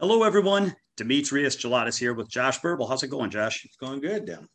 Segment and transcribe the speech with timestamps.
[0.00, 0.74] Hello, everyone.
[0.96, 2.86] Demetrius Gelatis here with Josh Burble.
[2.86, 3.64] How's it going, Josh?
[3.64, 4.48] It's going good, Dan.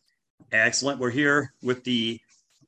[0.51, 0.99] Excellent.
[0.99, 2.19] We're here with the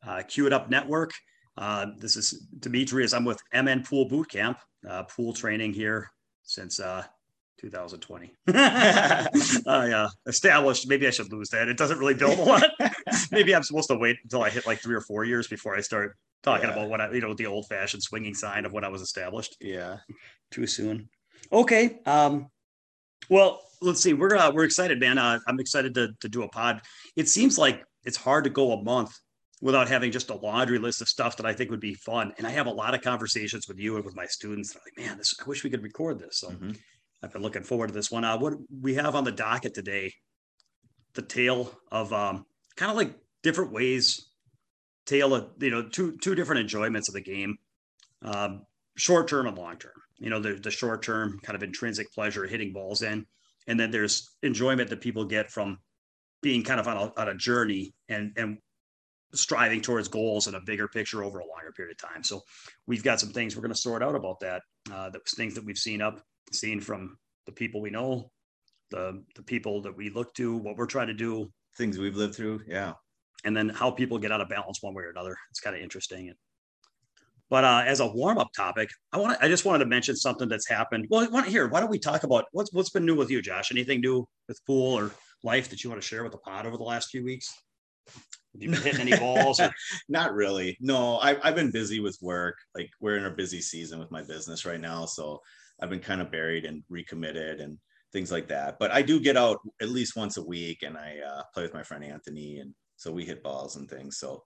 [0.05, 1.11] uh, Cue It Up Network.
[1.57, 3.13] Uh, this is Demetrius.
[3.13, 6.09] I'm with MN Pool Boot Camp, uh, pool training here
[6.43, 7.04] since uh,
[7.61, 8.32] 2020.
[8.48, 9.28] I
[9.68, 11.68] uh, established, maybe I should lose that.
[11.68, 12.64] It doesn't really build a lot.
[13.32, 15.82] maybe I'm supposed to wait until I hit like three or four years before I
[15.82, 16.73] start talking Yeah.
[16.73, 19.57] about what I, you know, the old fashioned swinging sign of when I was established.
[19.59, 19.98] Yeah.
[20.52, 21.09] too soon.
[21.52, 22.00] Okay.
[22.05, 22.47] Um,
[23.29, 24.13] well, let's see.
[24.13, 25.17] We're uh, we're excited, man.
[25.17, 26.81] Uh, I'm excited to to do a pod.
[27.15, 29.11] It seems like it's hard to go a month
[29.61, 32.31] without having just a laundry list of stuff that I think would be fun.
[32.38, 34.73] And I have a lot of conversations with you and with my students.
[34.73, 36.39] They're like, man, this I wish we could record this.
[36.39, 36.77] So Mhm.
[37.23, 38.23] I've been looking forward to this one.
[38.23, 40.14] Uh, what we have on the docket today,
[41.16, 44.30] the tale of um, kind of like different ways,
[45.08, 47.58] tale of you know two two different enjoyments of the game,
[48.22, 48.61] um,
[48.95, 49.91] short term and long term.
[50.20, 53.26] You know, there's the short term kind of intrinsic pleasure hitting balls in,
[53.67, 55.80] and then there's enjoyment that people get from
[56.42, 58.58] being kind of on a, on a journey and and
[59.34, 62.24] striving towards goals in a bigger picture over a longer period of time.
[62.24, 62.42] So
[62.88, 64.62] we've got some things we're going to sort out about that.
[64.92, 66.22] Uh, that was things that we've seen up,
[66.54, 68.31] seen from the people we know,
[68.90, 72.36] the the people that we look to, what we're trying to do, Things we've lived
[72.36, 72.62] through.
[72.68, 72.94] Yeah.
[73.44, 75.36] and then how people get out of balance one way or another.
[75.52, 76.34] It's kind of interesting.
[77.50, 80.50] But uh, as a warm up topic, I want I just wanted to mention something
[80.50, 81.08] that's happened.
[81.09, 81.67] Well, hear.
[81.67, 83.72] Why don't we talk about what's what's been new with you, Josh?
[83.72, 85.12] Anything new with pool or
[85.44, 87.53] life that you want to share with the pod over the last few weeks?
[88.53, 89.59] Have you been hitting any balls?
[89.59, 89.72] Or,
[90.09, 90.78] Not really.
[90.81, 92.58] No, I, I've been busy with work.
[92.75, 95.06] Like we're in a busy season with my business right now.
[95.06, 95.42] So
[95.81, 97.78] I've been kind of buried and recommitted and
[98.12, 98.80] things like that.
[98.80, 101.73] But I do get out at least once a week and I uh, play with
[101.73, 102.59] my friend Anthony.
[102.59, 104.18] And so we hit balls and things.
[104.18, 104.44] So,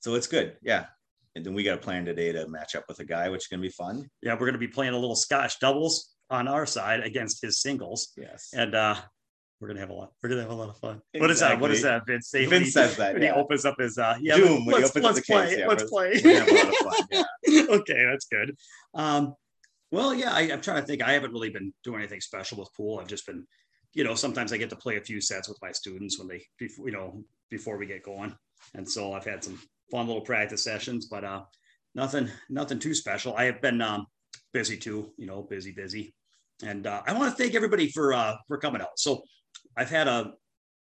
[0.00, 0.56] so it's good.
[0.62, 0.86] Yeah.
[1.34, 3.46] And then we got a plan today to match up with a guy, which is
[3.48, 4.08] going to be fun.
[4.22, 7.60] yeah, we're going to be playing a little Scotch doubles on our side against his
[7.60, 8.50] singles, Yes.
[8.54, 8.94] and uh,
[9.60, 10.12] we're gonna have a lot.
[10.22, 11.00] We're gonna have a lot of fun.
[11.18, 11.60] What is that?
[11.60, 12.06] What is that?
[12.06, 13.12] Vince, say Vince he- says that.
[13.12, 13.34] when Yeah.
[13.34, 14.36] he opens up his uh, yeah.
[14.36, 15.46] He let's, let's play.
[15.50, 16.20] case, yeah, let's play.
[16.20, 17.24] Have a lot of fun.
[17.46, 17.62] Yeah.
[17.68, 18.56] okay, that's good.
[18.94, 19.34] Um,
[19.92, 21.02] well, yeah, I, I'm trying to think.
[21.02, 22.98] I haven't really been doing anything special with pool.
[22.98, 23.46] I've just been,
[23.92, 26.42] you know, sometimes I get to play a few sets with my students when they,
[26.58, 28.34] before, you know, before we get going,
[28.74, 29.60] and so I've had some
[29.92, 31.42] fun little practice sessions, but uh,
[31.94, 33.36] nothing, nothing too special.
[33.36, 34.06] I have been um,
[34.52, 36.14] busy too, you know, busy, busy,
[36.64, 38.98] and uh, I want to thank everybody for uh, for coming out.
[38.98, 39.22] So
[39.76, 40.32] I've had a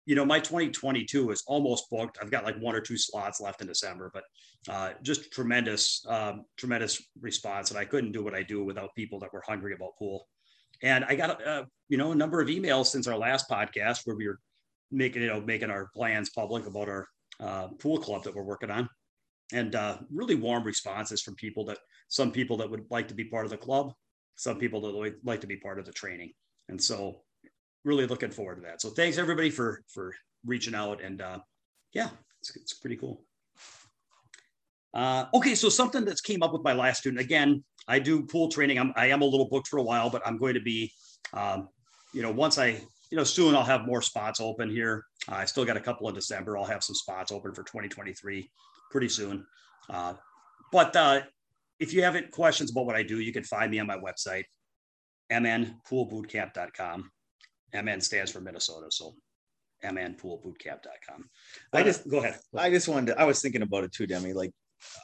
[0.07, 2.19] you know, my 2022 is almost booked.
[2.21, 4.25] I've got like one or two slots left in December, but
[4.69, 7.71] uh, just tremendous, um, tremendous response.
[7.71, 10.27] And I couldn't do what I do without people that were hungry about pool.
[10.83, 14.17] And I got, uh, you know, a number of emails since our last podcast where
[14.17, 14.41] we were
[14.91, 17.07] making, you know, making our plans public about our
[17.39, 18.89] uh, pool club that we're working on.
[19.53, 21.79] And uh, really warm responses from people that
[22.09, 23.93] some people that would like to be part of the club,
[24.37, 26.33] some people that would like to be part of the training.
[26.69, 27.23] And so
[27.85, 28.81] really looking forward to that.
[28.81, 31.39] So thanks everybody for for reaching out and uh,
[31.93, 33.25] yeah, it's, it's pretty cool.
[34.93, 37.63] Uh, okay, so something that's came up with my last student again.
[37.87, 38.79] I do pool training.
[38.79, 40.93] I'm I am a little booked for a while, but I'm going to be,
[41.33, 41.69] um,
[42.13, 42.81] you know, once I
[43.11, 45.05] you know soon I'll have more spots open here.
[45.29, 46.59] Uh, I still got a couple in December.
[46.59, 48.51] I'll have some spots open for 2023
[48.91, 49.47] pretty soon.
[49.89, 50.15] Uh,
[50.73, 51.21] but uh,
[51.79, 53.97] if you have any questions about what I do, you can find me on my
[53.99, 54.45] website,
[55.33, 57.11] mnpoolbootcamp.com.
[57.75, 59.15] MN stands for Minnesota, so
[59.85, 61.31] mnpoolbootcamp.com.
[61.73, 62.39] I I just- just go ahead.
[62.57, 64.33] I just wanted to, I was thinking about it too, Demi.
[64.33, 64.53] Like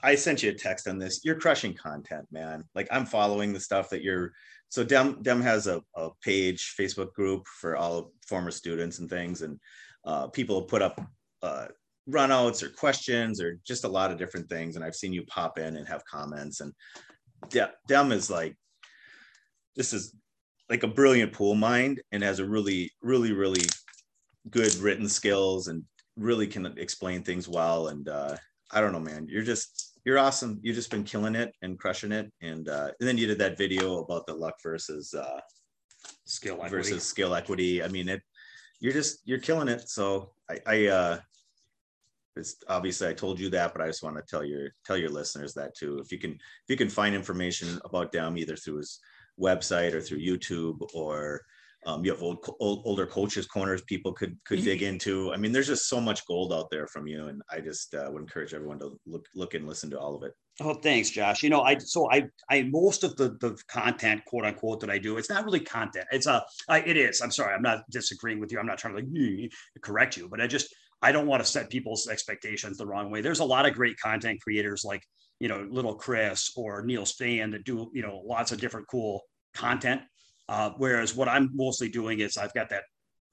[0.03, 1.20] I sent you a text on this.
[1.24, 2.64] You're crushing content, man.
[2.74, 4.32] Like I'm following the stuff that you're
[4.68, 9.42] so Dem Dem has a, a page, Facebook group for all former students and things.
[9.42, 9.60] And
[10.04, 11.00] uh, people put up
[11.42, 11.66] uh
[12.09, 14.77] runouts or questions or just a lot of different things.
[14.77, 16.61] And I've seen you pop in and have comments.
[16.61, 16.72] And
[17.49, 18.56] De- Dem is like
[19.75, 20.15] this is
[20.69, 23.65] like a brilliant pool mind and has a really, really, really
[24.50, 25.83] good written skills and
[26.16, 27.89] really can explain things well.
[27.89, 28.37] And uh,
[28.71, 30.61] I don't know, man, you're just you're awesome.
[30.62, 32.33] You've just been killing it and crushing it.
[32.41, 35.41] And, uh, and then you did that video about the luck versus uh,
[36.27, 36.77] Skill equity.
[36.77, 37.83] versus skill equity.
[37.83, 38.22] I mean, it
[38.80, 39.89] you're just you're killing it.
[39.89, 41.19] So I, I uh,
[42.36, 45.10] it's obviously I told you that, but I just want to tell your tell your
[45.10, 45.98] listeners that too.
[45.98, 49.00] If you can if you can find information about Dem either through his
[49.41, 51.42] website or through YouTube or
[51.86, 55.33] um, you have old, old older coaches corners people could could dig into.
[55.33, 58.09] I mean, there's just so much gold out there from you, and I just uh,
[58.10, 60.32] would encourage everyone to look look and listen to all of it.
[60.60, 61.42] Oh, thanks, Josh.
[61.42, 64.98] You know, I so I I most of the the content, quote unquote, that I
[64.98, 66.06] do, it's not really content.
[66.10, 67.21] It's a I, it is.
[67.21, 68.59] I'm sorry, I'm not disagreeing with you.
[68.59, 71.71] I'm not trying to like correct you, but I just I don't want to set
[71.71, 73.21] people's expectations the wrong way.
[73.21, 75.03] There's a lot of great content creators like
[75.41, 79.22] you know little Chris or Neil Stan that do you know lots of different cool
[79.54, 80.03] content.
[80.48, 82.84] Uh, whereas what I'm mostly doing is I've got that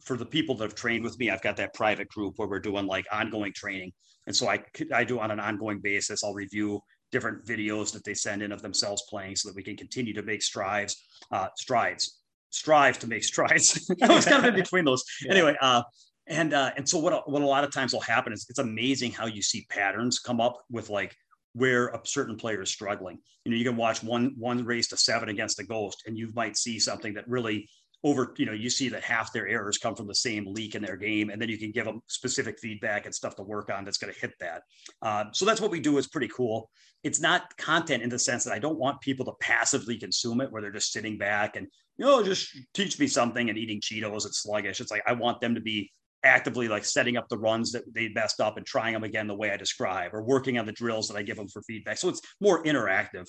[0.04, 2.60] for the people that have trained with me, I've got that private group where we're
[2.60, 3.94] doing like ongoing training.
[4.27, 4.63] And so I,
[4.94, 6.81] I do on an ongoing basis, I'll review
[7.12, 10.24] different videos that they send in of themselves playing so that we can continue to
[10.24, 12.19] make strides, uh, strides,
[12.50, 13.89] strive to make strides.
[14.01, 15.04] I was kind of in between those.
[15.24, 15.31] Yeah.
[15.31, 15.83] Anyway, uh,
[16.27, 19.11] and uh, and so what what a lot of times will happen is it's amazing
[19.11, 21.15] how you see patterns come up with like
[21.53, 23.19] where a certain player is struggling.
[23.45, 26.31] You know, you can watch one one race to seven against a ghost, and you
[26.33, 27.67] might see something that really
[28.05, 30.83] over, you know, you see that half their errors come from the same leak in
[30.83, 33.85] their game, and then you can give them specific feedback and stuff to work on
[33.85, 34.63] that's going to hit that.
[35.01, 35.97] Uh, so that's what we do.
[35.97, 36.69] is pretty cool.
[37.03, 40.51] It's not content in the sense that I don't want people to passively consume it,
[40.51, 41.67] where they're just sitting back and
[41.97, 44.25] you know just teach me something and eating Cheetos.
[44.25, 44.81] It's sluggish.
[44.81, 45.91] It's like I want them to be
[46.23, 49.35] actively like setting up the runs that they messed up and trying them again the
[49.35, 51.97] way I describe, or working on the drills that I give them for feedback.
[51.97, 53.27] So it's more interactive.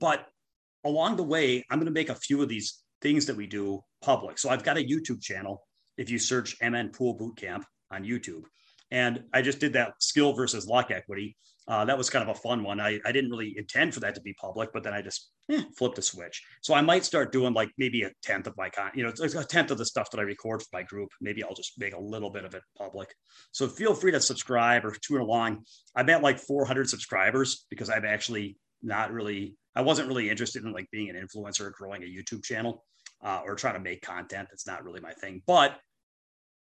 [0.00, 0.26] But
[0.84, 3.80] along the way, I'm going to make a few of these things that we do
[4.02, 4.38] public.
[4.38, 5.66] So I've got a YouTube channel.
[5.98, 8.44] If you search MN Pool Bootcamp on YouTube,
[8.90, 11.36] and I just did that skill versus luck equity.
[11.68, 12.80] Uh, that was kind of a fun one.
[12.80, 15.62] I, I didn't really intend for that to be public, but then I just eh,
[15.76, 16.42] flipped a switch.
[16.60, 19.44] So I might start doing like maybe a tenth of my con, you know, a
[19.44, 21.10] tenth of the stuff that I record for my group.
[21.20, 23.14] Maybe I'll just make a little bit of it public.
[23.52, 25.64] So feel free to subscribe or tune along.
[25.94, 30.72] I'm at like 400 subscribers because I'm actually not really, I wasn't really interested in
[30.72, 32.84] like being an influencer or growing a YouTube channel
[33.22, 34.48] uh, or trying to make content.
[34.50, 35.42] That's not really my thing.
[35.46, 35.78] But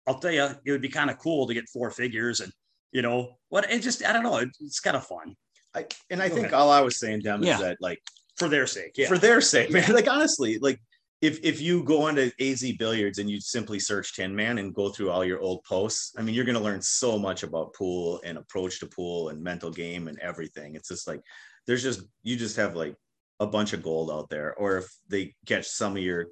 [0.07, 2.51] I'll tell you, it would be kind of cool to get four figures and
[2.93, 4.39] you know what it just I don't know.
[4.39, 5.35] It, it's kind of fun.
[5.75, 6.55] I and I Go think ahead.
[6.55, 7.55] all I was saying, Dem, yeah.
[7.55, 8.01] is that like
[8.37, 9.09] for their sake, yeah.
[9.09, 9.93] for their sake, man.
[9.93, 10.81] Like honestly, like
[11.21, 14.89] if if you go onto AZ Billiards and you simply search Tin Man and go
[14.89, 18.21] through all your old posts, I mean, you're going to learn so much about pool
[18.25, 20.77] and approach to pool and mental game and everything.
[20.77, 21.21] It's just like
[21.67, 22.95] there's just you just have like
[23.41, 24.55] a bunch of gold out there.
[24.55, 26.27] Or if they catch some of your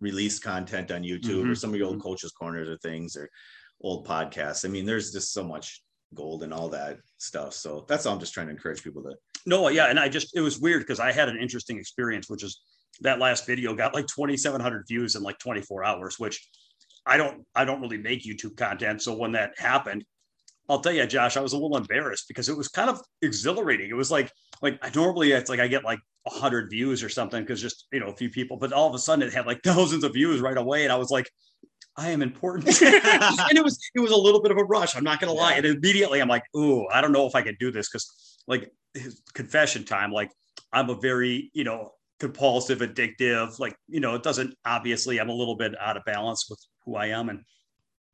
[0.00, 1.50] released content on YouTube mm-hmm.
[1.50, 2.08] or some of your old mm-hmm.
[2.08, 3.28] coaches corners or things or
[3.80, 4.64] old podcasts.
[4.64, 5.82] I mean, there's just so much
[6.14, 7.54] gold and all that stuff.
[7.54, 9.14] So that's all I'm just trying to encourage people to.
[9.46, 12.42] No, yeah, and I just it was weird because I had an interesting experience, which
[12.42, 12.60] is
[13.00, 16.48] that last video got like 2,700 views in like 24 hours, which
[17.04, 19.02] I don't I don't really make YouTube content.
[19.02, 20.04] So when that happened,
[20.68, 23.90] I'll tell you, Josh, I was a little embarrassed because it was kind of exhilarating.
[23.90, 24.30] It was like
[24.62, 28.00] like I normally it's like I get like hundred views or something because just you
[28.00, 30.40] know a few people, but all of a sudden it had like thousands of views
[30.40, 31.28] right away, and I was like,
[31.96, 34.96] I am important, and it was it was a little bit of a rush.
[34.96, 37.56] I'm not gonna lie, and immediately I'm like, ooh, I don't know if I can
[37.60, 40.30] do this because like his confession time, like
[40.72, 45.34] I'm a very you know compulsive, addictive, like you know it doesn't obviously I'm a
[45.34, 47.44] little bit out of balance with who I am and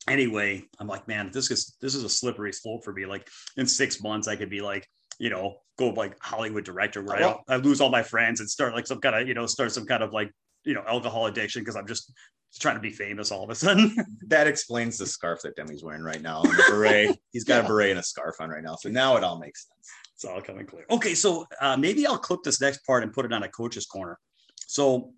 [0.08, 3.06] anyway, I'm like, man, this is this is a slippery slope for me.
[3.06, 4.88] Like in six months, I could be like,
[5.18, 8.48] you know, go like Hollywood director where well, I, I lose all my friends and
[8.48, 10.30] start like some kind of, you know, start some kind of like,
[10.64, 12.12] you know, alcohol addiction because I'm just
[12.58, 13.94] trying to be famous all of a sudden.
[14.26, 16.42] that explains the scarf that Demi's wearing right now.
[16.42, 17.18] And the beret.
[17.32, 17.64] He's got yeah.
[17.64, 18.76] a beret and a scarf on right now.
[18.76, 19.90] So now it all makes sense.
[20.14, 20.84] It's all coming clear.
[20.90, 23.86] Okay, so uh, maybe I'll clip this next part and put it on a coach's
[23.86, 24.18] corner.
[24.66, 25.12] So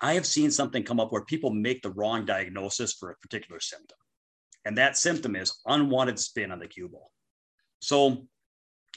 [0.00, 3.60] I have seen something come up where people make the wrong diagnosis for a particular
[3.60, 3.98] symptom.
[4.64, 7.10] And that symptom is unwanted spin on the cue ball.
[7.80, 8.26] So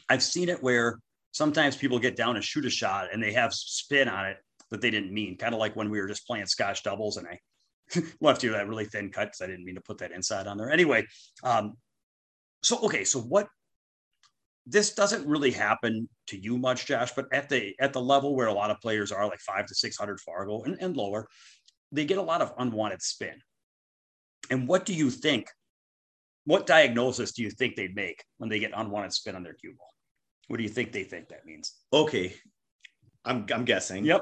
[0.09, 0.99] I've seen it where
[1.31, 4.37] sometimes people get down and shoot a shot and they have spin on it
[4.71, 7.27] that they didn't mean, kind of like when we were just playing scotch doubles and
[7.27, 7.39] I
[8.21, 10.57] left you that really thin cut because I didn't mean to put that inside on
[10.57, 10.71] there.
[10.71, 11.05] Anyway,
[11.43, 11.73] um,
[12.61, 13.47] so okay, so what
[14.65, 18.47] this doesn't really happen to you much, Josh, but at the at the level where
[18.47, 21.27] a lot of players are, like five to six hundred Fargo and, and lower,
[21.91, 23.35] they get a lot of unwanted spin.
[24.49, 25.47] And what do you think?
[26.45, 29.73] What diagnosis do you think they'd make when they get unwanted spin on their cue
[29.77, 29.93] ball?
[30.47, 31.73] What do you think they think that means?
[31.91, 32.33] Okay.
[33.25, 34.05] I'm I'm guessing.
[34.05, 34.21] Yep.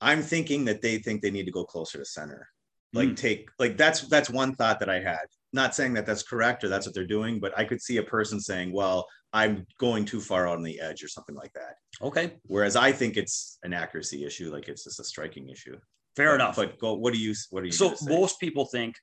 [0.00, 2.48] I'm thinking that they think they need to go closer to center.
[2.92, 3.16] Like mm.
[3.16, 5.24] take like that's that's one thought that I had.
[5.52, 8.02] Not saying that that's correct or that's what they're doing, but I could see a
[8.02, 11.74] person saying, "Well, I'm going too far on the edge" or something like that.
[12.02, 12.34] Okay.
[12.46, 15.76] Whereas I think it's an accuracy issue, like it's just a striking issue.
[16.16, 16.56] Fair but, enough.
[16.56, 16.94] But go.
[16.94, 17.34] What do you?
[17.50, 17.72] What do you?
[17.72, 18.96] So most people think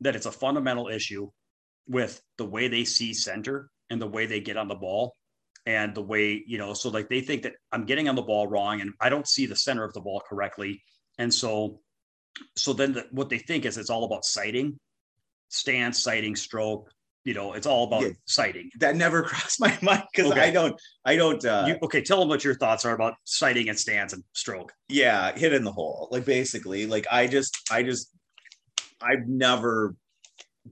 [0.00, 1.28] that it's a fundamental issue
[1.86, 5.14] with the way they see center and the way they get on the ball
[5.66, 8.46] and the way you know so like they think that i'm getting on the ball
[8.46, 10.82] wrong and i don't see the center of the ball correctly
[11.18, 11.80] and so
[12.56, 14.78] so then the, what they think is it's all about sighting
[15.48, 16.90] stance sighting stroke
[17.24, 20.42] you know it's all about yeah, sighting that never crossed my mind because okay.
[20.42, 23.68] i don't i don't uh you, okay tell them what your thoughts are about sighting
[23.68, 27.82] and stance and stroke yeah hit in the hole like basically like i just i
[27.82, 28.10] just
[29.00, 29.94] I've never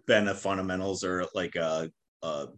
[0.06, 1.90] been a fundamentals or like a,
[2.22, 2.48] a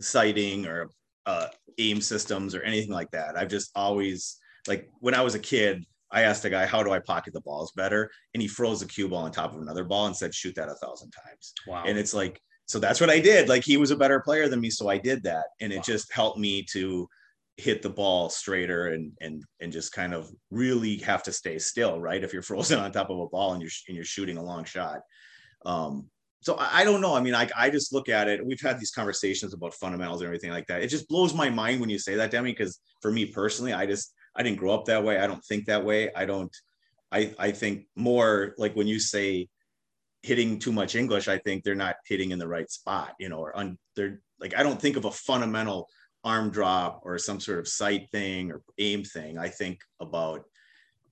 [0.00, 0.90] sighting or
[1.26, 1.48] uh,
[1.78, 3.36] aim systems or anything like that.
[3.36, 4.38] I've just always
[4.68, 7.40] like when I was a kid, I asked a guy, how do I pocket the
[7.40, 8.10] balls better?
[8.32, 10.68] And he froze the cue ball on top of another ball and said, shoot that
[10.68, 11.52] a thousand times.
[11.66, 11.82] Wow.
[11.86, 13.48] And it's like, so that's what I did.
[13.48, 14.70] Like he was a better player than me.
[14.70, 15.46] So I did that.
[15.60, 15.82] And it Wow.
[15.82, 17.08] just helped me to
[17.56, 22.00] hit the ball straighter and and and just kind of really have to stay still,
[22.00, 22.24] right?
[22.24, 24.64] If you're frozen on top of a ball and you're and you're shooting a long
[24.64, 25.00] shot.
[25.66, 26.08] Um,
[26.40, 27.14] so I, I don't know.
[27.14, 28.44] I mean, like I just look at it.
[28.44, 30.82] We've had these conversations about fundamentals and everything like that.
[30.82, 33.86] It just blows my mind when you say that, Demi, because for me personally, I
[33.86, 35.18] just I didn't grow up that way.
[35.18, 36.12] I don't think that way.
[36.14, 36.54] I don't.
[37.12, 39.48] I I think more like when you say
[40.22, 43.38] hitting too much English, I think they're not hitting in the right spot, you know,
[43.38, 45.88] or un, they're like I don't think of a fundamental
[46.24, 49.38] arm drop or some sort of sight thing or aim thing.
[49.38, 50.44] I think about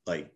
[0.06, 0.30] like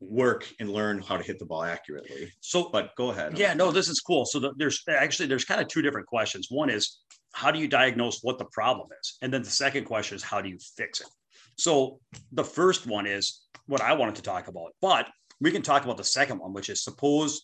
[0.00, 2.30] work and learn how to hit the ball accurately.
[2.40, 3.38] So, But go ahead.
[3.38, 4.26] yeah, no, this is cool.
[4.26, 6.48] So the, there's actually there's kind of two different questions.
[6.50, 7.00] One is
[7.32, 10.40] how do you diagnose what the problem is, and then the second question is how
[10.40, 11.08] do you fix it.
[11.56, 12.00] So
[12.32, 15.08] the first one is what I wanted to talk about, but
[15.40, 17.42] we can talk about the second one, which is suppose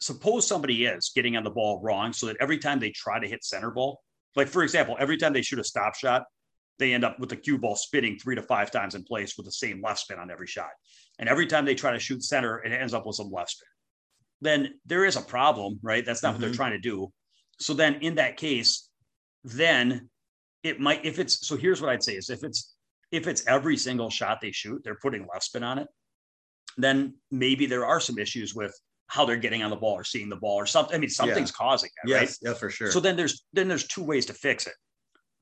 [0.00, 3.26] suppose somebody is getting on the ball wrong, so that every time they try to
[3.26, 4.00] hit center ball,
[4.36, 6.22] like for example, every time they shoot a stop shot,
[6.78, 9.46] they end up with the cue ball spinning three to five times in place with
[9.46, 10.70] the same left spin on every shot.
[11.18, 13.66] And every time they try to shoot center, it ends up with some left spin.
[14.40, 16.04] Then there is a problem, right?
[16.04, 16.56] That's not what they're Mhm.
[16.56, 17.12] trying to do.
[17.58, 18.88] So then in that case,
[19.42, 20.08] then
[20.62, 22.72] it might, if it's, so here's what I'd say is if it's,
[23.10, 25.88] if it's every single shot they shoot, they're putting left spin on it,
[26.76, 30.28] then maybe there are some issues with how they're getting on the ball or seeing
[30.28, 30.94] the ball or something.
[30.94, 32.36] I mean, something's causing that, right?
[32.42, 32.90] Yeah, for sure.
[32.90, 34.74] So then there's then there's two ways to fix it.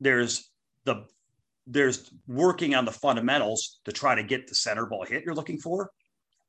[0.01, 0.51] There's
[0.85, 1.05] the
[1.67, 5.59] there's working on the fundamentals to try to get the center ball hit you're looking
[5.59, 5.91] for,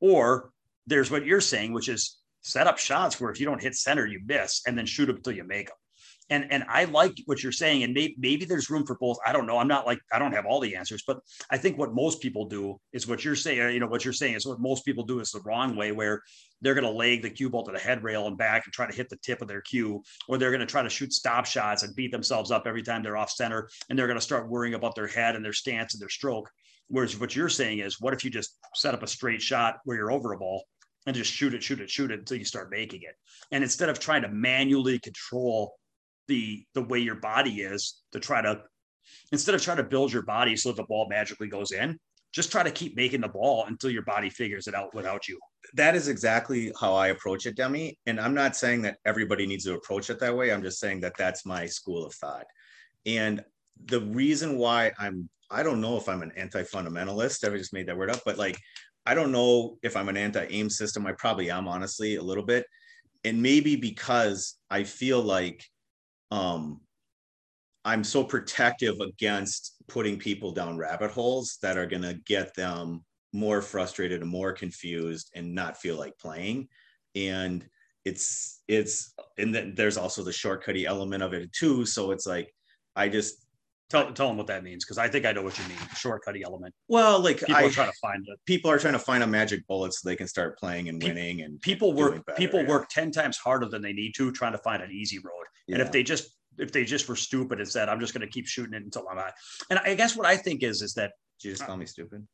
[0.00, 0.52] or
[0.86, 4.06] there's what you're saying, which is set up shots where if you don't hit center,
[4.06, 5.76] you miss, and then shoot them until you make them.
[6.30, 9.16] And and I like what you're saying, and maybe maybe there's room for both.
[9.26, 9.58] I don't know.
[9.58, 11.20] I'm not like I don't have all the answers, but
[11.50, 13.72] I think what most people do is what you're saying.
[13.72, 16.22] You know what you're saying is what most people do is the wrong way, where
[16.60, 18.86] they're going to leg the cue ball to the head rail and back and try
[18.86, 21.46] to hit the tip of their cue, or they're going to try to shoot stop
[21.46, 24.50] shots and beat themselves up every time they're off center, and they're going to start
[24.50, 26.50] worrying about their head and their stance and their stroke.
[26.88, 29.96] Whereas what you're saying is, what if you just set up a straight shot where
[29.96, 30.64] you're over a ball
[31.06, 33.14] and just shoot it, shoot it, shoot it until you start making it,
[33.50, 35.74] and instead of trying to manually control
[36.28, 38.62] the the way your body is to try to
[39.32, 41.98] instead of trying to build your body so that the ball magically goes in
[42.32, 45.38] just try to keep making the ball until your body figures it out without you
[45.74, 47.98] that is exactly how I approach it, Demi.
[48.06, 50.52] And I'm not saying that everybody needs to approach it that way.
[50.52, 52.46] I'm just saying that that's my school of thought.
[53.06, 53.44] And
[53.84, 57.46] the reason why I'm, I don't know if I'm an anti-fundamentalist.
[57.46, 58.58] I just made that word up, but like,
[59.06, 61.06] I don't know if I'm an anti-aim system.
[61.06, 62.66] I probably am, honestly, a little bit.
[63.24, 65.64] And maybe because I feel like
[66.30, 66.80] um,
[67.84, 73.04] I'm so protective against putting people down rabbit holes that are going to get them
[73.32, 76.68] more frustrated and more confused and not feel like playing.
[77.14, 77.66] And
[78.04, 81.86] it's, it's, and then there's also the shortcutty element of it too.
[81.86, 82.52] So it's like,
[82.96, 83.46] I just,
[83.88, 86.42] tell, tell them what that means because i think i know what you mean shortcutty
[86.44, 89.22] element well, like people I, are trying to find it people are trying to find
[89.22, 92.60] a magic bullet so they can start playing and winning and people work better, people
[92.62, 92.68] yeah.
[92.68, 95.82] work 10 times harder than they need to trying to find an easy road and
[95.82, 98.46] if they just if they just were stupid and said i'm just going to keep
[98.46, 99.32] shooting it until i'm out
[99.70, 102.26] and i guess what i think is is that Did you just call me stupid?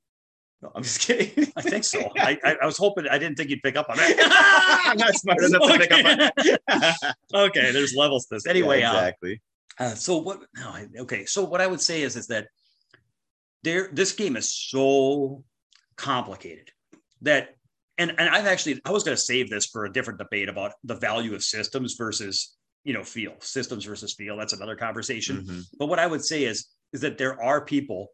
[0.62, 1.52] No, I'm just kidding.
[1.56, 3.96] i think so I, I i was hoping i didn't think you'd pick up on
[3.96, 7.12] that I'm not smart enough to pick up on okay.
[7.34, 9.40] okay there's levels to this anyway Yeah, uh, exactly.
[9.78, 10.40] Uh, so what?
[10.54, 11.24] No, okay.
[11.24, 12.48] So what I would say is is that
[13.62, 15.42] there this game is so
[15.96, 16.70] complicated
[17.22, 17.56] that
[17.98, 20.72] and and I've actually I was going to save this for a different debate about
[20.84, 24.36] the value of systems versus you know feel systems versus feel.
[24.36, 25.44] That's another conversation.
[25.44, 25.64] Mhm.
[25.78, 28.08] But what I would say is is that there are people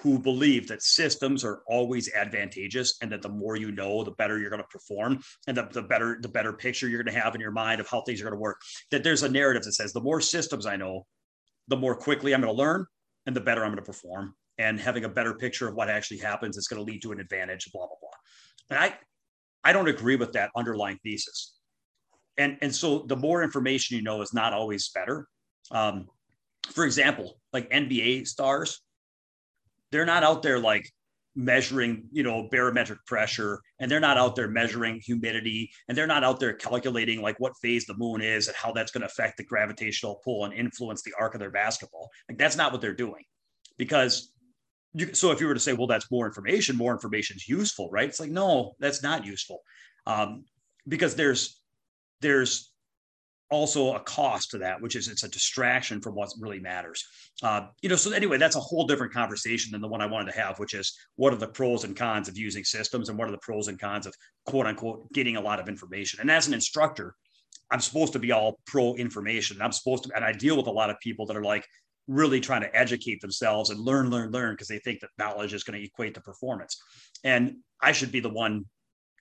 [0.00, 4.38] who believe that systems are always advantageous and that the more you know the better
[4.38, 7.34] you're going to perform and the, the better the better picture you're going to have
[7.34, 8.60] in your mind of how things are going to work
[8.90, 11.06] that there's a narrative that says the more systems i know
[11.68, 12.86] the more quickly i'm going to learn
[13.26, 16.18] and the better i'm going to perform and having a better picture of what actually
[16.18, 18.10] happens is going to lead to an advantage blah blah blah
[18.70, 18.96] and i
[19.64, 21.57] i don't agree with that underlying thesis
[22.38, 25.26] and and so the more information you know is not always better.
[25.70, 26.06] Um,
[26.72, 28.80] for example like nba stars
[29.90, 30.90] they're not out there like
[31.34, 36.24] measuring you know barometric pressure and they're not out there measuring humidity and they're not
[36.24, 39.36] out there calculating like what phase the moon is and how that's going to affect
[39.36, 42.10] the gravitational pull and influence the arc of their basketball.
[42.28, 43.22] Like that's not what they're doing.
[43.76, 44.32] Because
[44.94, 47.88] you, so if you were to say well that's more information more information is useful
[47.92, 48.08] right?
[48.08, 49.60] It's like no that's not useful.
[50.06, 50.44] Um,
[50.88, 51.57] because there's
[52.20, 52.72] there's
[53.50, 57.02] also a cost to that, which is it's a distraction from what really matters.
[57.42, 60.32] Uh, you know, so anyway, that's a whole different conversation than the one I wanted
[60.32, 63.28] to have, which is what are the pros and cons of using systems and what
[63.28, 64.14] are the pros and cons of
[64.46, 66.20] quote unquote getting a lot of information.
[66.20, 67.14] And as an instructor,
[67.70, 69.60] I'm supposed to be all pro information.
[69.62, 71.66] I'm supposed to, and I deal with a lot of people that are like
[72.06, 75.64] really trying to educate themselves and learn, learn, learn because they think that knowledge is
[75.64, 76.80] going to equate to performance.
[77.24, 78.64] And I should be the one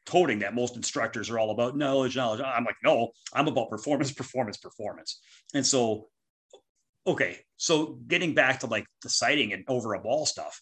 [0.08, 2.42] toting that most instructors are all about knowledge, knowledge.
[2.42, 5.20] I'm like, no, I'm about performance, performance, performance.
[5.54, 6.08] And so,
[7.06, 10.62] okay, so getting back to like the sighting and over a ball stuff,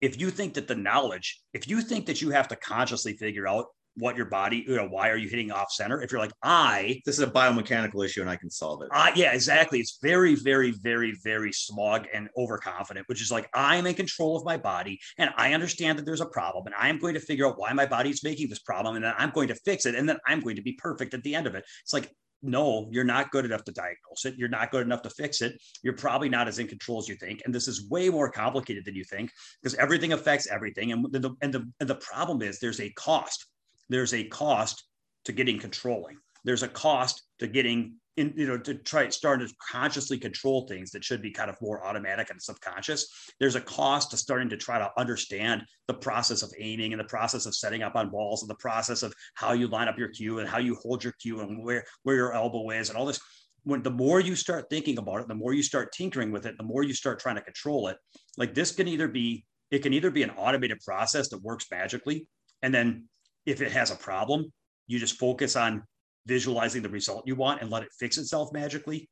[0.00, 3.46] if you think that the knowledge, if you think that you have to consciously figure
[3.46, 6.02] out what your body, you know, why are you hitting off center?
[6.02, 8.88] If you're like, I, this is a biomechanical issue and I can solve it.
[8.90, 9.80] Uh, yeah, exactly.
[9.80, 14.44] It's very, very, very, very smug and overconfident, which is like, I'm in control of
[14.44, 17.58] my body and I understand that there's a problem and I'm going to figure out
[17.58, 20.18] why my body's making this problem and then I'm going to fix it and then
[20.26, 21.64] I'm going to be perfect at the end of it.
[21.82, 22.10] It's like,
[22.42, 24.34] no, you're not good enough to diagnose it.
[24.36, 25.60] You're not good enough to fix it.
[25.82, 27.42] You're probably not as in control as you think.
[27.44, 29.30] And this is way more complicated than you think
[29.62, 30.90] because everything affects everything.
[30.90, 33.46] And the, and the, and the problem is there's a cost
[33.92, 34.84] there's a cost
[35.24, 36.16] to getting controlling.
[36.44, 40.90] There's a cost to getting in, you know, to try start to consciously control things
[40.90, 43.08] that should be kind of more automatic and subconscious.
[43.40, 47.04] There's a cost to starting to try to understand the process of aiming and the
[47.04, 50.08] process of setting up on balls and the process of how you line up your
[50.08, 53.06] cue and how you hold your cue and where, where your elbow is and all
[53.06, 53.20] this.
[53.64, 56.56] When the more you start thinking about it, the more you start tinkering with it,
[56.58, 57.96] the more you start trying to control it.
[58.36, 62.26] Like this can either be, it can either be an automated process that works magically.
[62.60, 63.04] And then
[63.46, 64.52] if it has a problem,
[64.86, 65.82] you just focus on
[66.26, 69.08] visualizing the result you want and let it fix itself magically.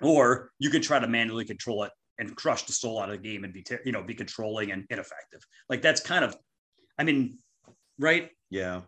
[0.00, 3.28] Or you can try to manually control it and crush the soul out of the
[3.28, 5.40] game and be, you know, be controlling and ineffective.
[5.68, 6.36] Like that's kind of,
[6.98, 7.38] I mean,
[7.98, 8.30] right?
[8.50, 8.82] Yeah.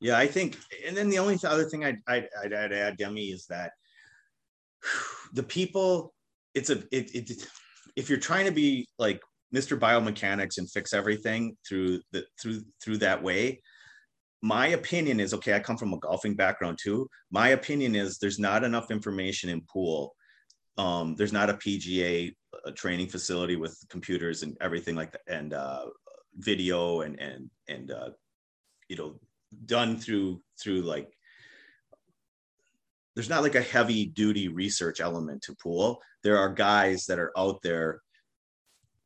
[0.00, 3.46] Yeah, I think, and then the only other thing I'd, I'd, I'd add, Demi, is
[3.46, 3.72] that
[5.32, 6.14] the people,
[6.54, 7.46] it's a, it, it,
[7.96, 9.20] if you're trying to be like
[9.54, 9.78] Mr.
[9.78, 13.60] Biomechanics and fix everything through the, through, through that way,
[14.42, 17.08] my opinion is okay i come from a golfing background too.
[17.30, 20.14] My opinion is there's not enough information in pool.
[20.76, 25.52] Um, there's not a pga a training facility with computers and everything like that and
[25.52, 25.86] uh,
[26.36, 28.10] video and and and uh,
[28.88, 29.18] you know
[29.66, 31.10] done through through like
[33.14, 36.00] there's not like a heavy duty research element to pool.
[36.22, 38.00] There are guys that are out there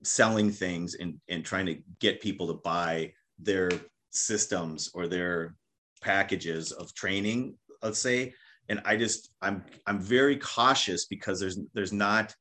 [0.05, 3.71] selling things and and trying to get people to buy their
[4.13, 5.55] systems or their
[6.01, 8.33] packages of training let's say.
[8.69, 12.35] And i just i'm i'm very cautious because there's there's not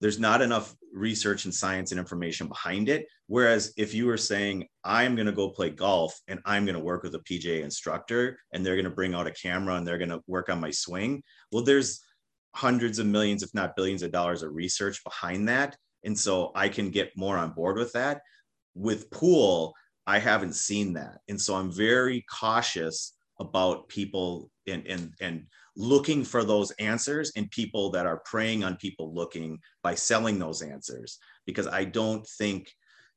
[0.00, 3.06] there's not enough research and science and information behind it.
[3.26, 6.84] Whereas if you were saying i'm going to go play golf and i'm going to
[6.84, 9.98] work with a pga instructor and they're going to bring out a camera and they're
[9.98, 12.00] going to work on my swing well there's
[12.54, 15.76] hundreds of millions if not billions of dollars of research behind that.
[16.04, 18.22] And so i can get more on board with that.
[18.74, 19.74] With pool
[20.10, 21.20] I haven't seen that.
[21.28, 25.46] And so I'm very cautious about people and and and
[25.76, 30.62] looking for those answers and people that are preying on people looking by selling those
[30.62, 32.68] answers because I don't think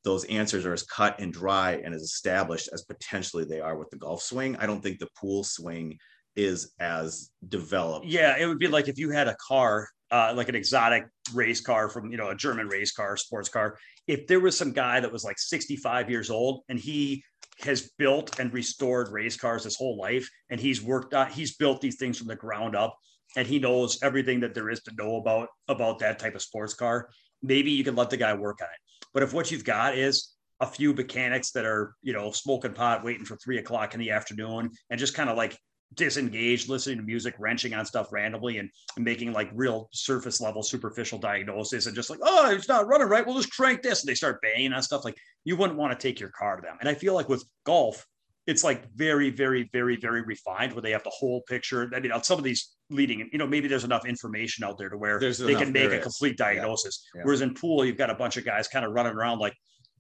[0.04, 3.90] those answers are as cut and dry and as established as potentially they are with
[3.90, 4.56] the golf swing.
[4.58, 5.98] I don't think the pool swing
[6.36, 8.06] is as developed.
[8.06, 11.60] Yeah, it would be like if you had a car, uh, like an exotic race
[11.60, 14.99] car from you know a German race car, sports car, if there was some guy
[14.99, 17.23] that was like 65 years old and he
[17.62, 21.82] has built and restored race cars his whole life and he's worked on he's built
[21.82, 22.97] these things from the ground up
[23.36, 26.73] and he knows everything that there is to know about about that type of sports
[26.73, 27.10] car
[27.43, 29.08] maybe you can let the guy work on it.
[29.13, 33.04] But if what you've got is a few mechanics that are you know smoking pot
[33.04, 35.58] waiting for three o'clock in the afternoon and just kind of like
[35.96, 40.64] disengaged, listening to music, wrenching on stuff randomly, and, and, making like real surface level,
[40.64, 43.26] superficial diagnosis, and just like, oh, it's not running right.
[43.26, 45.06] We'll just crank this, and they start banging on stuff.
[45.06, 46.78] Like you wouldn't want to take your car to them.
[46.80, 48.06] And I feel like with golf,
[48.46, 51.90] it's like very, very, very, very refined, where they have the whole picture.
[51.96, 54.98] I mean, some of these leading, you know, maybe there's enough information out there to
[54.98, 57.08] where there's they enough, can make a complete diagnosis.
[57.16, 57.20] Yeah.
[57.20, 57.26] Yeah.
[57.26, 59.54] Whereas in pool, you've got a bunch of guys kind of running around like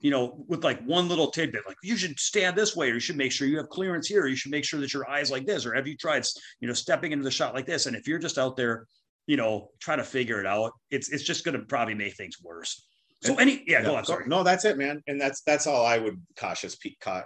[0.03, 2.99] you know, with like one little tidbit, like you should stand this way, or you
[2.99, 5.31] should make sure you have clearance here, or you should make sure that your eyes
[5.31, 6.25] like this, or have you tried,
[6.59, 7.85] you know, stepping into the shot like this?
[7.85, 8.85] And if you're just out there,
[9.27, 12.35] you know, trying to figure it out, it's it's just going to probably make things
[12.43, 12.85] worse.
[13.21, 14.03] So any, yeah, yeah, go on.
[14.03, 14.25] Sorry.
[14.27, 15.01] No, that's it, man.
[15.07, 16.77] And that's that's all I would cautious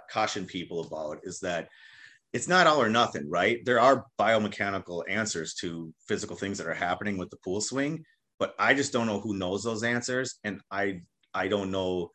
[0.08, 1.68] caution people about is that
[2.32, 3.58] it's not all or nothing, right?
[3.64, 8.04] There are biomechanical answers to physical things that are happening with the pool swing,
[8.38, 11.00] but I just don't know who knows those answers, and I
[11.34, 12.12] I don't know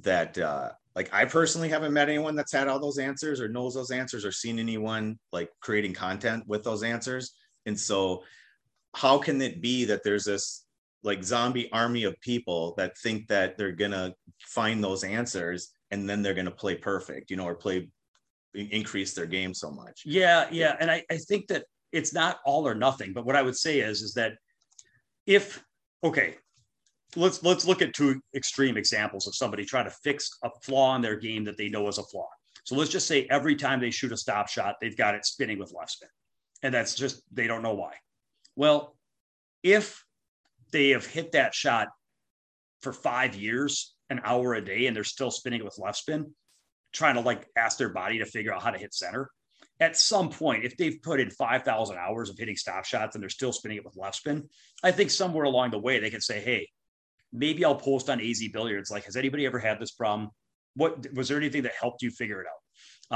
[0.00, 3.74] that uh, like I personally haven't met anyone that's had all those answers or knows
[3.74, 7.32] those answers or seen anyone like creating content with those answers.
[7.66, 8.22] And so,
[8.94, 10.64] how can it be that there's this
[11.02, 16.22] like zombie army of people that think that they're gonna find those answers and then
[16.22, 17.88] they're gonna play perfect, you know, or play
[18.54, 20.02] increase their game so much?
[20.04, 23.12] Yeah, yeah, and I, I think that it's not all or nothing.
[23.12, 24.34] But what I would say is, is that
[25.26, 25.62] if
[26.04, 26.36] okay,
[27.16, 31.02] let's let's look at two extreme examples of somebody trying to fix a flaw in
[31.02, 32.28] their game that they know is a flaw.
[32.64, 35.58] So let's just say every time they shoot a stop shot, they've got it spinning
[35.58, 36.08] with left spin.
[36.62, 37.94] And that's just they don't know why.
[38.54, 38.96] Well,
[39.62, 40.04] if
[40.70, 41.88] they have hit that shot
[42.80, 46.34] for five years, an hour a day, and they're still spinning it with left spin,
[46.92, 49.30] trying to like ask their body to figure out how to hit center.
[49.80, 53.28] At some point, if they've put in 5,000 hours of hitting stop shots and they're
[53.30, 54.48] still spinning it with left spin,
[54.82, 56.68] I think somewhere along the way they can say, hey,
[57.32, 58.90] maybe I'll post on AZ Billiards.
[58.90, 60.30] Like, has anybody ever had this problem?
[60.74, 62.58] What was there anything that helped you figure it out?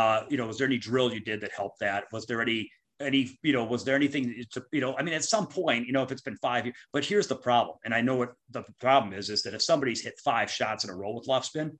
[0.00, 2.05] Uh, you know, was there any drill you did that helped that?
[2.12, 5.24] Was there any any you know was there anything to you know i mean at
[5.24, 8.00] some point you know if it's been five years but here's the problem and i
[8.00, 11.12] know what the problem is is that if somebody's hit five shots in a row
[11.12, 11.79] with left spin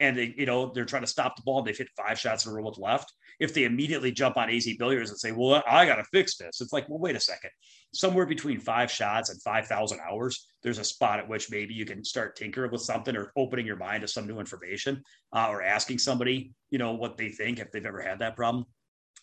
[0.00, 2.44] and they, you know, they're trying to stop the ball and they've hit five shots
[2.44, 3.12] in a row with left.
[3.38, 6.60] If they immediately jump on AZ billiards and say, well, I got to fix this,
[6.60, 7.50] it's like, well, wait a second.
[7.94, 12.04] Somewhere between five shots and 5,000 hours, there's a spot at which maybe you can
[12.04, 15.02] start tinkering with something or opening your mind to some new information
[15.32, 18.64] uh, or asking somebody, you know, what they think if they've ever had that problem.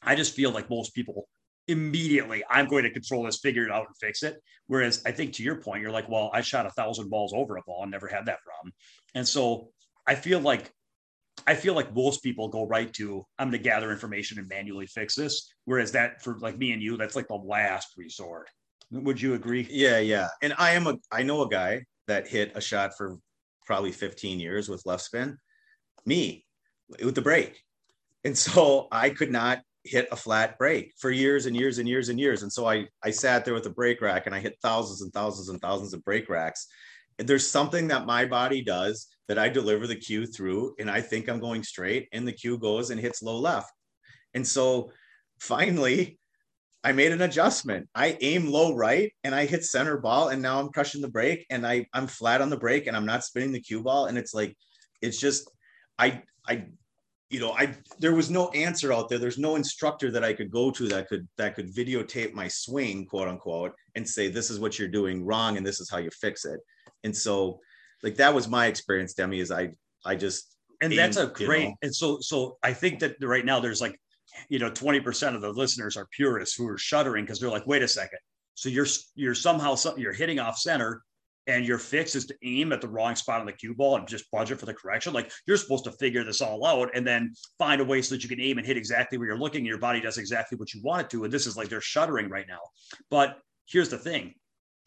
[0.02, 1.28] I just feel like most people
[1.70, 4.42] immediately I'm going to control this, figure it out, and fix it.
[4.68, 7.58] Whereas I think to your point, you're like, well, I shot a thousand balls over
[7.58, 8.74] a ball and never had that problem.
[9.14, 9.70] And so
[10.10, 10.74] I feel like
[11.46, 14.88] I feel like most people go right to I'm going to gather information and manually
[14.88, 15.54] fix this.
[15.66, 18.50] Whereas that for like me and you, that's like the last resort.
[18.92, 19.68] Would you agree?
[19.70, 20.30] Yeah, yeah.
[20.42, 23.20] And I am a I know a guy that hit a shot for
[23.68, 25.38] probably 15 years with left spin.
[26.08, 26.44] Me
[27.04, 27.62] with the break.
[28.26, 32.10] And so I could not hit a flat break for years and years and years
[32.10, 32.42] and years.
[32.42, 35.14] And so I I sat there with a break rack and I hit thousands and
[35.14, 36.66] thousands and thousands of break racks.
[37.20, 41.00] And there's something that my body does that I deliver the cue through and I
[41.00, 43.72] think I'm going straight and the cue goes and hits low left.
[44.34, 44.92] And so
[45.40, 46.20] finally,
[46.84, 47.88] I made an adjustment.
[47.94, 51.46] I aim low right and I hit center ball and now I'm crushing the break
[51.52, 54.18] and I I'm flat on the break and I'm not spinning the cue ball and
[54.18, 54.58] it's like
[55.02, 55.52] it's just
[56.00, 56.66] I I
[57.30, 60.50] you know I there was no answer out there there's no instructor that I could
[60.50, 64.60] go to that could that could videotape my swing quote unquote and say this is
[64.60, 66.62] what you're doing wrong and this is how you fix it.
[67.04, 67.60] And so
[68.04, 69.72] like that was my experience, Demi, is I
[70.06, 73.60] I just and that's a great know, and so so I think that right now
[73.60, 74.00] there's like
[74.48, 77.84] you know 20% of the listeners are purists who are shuddering because they're like wait
[77.84, 78.20] a second.
[78.56, 81.04] So you're you're somehow you're hitting off center
[81.48, 84.08] and your fix is to aim at the wrong spot on the cue ball and
[84.08, 85.14] just budget for the correction?
[85.14, 88.24] Like you're supposed to figure this all out and then find a way so that
[88.24, 90.74] you can aim and hit exactly where you're looking and your body does exactly what
[90.74, 92.60] you want it to and this is like they're shuddering right now.
[93.10, 94.36] But here's the thing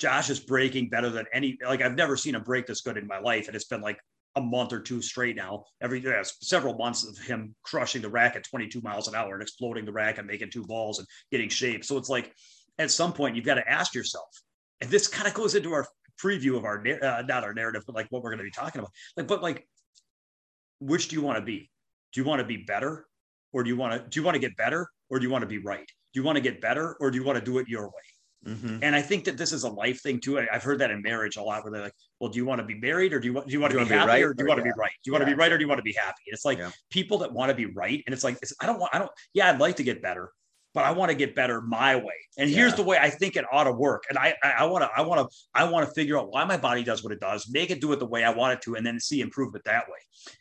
[0.03, 1.57] Josh is breaking better than any.
[1.65, 4.01] Like I've never seen a break this good in my life, and it's been like
[4.35, 5.63] a month or two straight now.
[5.81, 9.43] Every yeah, several months of him crushing the rack at 22 miles an hour and
[9.43, 11.85] exploding the rack and making two balls and getting shape.
[11.85, 12.35] So it's like
[12.81, 14.27] at some point you've got to ask yourself,
[14.81, 15.87] and this kind of goes into our
[16.21, 18.81] preview of our uh, not our narrative, but like what we're going to be talking
[18.81, 18.91] about.
[19.17, 19.69] Like, but like,
[20.81, 21.71] which do you want to be?
[22.13, 23.07] Do you want to be better,
[23.53, 25.43] or do you want to do you want to get better, or do you want
[25.43, 25.87] to be right?
[26.13, 28.12] Do you want to get better, or do you want to do it your way?
[28.47, 28.79] Mm-hmm.
[28.83, 30.39] And I think that this is a life thing too.
[30.39, 32.61] I, have heard that in marriage a lot, where they're like, "Well, do you want
[32.61, 34.23] to be married, or do you want do you want to be happy, right?
[34.23, 34.91] or do you want to be right?
[35.05, 36.45] Do you want to be right, or do you want to be happy?" And it's
[36.45, 36.71] like yeah.
[36.91, 39.11] people that want to be right, and it's like it's, I don't want, I don't.
[39.33, 40.33] Yeah, I'd like to get better,
[40.75, 42.15] but I want to get better my way.
[42.39, 42.57] And yeah.
[42.57, 44.05] here's the way I think it ought to work.
[44.09, 46.57] And I I want to I want to I want to figure out why my
[46.57, 48.75] body does what it does, make it do it the way I want it to,
[48.75, 49.99] and then see improvement that way.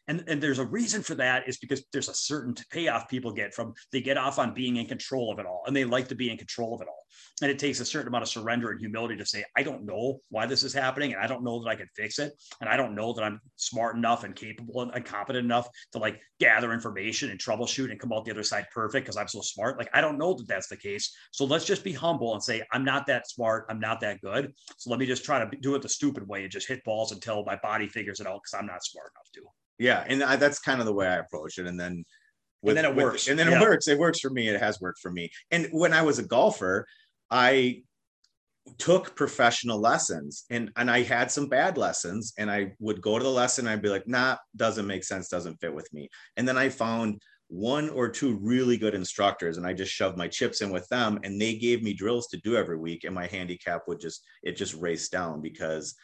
[0.07, 3.53] And and there's a reason for that is because there's a certain payoff people get
[3.53, 6.15] from they get off on being in control of it all, and they like to
[6.15, 7.00] be in control of it all.
[7.41, 10.19] And it takes a certain amount of surrender and humility to say, I don't know
[10.29, 12.77] why this is happening, and I don't know that I can fix it, and I
[12.77, 17.31] don't know that I'm smart enough and capable and competent enough to like gather information
[17.31, 19.77] and troubleshoot and come out the other side perfect because I'm so smart.
[19.77, 21.15] Like I don't know that that's the case.
[21.31, 23.65] So let's just be humble and say, I'm not that smart.
[23.69, 24.53] I'm not that good.
[24.77, 27.11] So let me just try to do it the stupid way and just hit balls
[27.11, 29.41] until my body figures it out because I'm not smart enough to.
[29.79, 30.03] Yeah.
[30.07, 31.67] And I, that's kind of the way I approach it.
[31.67, 32.03] And then,
[32.61, 33.27] with, and then it with, works.
[33.27, 33.57] And then yeah.
[33.57, 33.87] it works.
[33.87, 34.47] It works for me.
[34.47, 35.31] It has worked for me.
[35.49, 36.85] And when I was a golfer,
[37.31, 37.83] I
[38.77, 43.23] took professional lessons and and I had some bad lessons and I would go to
[43.23, 46.09] the lesson I'd be like nah doesn't make sense doesn't fit with me.
[46.37, 50.27] And then I found one or two really good instructors and I just shoved my
[50.27, 53.27] chips in with them and they gave me drills to do every week and my
[53.27, 55.95] handicap would just it just raced down because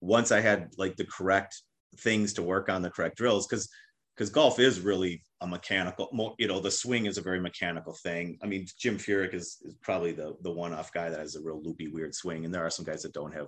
[0.00, 1.62] once I had like the correct
[1.98, 3.68] things to work on the correct drills because
[4.16, 8.38] because golf is really a mechanical, you know, the swing is a very mechanical thing.
[8.42, 11.42] I mean, Jim Furyk is, is probably the the one off guy that has a
[11.42, 13.46] real loopy, weird swing, and there are some guys that don't have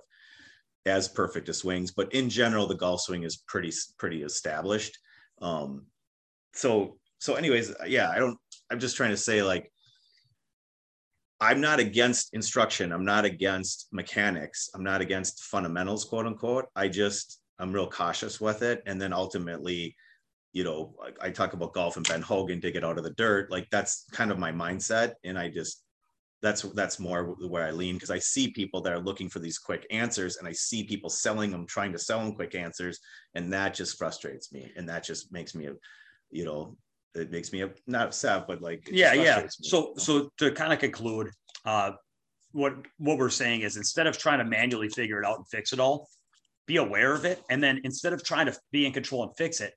[0.85, 4.97] as perfect as swings, but in general, the golf swing is pretty pretty established.
[5.41, 5.85] Um,
[6.53, 8.37] so so, anyways, yeah, I don't.
[8.71, 9.71] I'm just trying to say like.
[11.43, 12.91] I'm not against instruction.
[12.91, 14.69] I'm not against mechanics.
[14.75, 16.67] I'm not against fundamentals, quote unquote.
[16.75, 19.95] I just I'm real cautious with it, and then ultimately
[20.53, 23.11] you know, I, I talk about golf and Ben Hogan dig it out of the
[23.11, 23.49] dirt.
[23.51, 25.13] Like that's kind of my mindset.
[25.23, 25.83] And I just,
[26.41, 29.59] that's, that's more where I lean because I see people that are looking for these
[29.59, 32.99] quick answers and I see people selling them, trying to sell them quick answers.
[33.35, 34.71] And that just frustrates me.
[34.75, 35.69] And that just makes me,
[36.31, 36.75] you know,
[37.13, 39.45] it makes me not upset, but like, yeah, yeah.
[39.49, 41.29] So, so to kind of conclude,
[41.65, 41.91] uh,
[42.53, 45.73] what, what we're saying is instead of trying to manually figure it out and fix
[45.73, 46.09] it all,
[46.65, 47.41] be aware of it.
[47.49, 49.73] And then instead of trying to be in control and fix it,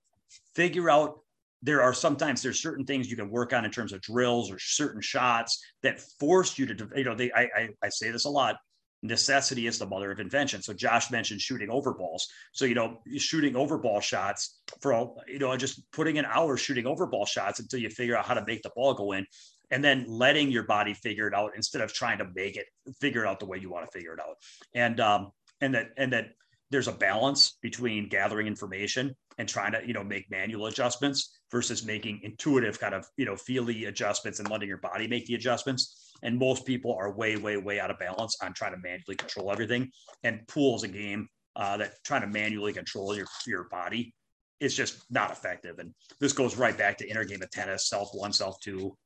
[0.55, 1.21] figure out
[1.63, 4.59] there are sometimes there's certain things you can work on in terms of drills or
[4.59, 8.31] certain shots that force you to you know they I, I, I say this a
[8.31, 8.57] lot
[9.03, 10.63] necessity is the mother of invention.
[10.63, 15.39] So josh mentioned shooting over balls so you know shooting over ball shots for you
[15.39, 18.45] know just putting an hour shooting over ball shots until you figure out how to
[18.47, 19.27] make the ball go in
[19.71, 22.67] and then letting your body figure it out instead of trying to make it
[23.01, 24.37] figure it out the way you want to figure it out.
[24.75, 26.29] And um and that and that
[26.71, 31.85] there's a balance between gathering information and trying to you know make manual adjustments versus
[31.85, 36.13] making intuitive kind of you know feely adjustments and letting your body make the adjustments.
[36.23, 39.51] And most people are way way way out of balance on trying to manually control
[39.51, 39.91] everything.
[40.23, 44.15] And pool is a game uh, that trying to manually control your your body
[44.61, 45.79] is just not effective.
[45.79, 48.97] And this goes right back to inner game of tennis self one self two.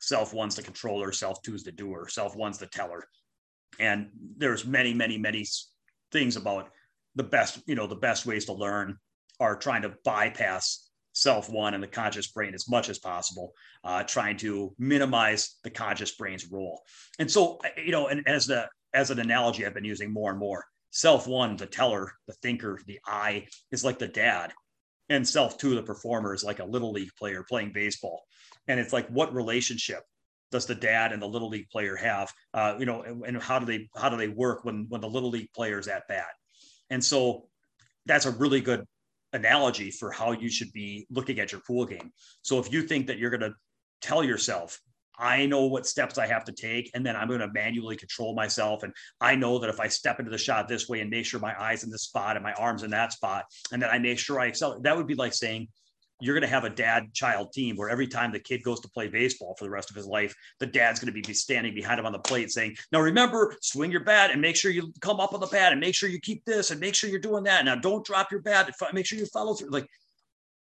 [0.00, 3.04] Self one's the controller self two's the doer self one's the teller.
[3.78, 5.46] And there's many many many
[6.10, 6.70] things about
[7.14, 8.96] the best you know the best ways to learn
[9.40, 13.52] are trying to bypass self one and the conscious brain as much as possible,
[13.84, 16.82] uh, trying to minimize the conscious brain's role.
[17.18, 20.40] And so, you know, and as the as an analogy, I've been using more and
[20.40, 20.64] more.
[20.90, 24.52] Self one, the teller, the thinker, the I is like the dad,
[25.08, 28.22] and self two, the performer, is like a little league player playing baseball.
[28.68, 30.02] And it's like, what relationship
[30.50, 32.30] does the dad and the little league player have?
[32.52, 35.08] Uh, you know, and, and how do they how do they work when when the
[35.08, 36.32] little league player is at bat?
[36.90, 37.48] And so,
[38.04, 38.84] that's a really good
[39.32, 42.12] analogy for how you should be looking at your pool game.
[42.42, 43.54] So if you think that you're going to
[44.00, 44.80] tell yourself,
[45.18, 48.34] I know what steps I have to take, and then I'm going to manually control
[48.34, 48.82] myself.
[48.82, 51.38] And I know that if I step into the shot this way and make sure
[51.38, 54.18] my eyes in this spot and my arms in that spot, and then I make
[54.18, 55.68] sure I excel, that would be like saying,
[56.22, 58.88] you're going to have a dad child team where every time the kid goes to
[58.88, 61.98] play baseball for the rest of his life, the dad's going to be standing behind
[61.98, 65.20] him on the plate saying, Now remember, swing your bat and make sure you come
[65.20, 67.44] up on the bat and make sure you keep this and make sure you're doing
[67.44, 67.64] that.
[67.64, 68.72] Now don't drop your bat.
[68.92, 69.70] Make sure you follow through.
[69.70, 69.88] Like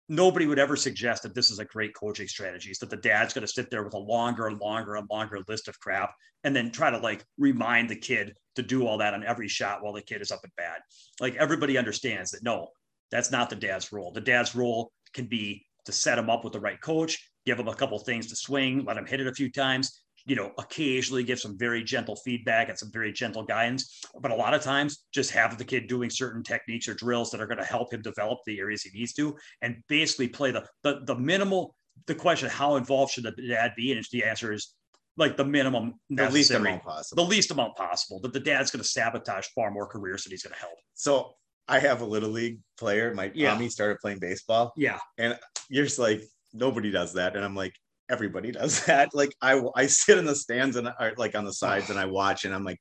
[0.09, 3.33] nobody would ever suggest that this is a great coaching strategy is that the dad's
[3.33, 6.13] going to sit there with a longer and longer and longer list of crap
[6.43, 9.81] and then try to like remind the kid to do all that on every shot
[9.81, 10.81] while the kid is up at bat.
[11.19, 12.69] Like everybody understands that no,
[13.11, 14.11] that's not the dad's role.
[14.11, 17.67] The dad's role can be to set him up with the right coach, give him
[17.67, 21.23] a couple things to swing, let him hit it a few times, you know, occasionally
[21.23, 24.01] give some very gentle feedback and some very gentle guidance.
[24.19, 27.41] But a lot of times, just have the kid doing certain techniques or drills that
[27.41, 30.65] are going to help him develop the areas he needs to, and basically play the
[30.83, 31.75] the, the minimal.
[32.07, 33.91] The question: How involved should the dad be?
[33.91, 34.73] And the answer is
[35.15, 38.19] like the minimum, the least amount possible, the least amount possible.
[38.21, 40.77] That the dad's going to sabotage far more careers than he's going to help.
[40.95, 41.35] So
[41.67, 43.13] I have a little league player.
[43.13, 43.53] My yeah.
[43.53, 44.73] mommy started playing baseball.
[44.77, 44.99] Yeah.
[45.17, 45.37] And
[45.69, 46.23] you're just like,
[46.53, 47.35] nobody does that.
[47.35, 47.73] And I'm like,
[48.09, 49.13] everybody does that.
[49.13, 52.05] Like I, I sit in the stands and I, like on the sides and I
[52.05, 52.79] watch and I'm like,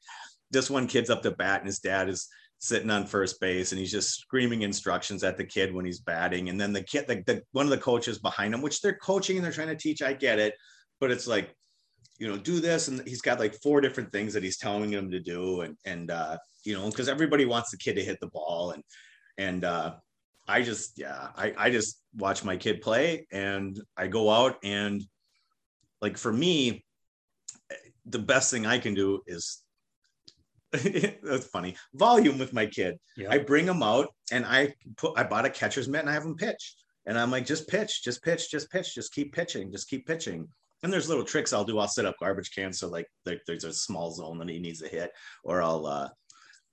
[0.51, 3.79] this one kid's up to bat and his dad is sitting on first base and
[3.79, 6.49] he's just screaming instructions at the kid when he's batting.
[6.49, 9.37] And then the kid, the, the one of the coaches behind him, which they're coaching
[9.37, 10.03] and they're trying to teach.
[10.03, 10.55] I get it,
[11.01, 11.55] but it's like,
[12.19, 12.89] you know, do this.
[12.89, 15.63] And he's got like four different things that he's telling him to do.
[15.63, 18.73] And, and, uh, you know, because everybody wants the kid to hit the ball.
[18.73, 18.83] And,
[19.39, 19.95] and, uh,
[20.47, 25.03] I just, yeah, I, I just watch my kid play and I go out and
[26.03, 26.85] like for me,
[28.05, 29.63] the best thing I can do is
[30.73, 32.99] that's funny volume with my kid.
[33.17, 33.31] Yeah.
[33.31, 36.25] I bring him out and I put, I bought a catcher's mitt and I have
[36.25, 36.75] him pitch.
[37.07, 40.49] And I'm like, just pitch, just pitch, just pitch, just keep pitching, just keep pitching.
[40.85, 41.79] And there's little tricks I'll do.
[41.79, 42.79] I'll set up garbage cans.
[42.79, 45.11] So like there, there's a small zone that he needs to hit,
[45.43, 46.09] or I'll, uh,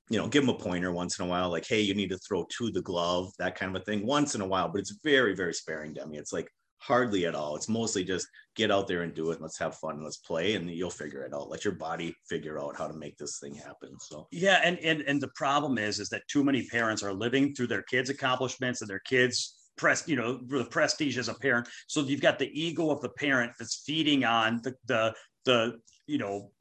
[0.09, 2.17] you know, give him a pointer once in a while, like, hey, you need to
[2.17, 4.67] throw to the glove, that kind of a thing, once in a while.
[4.67, 6.17] But it's very, very sparing, Demi.
[6.17, 7.55] It's like hardly at all.
[7.55, 9.39] It's mostly just get out there and do it.
[9.39, 10.03] Let's have fun.
[10.03, 11.49] Let's play, and you'll figure it out.
[11.49, 13.97] Let your body figure out how to make this thing happen.
[14.01, 17.55] So yeah, and and and the problem is, is that too many parents are living
[17.55, 21.67] through their kids' accomplishments and their kids' press, you know, the prestige as a parent.
[21.87, 25.13] So you've got the ego of the parent that's feeding on the the
[25.43, 26.51] the you know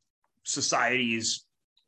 [0.44, 1.44] society's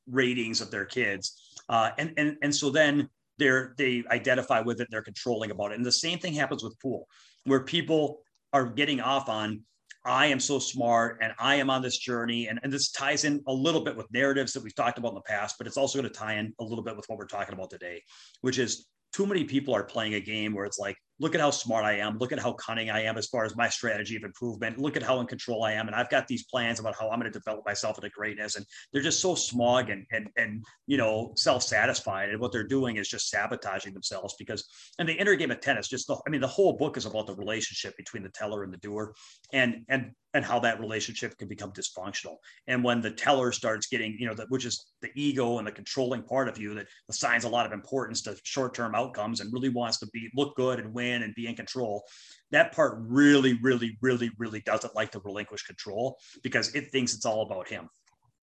[0.06, 1.24] ratings of their kids,
[1.68, 5.76] uh, and and and so then they're they identify with it, they're controlling about it,
[5.76, 7.08] and the same thing happens with pool,
[7.44, 8.20] where people
[8.52, 9.62] are getting off on
[10.04, 12.48] I am so smart and I am on this journey.
[12.48, 15.14] And, and this ties in a little bit with narratives that we've talked about in
[15.14, 17.26] the past, but it's also going to tie in a little bit with what we're
[17.26, 18.02] talking about today,
[18.40, 21.50] which is too many people are playing a game where it's like, look at how
[21.50, 22.18] smart I am.
[22.18, 24.78] Look at how cunning I am as far as my strategy of improvement.
[24.78, 25.86] Look at how in control I am.
[25.86, 28.56] And I've got these plans about how I'm going to develop myself into greatness.
[28.56, 32.30] And they're just so smug and, and, and, you know, self-satisfied.
[32.30, 34.66] And what they're doing is just sabotaging themselves because,
[34.98, 37.26] and the inner game of tennis, just the, I mean, the whole book is about
[37.26, 39.14] the relationship between the teller and the doer
[39.52, 42.36] and, and, and how that relationship can become dysfunctional.
[42.66, 45.72] And when the teller starts getting, you know, that which is the ego and the
[45.72, 49.68] controlling part of you that assigns a lot of importance to short-term outcomes and really
[49.68, 52.04] wants to be look good and win and be in control.
[52.50, 57.26] That part really, really, really, really doesn't like to relinquish control because it thinks it's
[57.26, 57.88] all about him.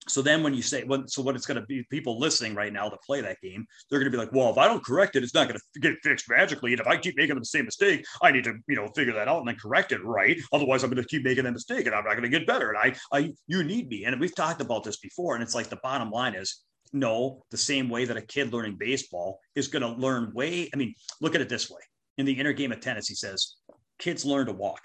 [0.08, 2.88] So then when you say, so what it's going to be, people listening right now
[2.88, 5.22] to play that game, they're going to be like, well, if I don't correct it,
[5.22, 6.72] it's not going to get fixed magically.
[6.72, 9.28] And if I keep making the same mistake, I need to, you know, figure that
[9.28, 10.40] out and then correct it, right?
[10.52, 12.70] Otherwise, I'm going to keep making that mistake and I'm not going to get better.
[12.70, 12.78] And
[13.12, 14.04] I, I, you need me.
[14.04, 15.34] And we've talked about this before.
[15.34, 18.76] And it's like the bottom line is, no, the same way that a kid learning
[18.80, 20.70] baseball is going to learn way.
[20.72, 21.80] I mean, look at it this way
[22.20, 23.56] in the inner game of tennis, he says,
[23.98, 24.80] kids learn to walk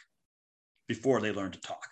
[0.88, 1.88] before they learn to talk.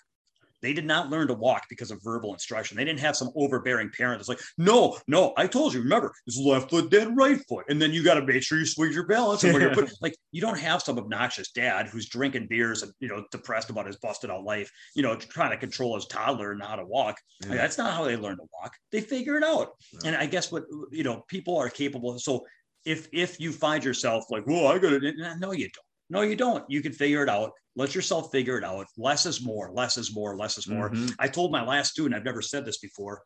[0.63, 2.77] They did not learn to walk because of verbal instruction.
[2.77, 6.39] They didn't have some overbearing parent that's like, no, no, I told you, remember, it's
[6.39, 7.65] left foot, then right foot.
[7.67, 9.43] And then you got to make sure you swing your balance.
[9.43, 9.53] And
[10.01, 13.87] like, you don't have some obnoxious dad who's drinking beers and, you know, depressed about
[13.87, 17.17] his busted out life, you know, trying to control his toddler and how to walk.
[17.41, 17.49] Yeah.
[17.49, 18.73] Like, that's not how they learn to walk.
[18.93, 19.71] They figure it out.
[19.91, 20.11] Yeah.
[20.11, 22.17] And I guess what, you know, people are capable.
[22.19, 22.45] So
[22.85, 25.85] if if you find yourself like, well, I got it, no, you don't.
[26.09, 26.63] No, you don't.
[26.69, 27.51] You can figure it out.
[27.75, 28.85] Let yourself figure it out.
[28.97, 29.71] Less is more.
[29.71, 30.35] Less is more.
[30.35, 30.91] Less is more.
[30.91, 31.15] Mm-hmm.
[31.17, 33.23] I told my last student, I've never said this before.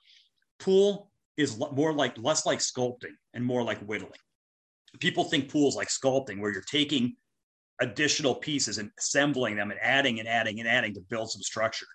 [0.60, 4.12] Pool is more like less like sculpting and more like whittling.
[5.00, 7.16] People think pool is like sculpting, where you're taking
[7.82, 11.86] additional pieces and assembling them and adding and adding and adding to build some structure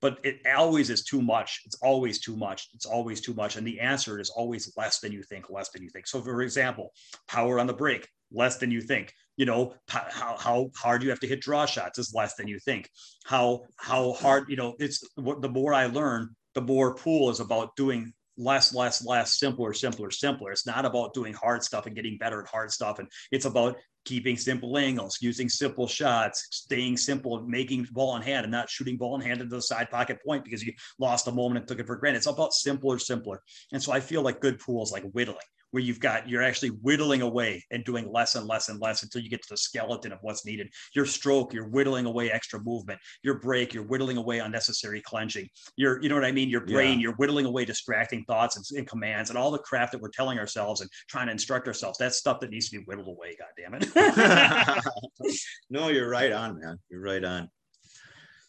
[0.00, 1.62] but it always is too much.
[1.66, 2.68] It's always too much.
[2.74, 3.56] It's always too much.
[3.56, 6.06] And the answer is always less than you think, less than you think.
[6.06, 6.92] So, for example,
[7.28, 9.12] power on the break, less than you think.
[9.36, 12.58] You know, how, how hard you have to hit draw shots is less than you
[12.58, 12.88] think.
[13.24, 17.76] How, how hard, you know, it's the more I learn, the more pool is about
[17.76, 20.50] doing less, less, less, simpler, simpler, simpler.
[20.50, 22.98] It's not about doing hard stuff and getting better at hard stuff.
[22.98, 28.44] And it's about keeping simple angles, using simple shots, staying simple, making ball in hand
[28.44, 31.32] and not shooting ball in hand into the side pocket point because you lost a
[31.32, 32.18] moment and took it for granted.
[32.18, 33.42] It's about simpler, simpler.
[33.72, 35.38] And so I feel like good pool is like whittling
[35.70, 39.22] where you've got you're actually whittling away and doing less and less and less until
[39.22, 40.68] you get to the skeleton of what's needed.
[40.94, 42.98] Your stroke, you're whittling away extra movement.
[43.22, 45.48] Your break, you're whittling away unnecessary clenching.
[45.76, 46.48] Your, you know what I mean?
[46.48, 47.04] Your brain, yeah.
[47.04, 50.38] you're whittling away distracting thoughts and, and, commands and all the crap that we're telling
[50.38, 51.98] ourselves and trying to instruct ourselves.
[51.98, 53.36] That's stuff that needs to be whittled away.
[53.38, 55.40] God damn it.
[55.70, 56.78] no, you're right on, man.
[56.90, 57.48] You're right on.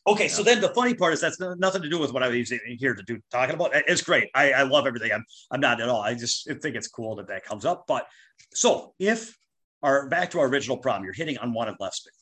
[0.07, 0.29] Okay, yeah.
[0.29, 2.95] so then the funny part is that's nothing to do with what I was here
[2.95, 3.71] to do talking about.
[3.73, 4.29] It's great.
[4.33, 5.11] I, I love everything.
[5.11, 6.01] I'm I'm not at all.
[6.01, 7.85] I just think it's cool that that comes up.
[7.87, 8.07] But
[8.53, 9.37] so if
[9.83, 12.13] our back to our original problem, you're hitting unwanted left spin.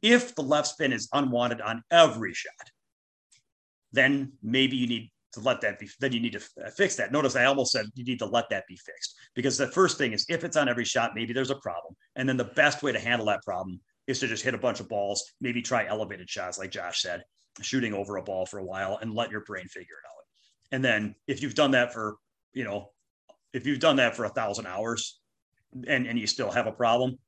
[0.00, 2.70] If the left spin is unwanted on every shot,
[3.92, 5.90] then maybe you need to let that be.
[6.00, 7.12] Then you need to uh, fix that.
[7.12, 10.14] Notice I almost said you need to let that be fixed because the first thing
[10.14, 12.92] is if it's on every shot, maybe there's a problem, and then the best way
[12.92, 16.28] to handle that problem is to just hit a bunch of balls, maybe try elevated
[16.28, 17.24] shots, like Josh said,
[17.60, 20.24] shooting over a ball for a while and let your brain figure it out.
[20.72, 22.16] And then if you've done that for,
[22.52, 22.90] you know,
[23.52, 25.20] if you've done that for a thousand hours
[25.86, 27.18] and, and you still have a problem,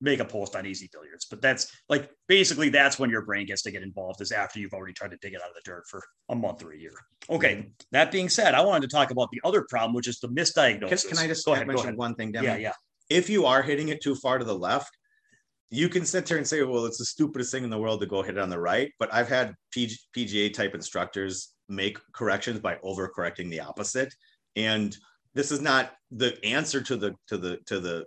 [0.00, 1.26] make a post on AZ Billiards.
[1.26, 4.74] But that's like basically that's when your brain gets to get involved is after you've
[4.74, 6.94] already tried to dig it out of the dirt for a month or a year.
[7.30, 7.70] Okay.
[7.92, 11.08] That being said, I wanted to talk about the other problem, which is the misdiagnosis.
[11.08, 11.98] Can, I just go ahead, mention go ahead.
[11.98, 12.46] one thing, Demi?
[12.46, 12.72] Yeah, yeah.
[13.08, 14.90] If you are hitting it too far to the left,
[15.72, 18.06] you can sit there and say, well, it's the stupidest thing in the world to
[18.06, 18.92] go hit it on the right.
[18.98, 24.14] But I've had PGA type instructors make corrections by overcorrecting the opposite.
[24.54, 24.94] And
[25.32, 28.04] this is not the answer to the, to the, to the,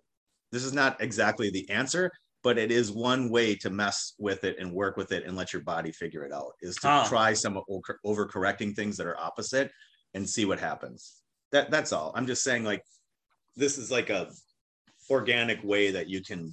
[0.51, 2.11] this is not exactly the answer,
[2.43, 5.51] but it is one way to mess with it and work with it and let
[5.51, 7.07] your body figure it out is to ah.
[7.09, 7.59] try some
[8.05, 9.71] overcorrecting things that are opposite
[10.13, 11.15] and see what happens.
[11.51, 12.11] That that's all.
[12.13, 12.83] I'm just saying like,
[13.55, 14.29] this is like a
[15.09, 16.51] organic way that you can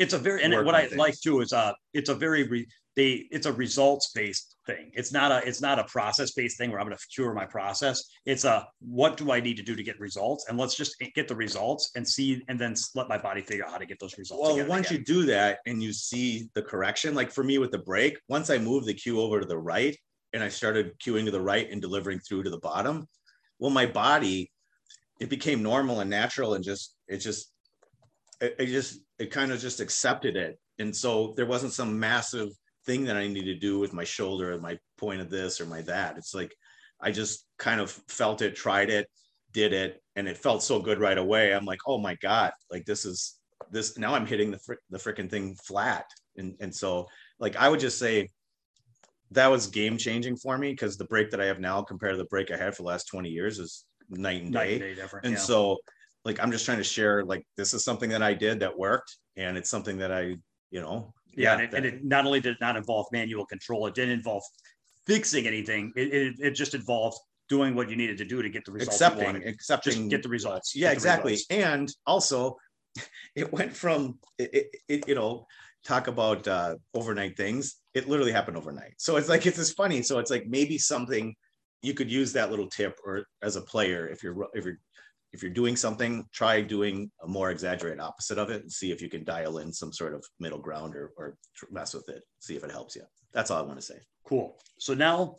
[0.00, 0.96] it's a very and what I things.
[0.96, 4.90] like too is uh it's a very re, they it's a results based thing.
[4.94, 7.44] It's not a it's not a process based thing where I'm going to cure my
[7.44, 8.02] process.
[8.24, 11.28] It's a what do I need to do to get results, and let's just get
[11.28, 14.16] the results and see, and then let my body figure out how to get those
[14.16, 14.42] results.
[14.42, 15.00] Well, once again.
[15.00, 18.48] you do that and you see the correction, like for me with the break, once
[18.48, 19.96] I move the cue over to the right
[20.32, 23.06] and I started cueing to the right and delivering through to the bottom,
[23.58, 24.50] well, my body
[25.20, 27.52] it became normal and natural and just it just
[28.40, 32.48] it, it just it kind of just accepted it and so there wasn't some massive
[32.86, 35.66] thing that I need to do with my shoulder and my point of this or
[35.66, 36.16] my that.
[36.16, 36.54] It's like
[37.00, 39.06] I just kind of felt it, tried it,
[39.52, 41.52] did it, and it felt so good right away.
[41.52, 43.38] I'm like, oh my god, like this is
[43.70, 43.98] this.
[43.98, 46.06] Now I'm hitting the fr- the freaking thing flat,
[46.36, 47.06] and and so
[47.38, 48.30] like I would just say
[49.32, 52.18] that was game changing for me because the break that I have now compared to
[52.18, 54.78] the break I had for the last 20 years is night and day.
[54.78, 55.38] Night and, day and yeah.
[55.38, 55.78] so
[56.24, 59.16] like I'm just trying to share like this is something that I did that worked
[59.36, 60.36] and it's something that I
[60.70, 63.86] you know yeah, and, it, and, it, not only did it not involve manual control,
[63.86, 64.42] it didn't involve
[65.06, 65.92] fixing anything.
[65.94, 67.18] It, it, it just involved
[67.48, 69.00] doing what you needed to do to get the results.
[69.00, 70.74] Accepting, accepting, just get the results.
[70.74, 71.32] Yeah, exactly.
[71.32, 71.50] Results.
[71.50, 72.56] And also,
[73.36, 74.74] it went from it,
[75.06, 75.46] you know
[75.82, 77.76] talk about uh, overnight things.
[77.94, 78.94] It literally happened overnight.
[78.98, 80.02] So it's like it's just funny.
[80.02, 81.34] So it's like maybe something
[81.82, 84.78] you could use that little tip or as a player if you're if you're
[85.32, 89.00] if you're doing something, try doing a more exaggerated opposite of it and see if
[89.00, 91.36] you can dial in some sort of middle ground or, or
[91.70, 93.02] mess with it, see if it helps you.
[93.32, 93.98] That's all I want to say.
[94.24, 94.58] Cool.
[94.78, 95.36] So now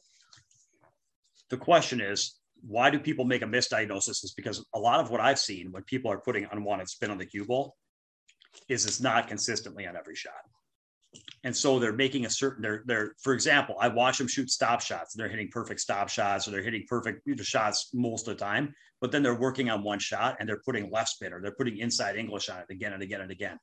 [1.49, 4.23] the question is, why do people make a misdiagnosis?
[4.23, 7.17] Is because a lot of what I've seen when people are putting unwanted spin on
[7.17, 7.75] the cue ball
[8.69, 10.33] is it's not consistently on every shot.
[11.43, 14.81] And so they're making a certain they're they're for example, I watch them shoot stop
[14.81, 18.75] shots they're hitting perfect stop shots or they're hitting perfect shots most of the time,
[18.99, 21.77] but then they're working on one shot and they're putting left spin or they're putting
[21.77, 23.57] inside English on it again and again and again.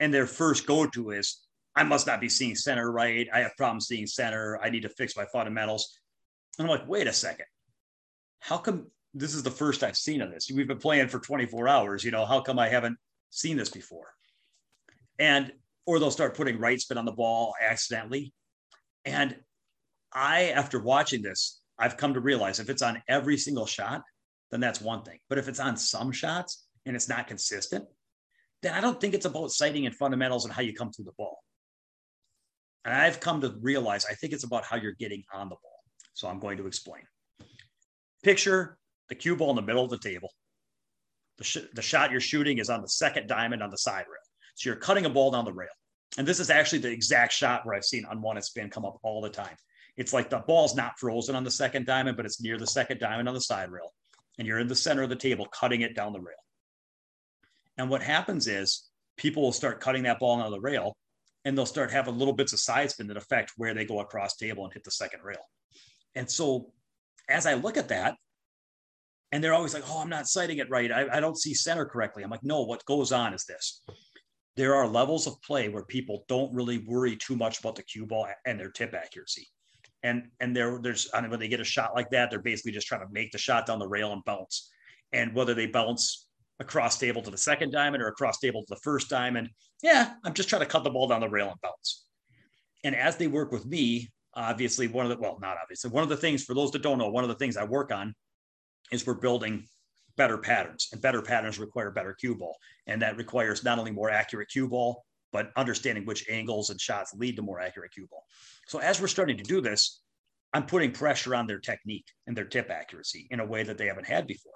[0.00, 1.40] And their first go-to is
[1.74, 3.26] I must not be seeing center right.
[3.32, 4.58] I have problems seeing center.
[4.62, 5.98] I need to fix my fundamentals.
[6.58, 7.46] And I'm like, wait a second.
[8.40, 10.50] How come this is the first I've seen of this?
[10.52, 12.04] We've been playing for 24 hours.
[12.04, 12.98] You know, how come I haven't
[13.30, 14.12] seen this before?
[15.18, 15.52] And
[15.86, 18.32] or they'll start putting right spin on the ball accidentally.
[19.04, 19.36] And
[20.12, 24.02] I, after watching this, I've come to realize if it's on every single shot,
[24.50, 25.18] then that's one thing.
[25.28, 27.84] But if it's on some shots and it's not consistent,
[28.62, 31.12] then I don't think it's about sighting and fundamentals and how you come through the
[31.18, 31.38] ball.
[32.84, 35.80] And I've come to realize I think it's about how you're getting on the ball.
[36.14, 37.02] So I'm going to explain.
[38.22, 38.76] Picture
[39.08, 40.30] the cue ball in the middle of the table.
[41.38, 44.31] The, sh- the shot you're shooting is on the second diamond on the side rail.
[44.54, 45.68] So you're cutting a ball down the rail.
[46.18, 49.22] And this is actually the exact shot where I've seen unwanted spin come up all
[49.22, 49.56] the time.
[49.96, 52.98] It's like the ball's not frozen on the second diamond, but it's near the second
[52.98, 53.92] diamond on the side rail.
[54.38, 56.36] And you're in the center of the table cutting it down the rail.
[57.78, 60.96] And what happens is people will start cutting that ball down the rail
[61.44, 64.36] and they'll start having little bits of side spin that affect where they go across
[64.36, 65.40] table and hit the second rail.
[66.14, 66.72] And so
[67.28, 68.16] as I look at that,
[69.32, 70.92] and they're always like, oh, I'm not sighting it right.
[70.92, 72.22] I, I don't see center correctly.
[72.22, 73.80] I'm like, no, what goes on is this
[74.56, 78.06] there are levels of play where people don't really worry too much about the cue
[78.06, 79.48] ball and their tip accuracy.
[80.02, 82.72] And and there there's I mean, when they get a shot like that, they're basically
[82.72, 84.70] just trying to make the shot down the rail and bounce.
[85.12, 86.26] And whether they bounce
[86.58, 89.48] across table to the second diamond or across table to the first diamond,
[89.82, 92.06] yeah, I'm just trying to cut the ball down the rail and bounce.
[92.84, 96.08] And as they work with me, obviously one of the well, not obviously, one of
[96.08, 98.14] the things for those that don't know, one of the things I work on
[98.90, 99.64] is we're building
[100.16, 102.56] better patterns and better patterns require better cue ball.
[102.86, 107.14] And that requires not only more accurate cue ball but understanding which angles and shots
[107.14, 108.22] lead to more accurate cue ball.
[108.66, 110.00] So as we're starting to do this
[110.54, 113.86] i'm putting pressure on their technique and their tip accuracy in a way that they
[113.86, 114.52] haven't had before.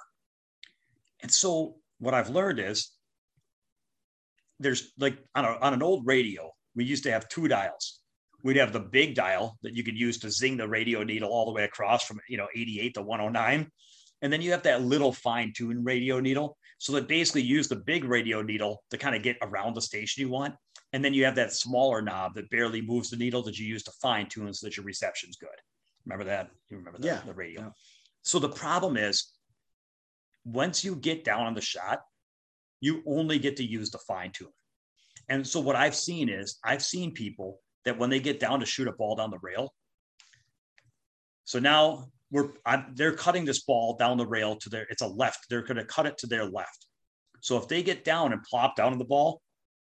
[1.20, 2.92] And so what i've learned is
[4.60, 8.00] there's like on, a, on an old radio we used to have two dials.
[8.44, 11.46] We'd have the big dial that you could use to zing the radio needle all
[11.46, 13.70] the way across from you know 88 to 109
[14.22, 16.56] and then you have that little fine tune radio needle.
[16.78, 20.22] So that basically use the big radio needle to kind of get around the station
[20.22, 20.54] you want.
[20.92, 23.82] And then you have that smaller knob that barely moves the needle that you use
[23.84, 25.48] to fine tune so that your reception's good.
[26.04, 26.50] Remember that?
[26.68, 27.06] You remember that?
[27.06, 27.20] Yeah.
[27.26, 27.62] The radio.
[27.62, 27.68] Yeah.
[28.22, 29.32] So the problem is
[30.44, 32.00] once you get down on the shot,
[32.80, 34.48] you only get to use the fine tune.
[35.28, 38.66] And so what I've seen is I've seen people that when they get down to
[38.66, 39.74] shoot a ball down the rail,
[41.44, 45.06] so now we're I'm, they're cutting this ball down the rail to their it's a
[45.06, 46.86] left they're going to cut it to their left.
[47.40, 49.40] So if they get down and plop down on the ball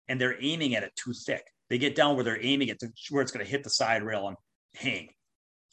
[0.07, 2.89] and they're aiming at it too thick they get down where they're aiming it to
[3.09, 4.37] where it's going to hit the side rail and
[4.75, 5.09] hang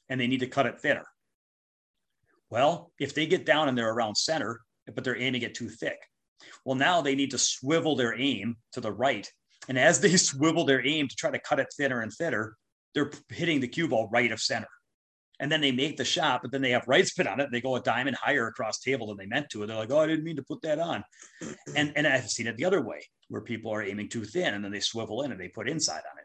[0.08, 1.04] and they need to cut it thinner.
[2.50, 4.60] Well if they get down and they're around center
[4.94, 5.98] but they're aiming it too thick
[6.64, 9.30] well now they need to swivel their aim to the right.
[9.68, 12.56] And as they swivel their aim to try to cut it thinner and thinner
[12.94, 14.68] they're hitting the cue ball right of center.
[15.40, 17.50] And then they make the shot, but then they have right spin on it.
[17.52, 19.62] they go a diamond higher across table than they meant to.
[19.62, 21.04] And they're like, oh, I didn't mean to put that on.
[21.76, 24.64] And, and I've seen it the other way where people are aiming too thin and
[24.64, 26.24] then they swivel in and they put inside on it.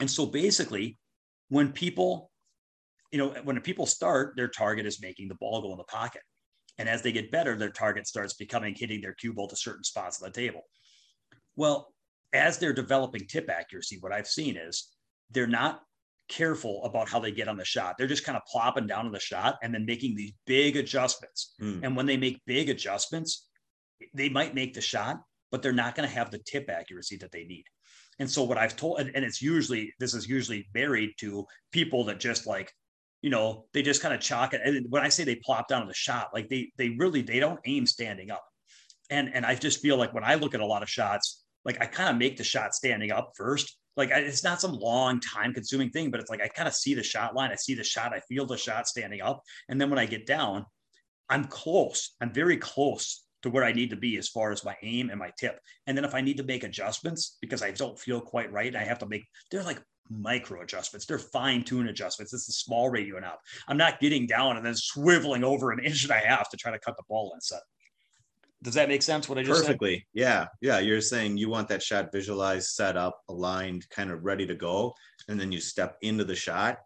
[0.00, 0.98] And so basically,
[1.48, 2.30] when people,
[3.12, 6.22] you know, when people start, their target is making the ball go in the pocket.
[6.78, 9.84] And as they get better, their target starts becoming hitting their cue ball to certain
[9.84, 10.62] spots on the table.
[11.54, 11.92] Well,
[12.32, 14.90] as they're developing tip accuracy, what I've seen is
[15.30, 15.82] they're not
[16.28, 17.96] careful about how they get on the shot.
[17.98, 21.54] They're just kind of plopping down on the shot and then making these big adjustments.
[21.60, 21.80] Mm.
[21.82, 23.48] And when they make big adjustments,
[24.14, 25.20] they might make the shot,
[25.50, 27.64] but they're not going to have the tip accuracy that they need.
[28.18, 32.04] And so what I've told, and, and it's usually this is usually married to people
[32.04, 32.72] that just like,
[33.22, 34.60] you know, they just kind of chalk it.
[34.64, 37.40] And when I say they plop down on the shot, like they they really they
[37.40, 38.44] don't aim standing up.
[39.10, 41.80] And and I just feel like when I look at a lot of shots, like
[41.80, 43.76] I kind of make the shot standing up first.
[43.96, 46.94] Like it's not some long time consuming thing, but it's like I kind of see
[46.94, 49.90] the shot line, I see the shot, I feel the shot standing up, and then
[49.90, 50.66] when I get down,
[51.28, 52.14] I'm close.
[52.20, 55.18] I'm very close to where I need to be as far as my aim and
[55.18, 55.58] my tip.
[55.86, 58.84] And then if I need to make adjustments because I don't feel quite right, I
[58.84, 61.06] have to make, they're like micro adjustments.
[61.06, 62.32] They're fine tune adjustments.
[62.32, 63.40] It's a small radio and up.
[63.68, 66.72] I'm not getting down and then swiveling over an inch and a half to try
[66.72, 67.60] to cut the ball inside.
[68.64, 69.28] Does that make sense?
[69.28, 69.66] What I just said.
[69.66, 69.96] perfectly?
[69.96, 70.04] Said?
[70.14, 70.78] Yeah, yeah.
[70.78, 74.94] You're saying you want that shot visualized, set up, aligned, kind of ready to go,
[75.28, 76.78] and then you step into the shot,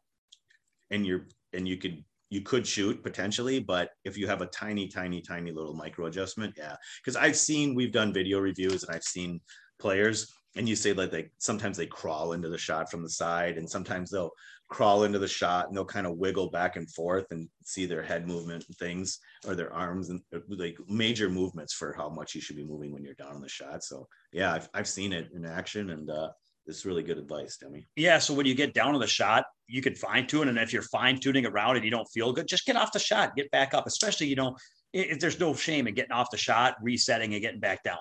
[0.90, 4.88] and you're and you could you could shoot potentially, but if you have a tiny,
[4.88, 6.74] tiny, tiny little micro adjustment, yeah.
[7.02, 9.40] Because I've seen we've done video reviews and I've seen
[9.78, 13.56] players and you say like they sometimes they crawl into the shot from the side
[13.56, 14.32] and sometimes they'll
[14.68, 18.02] crawl into the shot and they'll kind of wiggle back and forth and see their
[18.02, 22.34] head movement and things or their arms and uh, like major movements for how much
[22.34, 23.82] you should be moving when you're down on the shot.
[23.82, 26.28] So yeah, I've, I've seen it in action and uh,
[26.66, 27.88] it's really good advice, Demi.
[27.96, 28.18] Yeah.
[28.18, 30.48] So when you get down to the shot, you can fine tune.
[30.48, 32.98] And if you're fine tuning around and you don't feel good, just get off the
[32.98, 34.54] shot, get back up, especially, you know,
[34.92, 37.98] if there's no shame in getting off the shot, resetting and getting back down.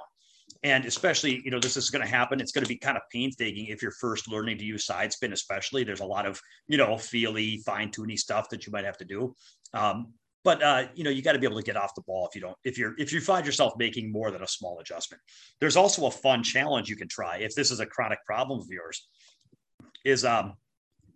[0.64, 2.40] And especially, you know, this is going to happen.
[2.40, 5.34] It's going to be kind of painstaking if you're first learning to use side spin,
[5.34, 5.84] especially.
[5.84, 9.06] There's a lot of, you know, feely, fine tuning stuff that you might have to
[9.06, 9.36] do.
[9.74, 12.26] Um, but uh, you know you got to be able to get off the ball
[12.26, 15.22] if you don't if you're if you find yourself making more than a small adjustment
[15.60, 18.68] there's also a fun challenge you can try if this is a chronic problem of
[18.70, 19.10] yours
[20.06, 20.54] is um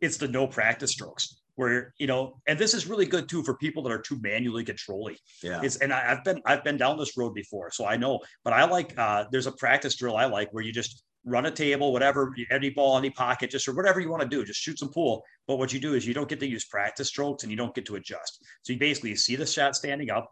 [0.01, 3.55] it's the no practice strokes where you know and this is really good too for
[3.57, 6.97] people that are too manually controlling yeah it's and I, have been i've been down
[6.97, 10.25] this road before so i know but i like uh there's a practice drill i
[10.25, 13.99] like where you just run a table, whatever, any ball, any pocket, just or whatever
[13.99, 15.23] you want to do, just shoot some pool.
[15.47, 17.75] But what you do is you don't get to use practice strokes and you don't
[17.75, 18.43] get to adjust.
[18.63, 20.31] So you basically see the shot standing up,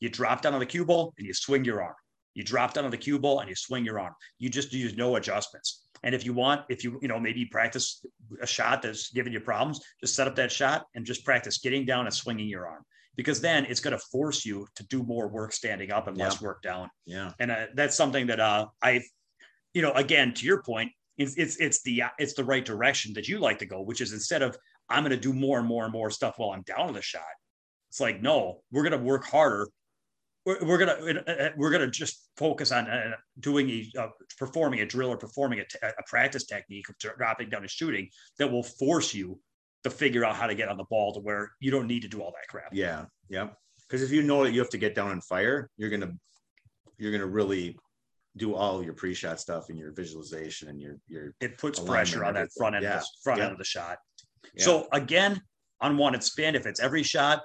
[0.00, 1.94] you drop down on the cue ball and you swing your arm.
[2.34, 4.14] You drop down on the cue ball and you swing your arm.
[4.38, 5.87] You just use no adjustments.
[6.02, 8.04] And if you want, if you, you know, maybe practice
[8.40, 11.84] a shot that's giving you problems, just set up that shot and just practice getting
[11.84, 12.84] down and swinging your arm
[13.16, 16.40] because then it's going to force you to do more work standing up and less
[16.40, 16.88] work down.
[17.04, 17.32] Yeah.
[17.40, 19.02] And uh, that's something that uh, I've
[19.74, 23.28] you know, again, to your point, it's, it's it's the it's the right direction that
[23.28, 24.56] you like to go, which is instead of
[24.88, 27.02] I'm going to do more and more and more stuff while I'm down on the
[27.02, 27.22] shot.
[27.90, 29.68] It's like no, we're going to work harder.
[30.48, 34.80] We're, we're gonna uh, uh, we're gonna just focus on uh, doing a uh, performing
[34.80, 38.50] a drill or performing a, t- a practice technique of dropping down and shooting that
[38.50, 39.38] will force you
[39.84, 42.08] to figure out how to get on the ball to where you don't need to
[42.08, 42.70] do all that crap.
[42.72, 43.48] Yeah, yeah.
[43.86, 46.12] Because if you know that you have to get down and fire, you're gonna
[46.96, 47.78] you're gonna really
[48.38, 52.32] do all your pre-shot stuff and your visualization and your your it puts pressure on
[52.32, 53.02] that front end yeah.
[53.22, 53.44] front yeah.
[53.44, 53.98] end of the shot.
[54.54, 54.64] Yeah.
[54.64, 55.42] So again,
[55.82, 56.54] unwanted spin.
[56.54, 57.42] If it's every shot,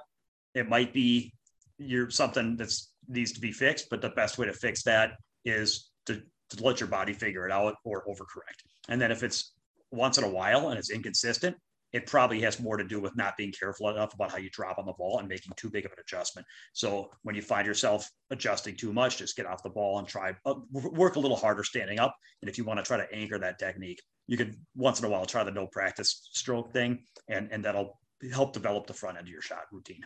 [0.54, 1.34] it might be
[1.76, 3.88] you're something that's needs to be fixed.
[3.90, 5.12] But the best way to fix that
[5.44, 8.62] is to, to let your body figure it out or overcorrect.
[8.88, 9.52] And then if it's
[9.90, 11.56] once in a while and it's inconsistent,
[11.94, 14.78] it probably has more to do with not being careful enough about how you drop
[14.78, 16.44] on the ball and making too big of an adjustment.
[16.72, 20.34] So when you find yourself adjusting too much, just get off the ball and try
[20.44, 22.12] uh, work a little harder standing up.
[22.42, 25.08] And if you want to try to anchor that technique, you could once in a
[25.08, 28.00] while try the no practice stroke thing, and and that'll
[28.32, 30.00] help develop the front end of your shot routine.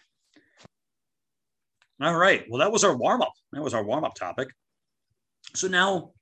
[2.01, 2.45] All right.
[2.49, 3.33] Well, that was our warm up.
[3.53, 4.49] That was our warm up topic.
[5.55, 6.13] So now,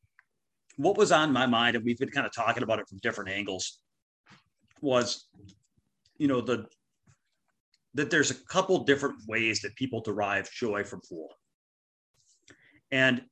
[0.76, 3.30] what was on my mind, and we've been kind of talking about it from different
[3.30, 3.80] angles
[4.80, 5.28] was,
[6.18, 6.66] you know, the
[7.94, 11.28] that there's a couple different ways that people derive joy from pool.
[12.90, 13.22] And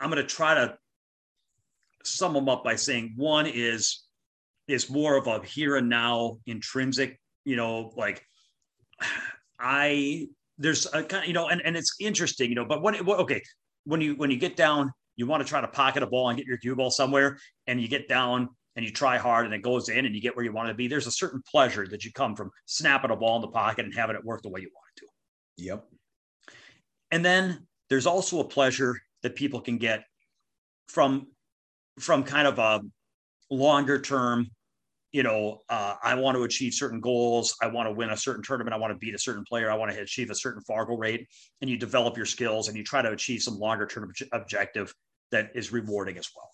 [0.00, 0.78] I'm going to try to
[2.02, 4.04] sum them up by saying one is
[4.66, 8.24] is more of a here and now intrinsic, you know, like
[9.60, 10.28] I
[10.58, 13.42] there's a kind of, you know, and, and it's interesting, you know, but when okay,
[13.84, 16.38] when you when you get down, you want to try to pocket a ball and
[16.38, 19.62] get your cue ball somewhere, and you get down and you try hard and it
[19.62, 22.04] goes in and you get where you want to be, there's a certain pleasure that
[22.04, 24.60] you come from snapping a ball in the pocket and having it work the way
[24.60, 25.06] you want it to.
[25.64, 25.84] Yep.
[27.12, 30.04] And then there's also a pleasure that people can get
[30.88, 31.28] from
[32.00, 32.80] from kind of a
[33.50, 34.48] longer term
[35.14, 37.54] you know, uh, I want to achieve certain goals.
[37.62, 38.74] I want to win a certain tournament.
[38.74, 39.70] I want to beat a certain player.
[39.70, 41.28] I want to achieve a certain Fargo rate.
[41.60, 44.92] And you develop your skills and you try to achieve some longer term objective
[45.30, 46.50] that is rewarding as well.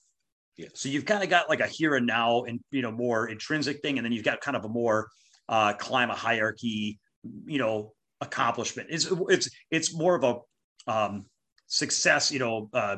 [0.59, 0.67] Yeah.
[0.75, 3.81] So you've kind of got like a here and now and, you know, more intrinsic
[3.81, 3.97] thing.
[3.97, 5.09] And then you've got kind of a more
[5.49, 7.01] uh, climb a hierarchy,
[7.47, 8.89] you know, accomplishment.
[8.91, 10.45] It's, it's, it's more of
[10.87, 11.25] a um,
[11.67, 12.97] success, you know, uh,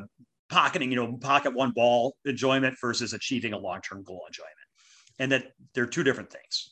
[0.49, 4.57] pocketing, you know, pocket one ball enjoyment versus achieving a long-term goal enjoyment
[5.19, 6.71] and that they're two different things.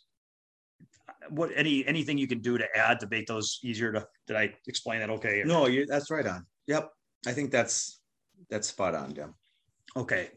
[1.29, 4.53] What any anything you can do to add to make those easier to did I
[4.67, 5.43] explain that okay?
[5.45, 6.45] No, you that's right on.
[6.67, 6.89] Yep.
[7.27, 8.01] I think that's
[8.49, 9.35] that's spot on, Dem.
[9.95, 10.29] Okay.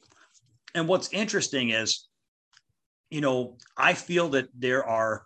[0.75, 2.09] And what's interesting is,
[3.11, 5.25] you know, I feel that there are,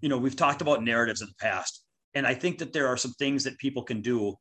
[0.00, 1.84] you know, we've talked about narratives in the past,
[2.14, 4.34] and I think that there are some things that people can do.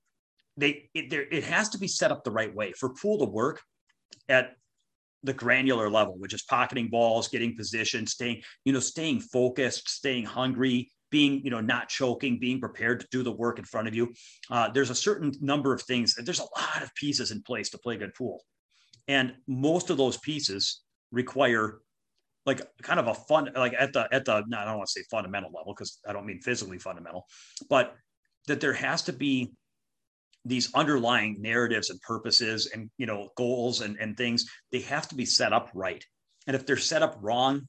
[0.58, 3.26] They it, there, it has to be set up the right way for pool to
[3.26, 3.62] work
[4.30, 4.56] at
[5.24, 10.26] the granular level, which is pocketing balls, getting position, staying, you know, staying focused, staying
[10.26, 13.96] hungry, being, you know, not choking, being prepared to do the work in front of
[13.96, 14.14] you.
[14.50, 16.16] Uh, there's a certain number of things.
[16.16, 18.42] There's a lot of pieces in place to play good pool,
[19.08, 21.80] and most of those pieces require
[22.46, 24.44] like kind of a fun, like at the at the.
[24.48, 27.26] No, I don't want to say fundamental level because I don't mean physically fundamental,
[27.70, 27.96] but
[28.48, 29.54] that there has to be
[30.46, 35.16] these underlying narratives and purposes and you know goals and, and things they have to
[35.16, 36.04] be set up right
[36.48, 37.68] and if they're set up wrong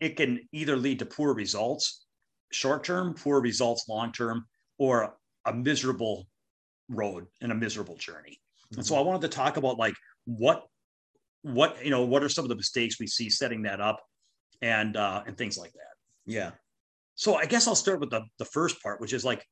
[0.00, 2.04] it can either lead to poor results
[2.52, 4.44] short term poor results long term
[4.78, 5.16] or
[5.46, 6.26] a miserable
[6.88, 8.78] road and a miserable journey mm-hmm.
[8.78, 9.02] and so mm-hmm.
[9.02, 9.94] i wanted to talk about like
[10.26, 10.64] what
[11.42, 14.00] what you know what are some of the mistakes we see setting that up
[14.60, 15.94] and uh and things like that
[16.26, 16.50] yeah
[17.14, 19.44] so i guess i'll start with the the first part which is like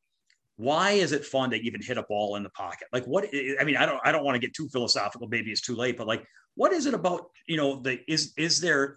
[0.61, 3.25] why is it fun to even hit a ball in the pocket like what
[3.61, 5.97] i mean i don't i don't want to get too philosophical maybe it's too late
[5.97, 8.97] but like what is it about you know the is is there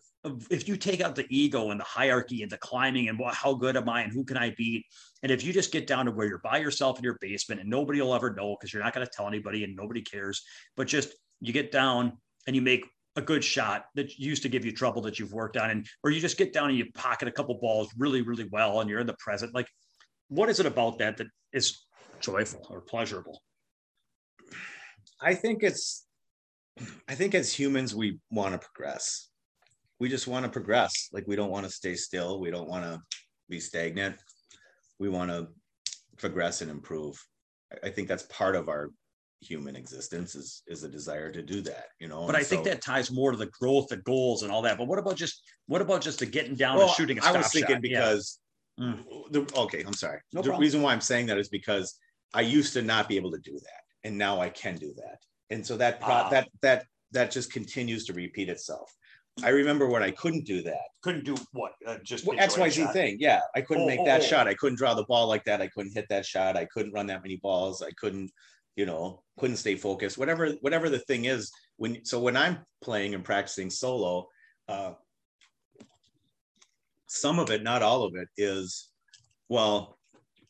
[0.49, 3.53] if you take out the ego and the hierarchy and the climbing and what, how
[3.53, 4.85] good am I and who can I beat?
[5.21, 7.69] And if you just get down to where you're by yourself in your basement and
[7.69, 10.41] nobody will ever know because you're not going to tell anybody and nobody cares,
[10.77, 12.13] but just you get down
[12.47, 12.85] and you make
[13.15, 16.09] a good shot that used to give you trouble that you've worked on, and or
[16.09, 18.99] you just get down and you pocket a couple balls really, really well and you're
[18.99, 19.53] in the present.
[19.53, 19.67] Like
[20.29, 21.85] what is it about that that is
[22.19, 23.41] joyful or pleasurable?
[25.21, 26.05] I think it's,
[27.07, 29.29] I think as humans, we want to progress.
[29.99, 31.09] We just want to progress.
[31.13, 32.39] Like we don't want to stay still.
[32.39, 33.01] We don't want to
[33.49, 34.17] be stagnant.
[34.99, 35.47] We want to
[36.17, 37.23] progress and improve.
[37.83, 38.89] I think that's part of our
[39.43, 42.63] human existence is is a desire to do that you know but and i think
[42.63, 45.41] that ties more to the growth the goals and all that but what about just
[45.67, 47.75] what about just the getting down well, and oh, shooting a stop i was thinking
[47.75, 47.81] shot?
[47.81, 48.39] because
[48.79, 49.03] Mm.
[49.31, 50.19] The, okay, I'm sorry.
[50.33, 50.61] No the problem.
[50.61, 51.95] reason why I'm saying that is because
[52.33, 55.19] I used to not be able to do that, and now I can do that.
[55.49, 56.29] And so that pro- ah.
[56.29, 58.91] that that that just continues to repeat itself.
[59.43, 60.89] I remember when I couldn't do that.
[61.01, 61.73] Couldn't do what?
[61.85, 63.17] Uh, just well, X Y Z thing.
[63.19, 64.27] Yeah, I couldn't oh, make that oh, oh.
[64.27, 64.47] shot.
[64.47, 65.61] I couldn't draw the ball like that.
[65.61, 66.57] I couldn't hit that shot.
[66.57, 67.81] I couldn't run that many balls.
[67.81, 68.31] I couldn't,
[68.75, 70.17] you know, couldn't stay focused.
[70.17, 71.51] Whatever whatever the thing is.
[71.77, 74.27] When so when I'm playing and practicing solo,
[74.67, 74.93] uh,
[77.13, 78.89] some of it, not all of it, is
[79.47, 79.97] well,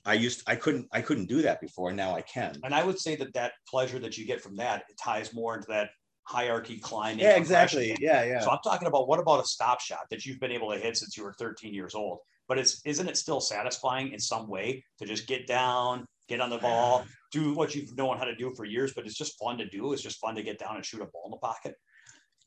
[0.06, 1.92] I used I couldn't I couldn't do that before.
[1.92, 2.58] Now I can.
[2.64, 5.56] And I would say that that pleasure that you get from that it ties more
[5.56, 5.90] into that
[6.24, 7.20] hierarchy climbing.
[7.20, 7.98] Yeah, exactly.
[8.00, 8.40] Yeah, yeah.
[8.40, 10.98] So I'm talking about what about a stop shot that you've been able to hit
[10.98, 12.20] since you were 13 years old?
[12.48, 16.50] But it's isn't it still satisfying in some way to just get down, get on
[16.50, 18.94] the ball, do what you've known how to do for years?
[18.94, 19.92] But it's just fun to do.
[19.92, 21.76] It's just fun to get down and shoot a ball in the pocket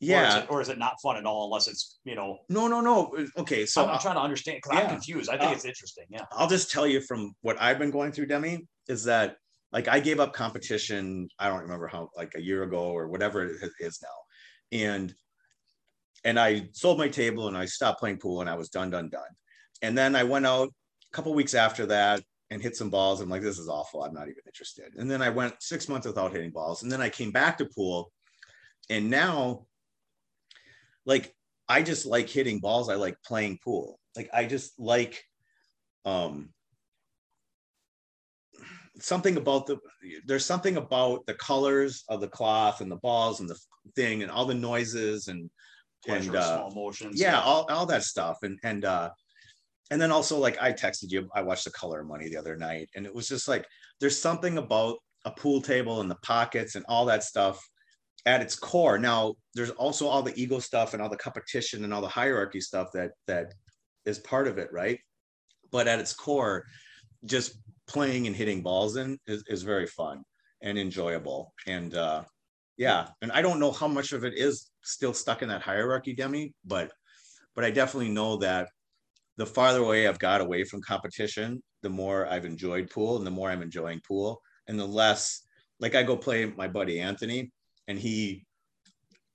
[0.00, 2.38] yeah or is, it, or is, it, not fun at all unless it's you know
[2.48, 3.14] no no no.
[3.38, 4.84] Okay so i'm, I'm trying to understand because yeah.
[4.84, 5.30] i'm confused.
[5.30, 6.24] I think uh, it's interesting yeah.
[6.32, 9.36] I'll just tell you from what i've been going through demi is that
[9.72, 13.44] like i gave up competition i don't remember how like a year ago or whatever
[13.44, 14.78] it is now.
[14.78, 15.14] And
[16.24, 19.08] and i sold my table and i stopped playing pool and i was done done
[19.08, 19.22] done.
[19.80, 23.20] And then i went out a couple weeks after that and hit some balls.
[23.20, 24.02] I'm like this is awful.
[24.02, 24.92] I'm not even interested.
[24.96, 26.82] And then i went six months without hitting balls.
[26.82, 28.12] And then i came back to pool
[28.90, 29.66] and now
[31.06, 31.32] like
[31.68, 32.88] I just like hitting balls.
[32.88, 33.98] I like playing pool.
[34.14, 35.22] Like I just like
[36.04, 36.50] um
[38.98, 39.78] something about the
[40.26, 43.58] there's something about the colors of the cloth and the balls and the
[43.94, 45.50] thing and all the noises and
[46.04, 47.20] Pleasure, and uh, small motions.
[47.20, 48.38] Yeah, all, all that stuff.
[48.42, 49.10] And and uh
[49.90, 52.88] and then also like I texted you, I watched the color money the other night,
[52.94, 53.66] and it was just like
[54.00, 57.60] there's something about a pool table and the pockets and all that stuff
[58.26, 58.98] at its core.
[58.98, 62.60] Now there's also all the ego stuff and all the competition and all the hierarchy
[62.60, 63.54] stuff that that
[64.04, 64.98] is part of it right?
[65.70, 66.66] But at its core
[67.24, 70.22] just playing and hitting balls in is, is very fun
[70.62, 71.52] and enjoyable.
[71.66, 72.24] And uh
[72.76, 76.14] yeah and i don't know how much of it is still stuck in that hierarchy
[76.14, 76.92] demi but
[77.54, 78.68] but i definitely know that
[79.36, 83.30] the farther away i've got away from competition the more i've enjoyed pool and the
[83.30, 85.42] more i'm enjoying pool and the less
[85.80, 87.50] like i go play my buddy anthony
[87.88, 88.44] and he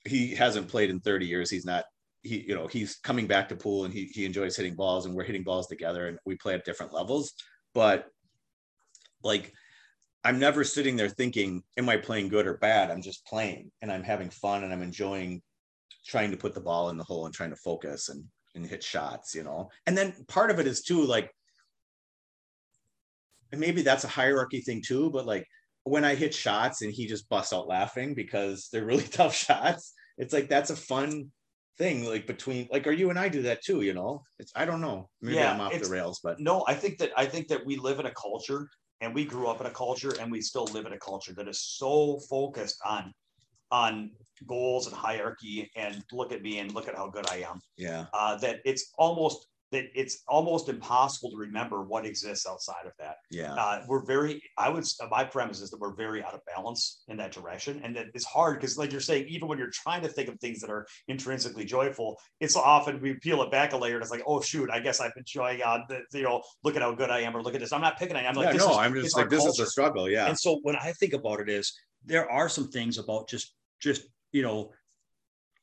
[0.06, 1.50] he hasn't played in 30 years.
[1.50, 1.86] He's not
[2.24, 5.16] he you know he's coming back to pool and he he enjoys hitting balls and
[5.16, 7.34] we're hitting balls together and we play at different levels.
[7.74, 8.06] But
[9.24, 9.54] like
[10.24, 12.92] I'm never sitting there thinking, am I playing good or bad?
[12.92, 15.42] I'm just playing and I'm having fun and I'm enjoying
[16.06, 18.24] trying to put the ball in the hole and trying to focus and
[18.54, 19.70] and hit shots, you know.
[19.88, 21.32] And then part of it is too like
[23.52, 25.46] and maybe that's a hierarchy thing too, but like
[25.84, 29.94] when I hit shots and he just busts out laughing because they're really tough shots,
[30.18, 31.32] it's like that's a fun
[31.78, 32.06] thing.
[32.06, 34.24] Like between like, are you and I do that too, you know?
[34.40, 35.10] It's I don't know.
[35.22, 37.78] Maybe yeah, I'm off the rails, but no, I think that I think that we
[37.78, 38.68] live in a culture
[39.02, 41.48] and we grew up in a culture and we still live in a culture that
[41.48, 43.14] is so focused on
[43.72, 44.12] on
[44.48, 47.60] goals and hierarchy and look at me and look at how good I am.
[47.78, 48.06] Yeah.
[48.14, 53.16] Uh, that it's almost that it's almost impossible to remember what exists outside of that.
[53.30, 53.54] Yeah.
[53.54, 57.18] Uh, we're very, I would, my premise is that we're very out of balance in
[57.18, 57.82] that direction.
[57.84, 60.40] And that it's hard because, like you're saying, even when you're trying to think of
[60.40, 64.12] things that are intrinsically joyful, it's often we peel it back a layer and it's
[64.12, 67.10] like, oh, shoot, I guess I'm enjoying, uh, the, you know, look at how good
[67.10, 67.72] I am or look at this.
[67.72, 69.64] I'm not picking on I'm like, yeah, no, is, I'm just like, this culture.
[69.64, 70.10] is a struggle.
[70.10, 70.28] Yeah.
[70.28, 71.74] And so when I think about it, is
[72.06, 74.04] there are some things about just, just,
[74.34, 74.72] you know,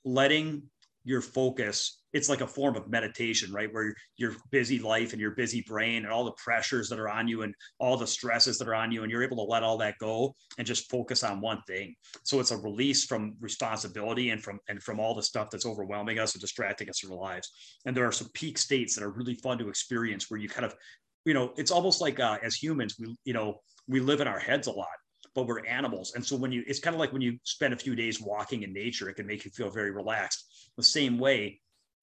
[0.04, 0.62] letting
[1.04, 5.32] your focus it's like a form of meditation right where your busy life and your
[5.32, 8.68] busy brain and all the pressures that are on you and all the stresses that
[8.68, 11.40] are on you and you're able to let all that go and just focus on
[11.40, 11.94] one thing
[12.24, 16.18] so it's a release from responsibility and from and from all the stuff that's overwhelming
[16.18, 17.52] us and distracting us from our lives
[17.86, 20.64] and there are some peak states that are really fun to experience where you kind
[20.64, 20.74] of
[21.24, 24.38] you know it's almost like uh, as humans we you know we live in our
[24.38, 24.88] heads a lot
[25.34, 26.14] but we're animals.
[26.16, 28.64] And so when you, it's kind of like when you spend a few days walking
[28.64, 30.72] in nature, it can make you feel very relaxed.
[30.76, 31.60] The same way,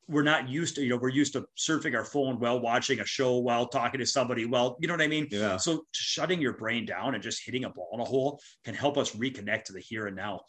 [0.08, 3.06] we're not used to, you know, we're used to surfing our phone while watching a
[3.06, 4.46] show, while talking to somebody.
[4.46, 5.28] Well, you know what I mean?
[5.32, 5.58] Yeah.
[5.58, 8.98] So shutting your brain down and just hitting a ball in a hole can help
[8.98, 10.42] us reconnect to the here and now.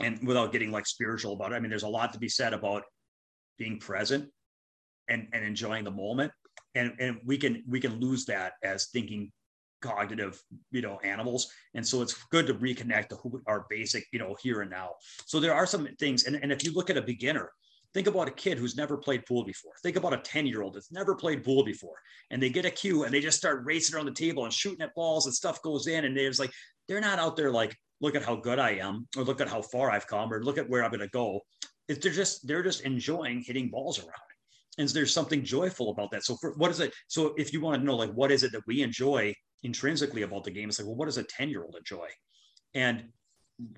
[0.00, 2.52] And without getting like spiritual about it, I mean, there's a lot to be said
[2.52, 2.82] about
[3.56, 4.28] being present
[5.08, 6.32] and, and enjoying the moment.
[6.74, 9.32] And, and we can we can lose that as thinking
[9.80, 10.42] cognitive
[10.72, 14.36] you know animals and so it's good to reconnect to who our basic you know
[14.42, 14.90] here and now
[15.24, 17.52] so there are some things and, and if you look at a beginner
[17.94, 20.74] think about a kid who's never played pool before think about a 10 year old
[20.74, 21.96] that's never played pool before
[22.30, 24.80] and they get a cue and they just start racing around the table and shooting
[24.82, 26.52] at balls and stuff goes in and it's like
[26.86, 29.62] they're not out there like look at how good i am or look at how
[29.62, 31.40] far i've come or look at where i'm going to go
[31.88, 34.12] it's they're just they're just enjoying hitting balls around
[34.78, 37.80] and there's something joyful about that so for what is it so if you want
[37.80, 40.68] to know like what is it that we enjoy intrinsically about the game.
[40.68, 42.06] It's like, well, what does a 10 year old enjoy?
[42.74, 43.04] And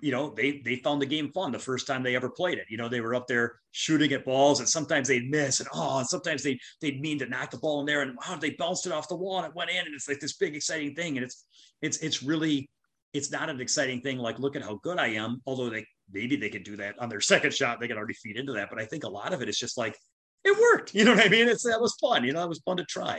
[0.00, 2.66] you know, they they found the game fun the first time they ever played it.
[2.68, 5.98] You know, they were up there shooting at balls, and sometimes they'd miss, and oh,
[5.98, 8.86] and sometimes they they'd mean to knock the ball in there, and wow, they bounced
[8.86, 11.16] it off the wall and it went in, and it's like this big exciting thing,
[11.16, 11.46] and it's
[11.80, 12.68] it's it's really
[13.14, 14.18] it's not an exciting thing.
[14.18, 15.40] Like, look at how good I am.
[15.46, 18.36] Although they maybe they could do that on their second shot, they could already feed
[18.36, 18.68] into that.
[18.70, 19.96] But I think a lot of it is just like
[20.44, 20.94] it worked.
[20.94, 21.48] You know what I mean?
[21.48, 22.24] It's that was fun.
[22.24, 23.18] You know, it was fun to try.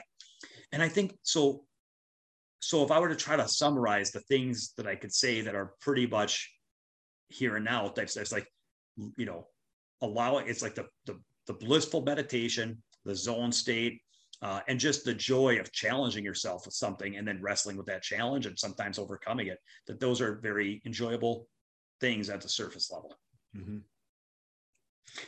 [0.72, 1.64] And I think so
[2.62, 5.55] so if I were to try to summarize the things that I could say that
[5.55, 6.49] are pretty much
[7.28, 8.47] here and now types, it's like,
[9.18, 9.47] you know,
[10.01, 13.99] allowing it's like the, the, the blissful meditation, the zone state,
[14.43, 18.03] uh, and just the joy of challenging yourself with something and then wrestling with that
[18.03, 19.57] challenge and sometimes overcoming it.
[19.88, 21.47] That those are very enjoyable
[21.99, 23.16] things at the surface level.
[23.57, 23.78] Mm-hmm.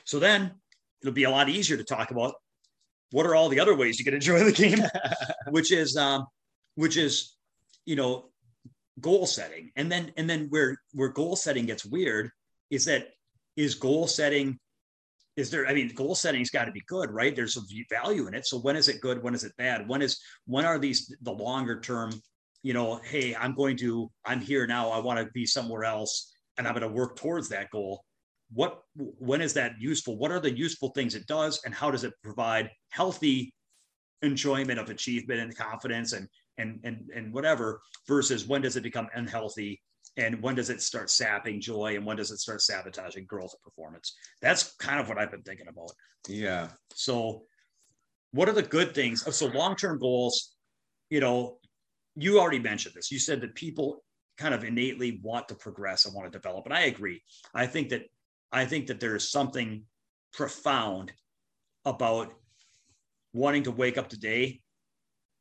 [0.06, 0.52] So then
[1.02, 2.36] it'll be a lot easier to talk about
[3.10, 4.80] what are all the other ways you can enjoy the game,
[5.50, 6.28] which is um,
[6.76, 7.36] which is
[7.86, 8.30] you know
[9.00, 9.72] goal setting.
[9.76, 12.30] And then and then where where goal setting gets weird
[12.70, 13.10] is that
[13.56, 14.60] is goal setting
[15.36, 17.36] is there i mean goal setting's got to be good right?
[17.36, 18.46] There's a value in it.
[18.46, 19.24] So when is it good?
[19.24, 19.88] When is it bad?
[19.88, 22.12] When is when are these the longer term
[22.62, 26.34] you know hey i'm going to i'm here now i want to be somewhere else
[26.58, 28.04] and i'm going to work towards that goal.
[28.54, 30.18] What when is that useful?
[30.18, 33.54] What are the useful things it does and how does it provide healthy
[34.22, 39.08] enjoyment of achievement and confidence and and and and whatever versus when does it become
[39.16, 39.82] unhealthy
[40.18, 43.62] and when does it start sapping joy and when does it start sabotaging growth and
[43.64, 45.92] performance that's kind of what i've been thinking about
[46.28, 47.44] yeah so
[48.32, 50.56] what are the good things oh, so long-term goals
[51.10, 51.58] you know
[52.16, 54.04] you already mentioned this you said that people
[54.38, 56.66] kind of innately want to progress and want to develop.
[56.66, 57.22] And I agree.
[57.54, 58.04] I think that
[58.52, 59.84] I think that there's something
[60.32, 61.12] profound
[61.86, 62.34] about
[63.34, 64.62] wanting to wake up today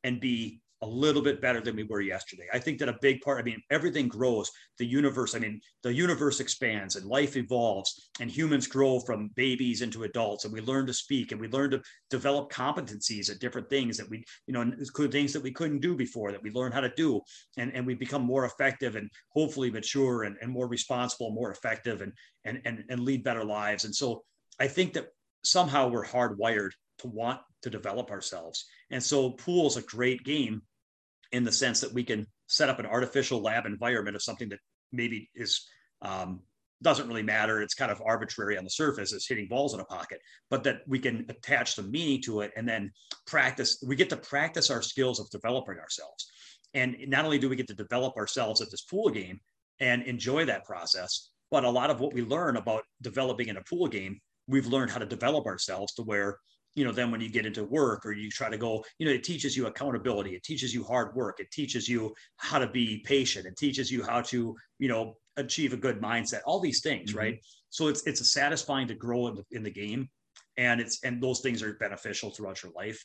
[0.02, 2.46] and be a little bit better than we were yesterday.
[2.52, 5.94] I think that a big part, I mean, everything grows, the universe, I mean, the
[5.94, 10.86] universe expands and life evolves and humans grow from babies into adults and we learn
[10.86, 14.72] to speak and we learn to develop competencies at different things that we, you know,
[15.08, 17.20] things that we couldn't do before that we learn how to do.
[17.56, 22.00] And, and we become more effective and hopefully mature and, and more responsible, more effective
[22.00, 22.12] and,
[22.44, 23.84] and, and, and lead better lives.
[23.84, 24.24] And so
[24.58, 25.08] I think that
[25.44, 28.66] somehow we're hardwired to want to develop ourselves.
[28.90, 30.62] And so pool is a great game
[31.32, 34.58] in the sense that we can set up an artificial lab environment of something that
[34.92, 35.66] maybe is
[36.02, 36.42] um,
[36.82, 37.62] doesn't really matter.
[37.62, 40.20] It's kind of arbitrary on the surface as hitting balls in a pocket,
[40.50, 42.90] but that we can attach some meaning to it and then
[43.26, 43.82] practice.
[43.86, 46.30] We get to practice our skills of developing ourselves.
[46.74, 49.40] And not only do we get to develop ourselves at this pool game
[49.80, 53.62] and enjoy that process, but a lot of what we learn about developing in a
[53.62, 54.18] pool game,
[54.48, 56.38] we've learned how to develop ourselves to where
[56.74, 59.12] you know then when you get into work or you try to go you know
[59.12, 63.02] it teaches you accountability it teaches you hard work it teaches you how to be
[63.04, 67.10] patient it teaches you how to you know achieve a good mindset all these things
[67.10, 67.18] mm-hmm.
[67.18, 70.08] right so it's it's a satisfying to grow in the, in the game
[70.56, 73.02] and it's and those things are beneficial throughout your life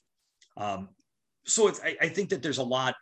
[0.57, 0.89] um,
[1.45, 2.95] so it's I, I, think that there's a lot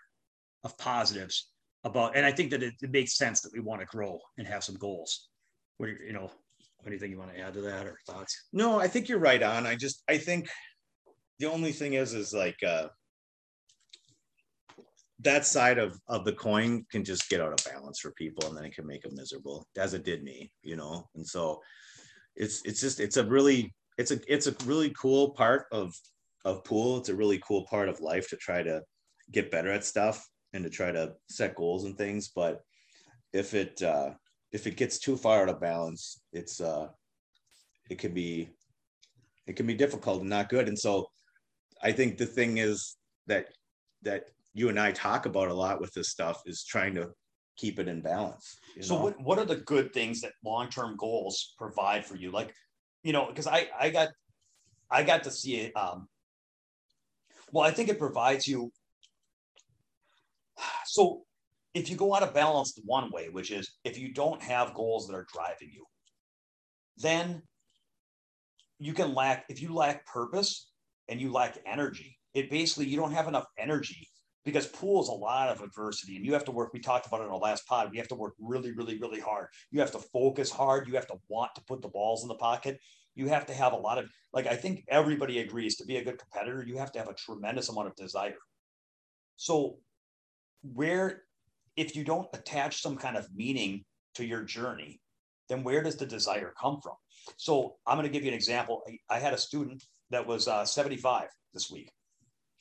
[0.63, 1.51] of positives
[1.83, 4.47] about and i think that it, it makes sense that we want to grow and
[4.47, 5.29] have some goals
[5.77, 6.31] where you know
[6.87, 8.47] anything you want to add to that or thoughts?
[8.53, 9.65] No, I think you're right on.
[9.65, 10.49] I just I think
[11.39, 12.87] the only thing is is like uh
[15.19, 18.57] that side of of the coin can just get out of balance for people and
[18.57, 21.61] then it can make them miserable as it did me you know and so
[22.35, 25.93] it's it's just it's a really it's a it's a really cool part of
[26.43, 28.81] of pool it's a really cool part of life to try to
[29.31, 32.61] get better at stuff and to try to set goals and things but
[33.33, 34.11] if it uh
[34.55, 36.87] if it gets too far out of balance, it's uh,
[37.89, 38.49] it can be
[39.47, 40.69] it can be difficult and not good.
[40.69, 41.07] And so,
[41.83, 42.95] I think the thing is
[43.27, 43.49] that
[44.03, 47.09] that you and I talk about a lot with this stuff is trying to
[47.57, 48.57] keep it in balance.
[48.79, 52.31] So, what what are the good things that long term goals provide for you?
[52.31, 52.53] Like,
[53.03, 54.07] you know, because I I got
[54.89, 55.75] I got to see it.
[55.75, 56.07] Um,
[57.51, 58.71] well, I think it provides you.
[60.87, 61.25] So
[61.75, 64.73] if you go out of balance the one way, which is if you don't have
[64.73, 65.85] goals that are driving you,
[66.97, 67.43] then
[68.79, 70.71] you can lack, if you lack purpose
[71.09, 74.07] and you lack energy, it basically, you don't have enough energy
[74.45, 76.71] because pool is a lot of adversity and you have to work.
[76.71, 77.91] We talked about it in our last pod.
[77.91, 79.47] We have to work really, really, really hard.
[79.69, 80.87] You have to focus hard.
[80.87, 82.79] You have to want to put the balls in the pocket.
[83.15, 86.03] You have to have a lot of, like, I think everybody agrees to be a
[86.03, 88.37] good competitor, you have to have a tremendous amount of desire.
[89.35, 89.79] So,
[90.61, 91.24] where
[91.75, 93.83] if you don't attach some kind of meaning
[94.15, 94.99] to your journey,
[95.49, 96.95] then where does the desire come from?
[97.37, 98.83] So I'm going to give you an example.
[98.87, 101.91] I, I had a student that was uh, 75 this week,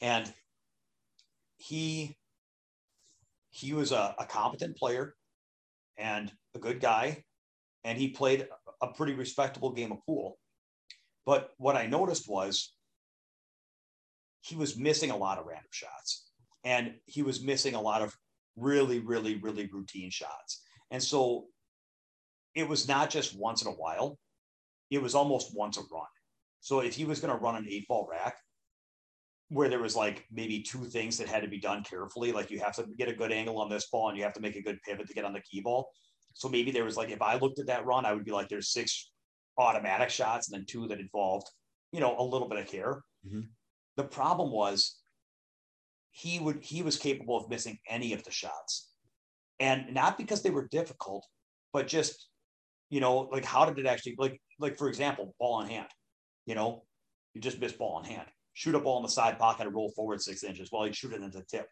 [0.01, 0.33] and
[1.57, 2.17] he
[3.51, 5.15] he was a, a competent player
[5.97, 7.23] and a good guy,
[7.85, 8.49] and he played
[8.83, 10.39] a pretty respectable game of pool.
[11.25, 12.75] But what I noticed was
[14.41, 16.29] he was missing a lot of random shots,
[16.65, 18.15] and he was missing a lot of
[18.57, 20.63] really, really, really routine shots.
[20.91, 21.47] And so
[22.55, 24.19] it was not just once in a while,
[24.91, 26.07] it was almost once a run.
[26.61, 28.37] So if he was going to run an eight ball rack,
[29.49, 32.59] where there was like maybe two things that had to be done carefully, like you
[32.61, 34.63] have to get a good angle on this ball and you have to make a
[34.63, 35.91] good pivot to get on the key ball.
[36.33, 38.49] So maybe there was like, if I looked at that run, I would be like,
[38.49, 39.11] there's six
[39.59, 41.49] automatic shots and then two that involved,
[41.93, 43.03] you know, a little bit of care.
[43.27, 43.43] Mm-hmm.
[43.97, 44.97] The problem was
[46.17, 48.89] he would he was capable of missing any of the shots.
[49.59, 51.27] And not because they were difficult
[51.73, 52.29] but just
[52.89, 55.89] you know like how did it actually like like for example ball in hand
[56.47, 56.85] you know?
[57.33, 58.29] You just miss ball in hand.
[58.53, 61.13] Shoot a ball in the side pocket and roll forward six inches while you shoot
[61.13, 61.67] it into the tip.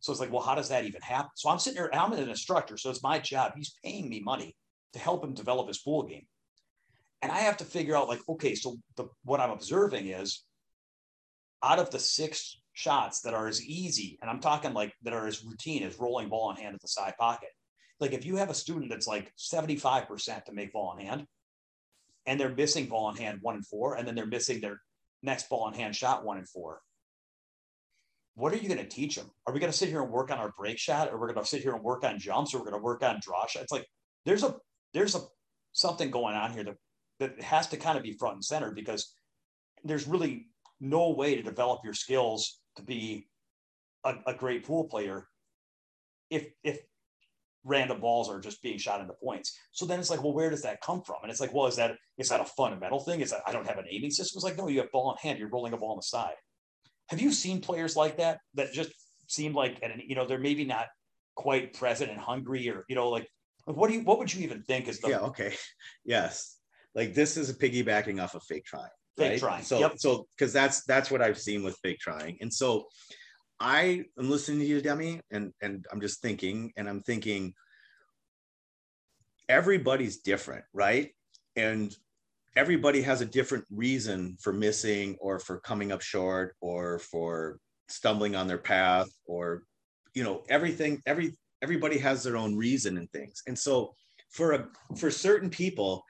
[0.00, 1.30] So it's like well how does that even happen?
[1.36, 3.52] So i'm sitting here i'm an instructor so it's my job.
[3.56, 4.56] He's paying me money
[4.94, 6.26] to help him develop his pool game.
[7.22, 10.44] And i have to figure out like okay so the, what i'm observing is
[11.62, 15.26] out of the six shots that are as easy, and I'm talking like that are
[15.26, 17.48] as routine as rolling ball in hand at the side pocket.
[17.98, 21.26] Like if you have a student that's like 75% to make ball in hand,
[22.24, 24.80] and they're missing ball in hand one and four, and then they're missing their
[25.24, 26.80] next ball in hand shot one and four.
[28.36, 29.28] What are you going to teach them?
[29.44, 31.44] Are we going to sit here and work on our break shot, or we're going
[31.44, 33.64] to sit here and work on jumps, or we're going to work on draw shots?
[33.64, 33.86] It's like
[34.24, 34.54] there's a
[34.94, 35.22] there's a
[35.72, 36.76] something going on here that
[37.18, 39.12] that has to kind of be front and center because
[39.82, 40.46] there's really
[40.80, 43.28] no way to develop your skills to be
[44.04, 45.28] a, a great pool player
[46.30, 46.80] if if
[47.64, 49.56] random balls are just being shot into points.
[49.72, 51.16] So then it's like, well, where does that come from?
[51.22, 53.20] And it's like, well, is that is that a fundamental thing?
[53.20, 54.38] Is that I don't have an aiming system?
[54.38, 56.34] It's like, no, you have ball in hand, you're rolling a ball on the side.
[57.08, 58.90] Have you seen players like that that just
[59.26, 60.86] seem like, and you know, they're maybe not
[61.36, 63.28] quite present and hungry, or you know, like,
[63.64, 65.54] what do you, what would you even think is the yeah, okay,
[66.04, 66.56] yes,
[66.94, 69.38] like this is a piggybacking off of fake trying, fake right?
[69.40, 69.64] trying?
[69.64, 69.98] So, Yep.
[69.98, 72.86] so because that's that's what I've seen with fake trying, and so
[73.60, 77.54] I am listening to you, Demi, and and I'm just thinking, and I'm thinking,
[79.48, 81.10] everybody's different, right?
[81.56, 81.94] And
[82.56, 87.58] everybody has a different reason for missing or for coming up short or for
[87.88, 89.62] stumbling on their path or
[90.14, 93.94] you know everything every everybody has their own reason and things and so
[94.30, 96.02] for a for certain people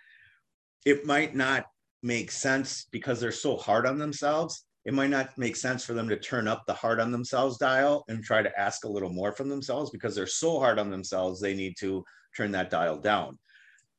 [0.86, 1.66] it might not
[2.03, 6.09] make sense because they're so hard on themselves it might not make sense for them
[6.09, 9.32] to turn up the hard on themselves dial and try to ask a little more
[9.32, 12.05] from themselves because they're so hard on themselves they need to
[12.36, 13.38] turn that dial down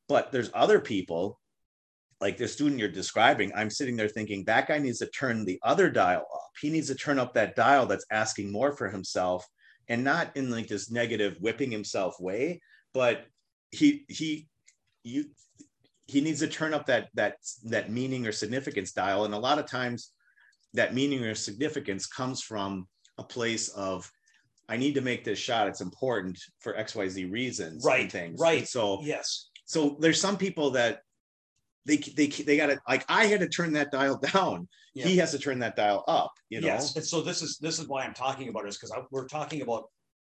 [0.08, 1.38] but there's other people
[2.20, 5.58] like the student you're describing, I'm sitting there thinking that guy needs to turn the
[5.62, 6.50] other dial up.
[6.60, 9.46] He needs to turn up that dial that's asking more for himself
[9.88, 12.60] and not in like this negative whipping himself way,
[12.92, 13.24] but
[13.70, 14.48] he he
[15.02, 15.26] you
[16.10, 19.24] he needs to turn up that that that meaning or significance dial.
[19.24, 20.10] And a lot of times
[20.74, 22.88] that meaning or significance comes from
[23.18, 24.10] a place of
[24.68, 25.68] I need to make this shot.
[25.68, 27.84] It's important for XYZ reasons.
[27.84, 28.40] and Right, Things.
[28.40, 28.58] right.
[28.58, 31.02] And so yes, so there's some people that
[31.86, 34.68] they they they got to like I had to turn that dial down.
[34.94, 35.06] Yeah.
[35.06, 36.32] He has to turn that dial up.
[36.48, 36.66] You know.
[36.66, 36.96] yes.
[36.96, 39.62] And so this is this is why I'm talking about it is because we're talking
[39.62, 39.84] about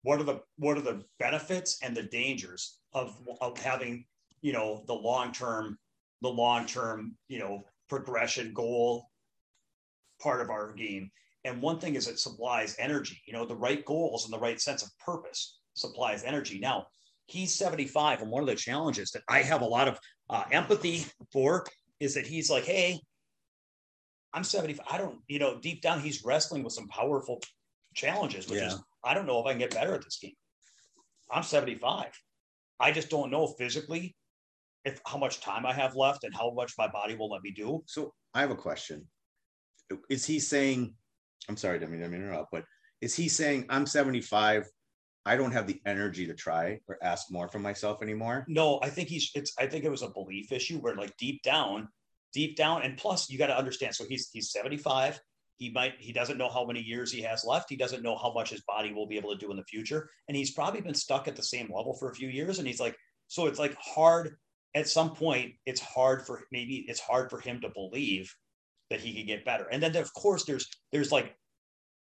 [0.02, 4.04] what are the what are the benefits and the dangers of of having
[4.42, 5.78] you know the long term
[6.22, 9.08] the long term you know progression goal
[10.20, 11.10] part of our game.
[11.44, 13.20] And one thing is it supplies energy.
[13.26, 16.58] You know the right goals and the right sense of purpose supplies energy.
[16.58, 16.86] Now
[17.26, 19.98] he's 75, and one of the challenges that I have a lot of
[20.30, 21.64] uh, empathy for
[22.00, 23.00] is that he's like, hey,
[24.32, 24.86] I'm 75.
[24.90, 27.40] I don't, you know, deep down, he's wrestling with some powerful
[27.94, 28.68] challenges, which Yeah.
[28.68, 30.34] is, I don't know if I can get better at this game.
[31.30, 32.06] I'm 75.
[32.80, 34.16] I just don't know physically
[34.88, 37.50] if how much time I have left and how much my body will let me
[37.50, 37.82] do.
[37.86, 39.06] So I have a question.
[40.08, 40.94] Is he saying?
[41.48, 42.50] I'm sorry, Demi, let me interrupt.
[42.50, 42.64] But
[43.00, 44.68] is he saying I'm 75?
[45.24, 48.46] I don't have the energy to try or ask more from myself anymore.
[48.48, 51.42] No, I think he's, it's, I think it was a belief issue where like deep
[51.42, 51.88] down,
[52.32, 53.94] deep down, and plus you got to understand.
[53.94, 55.20] So he's, he's 75.
[55.56, 57.68] He might, he doesn't know how many years he has left.
[57.68, 60.08] He doesn't know how much his body will be able to do in the future.
[60.28, 62.58] And he's probably been stuck at the same level for a few years.
[62.58, 64.36] And he's like, so it's like hard
[64.78, 68.32] at some point, it's hard for maybe it's hard for him to believe
[68.90, 69.66] that he can get better.
[69.70, 71.34] And then of course there's there's like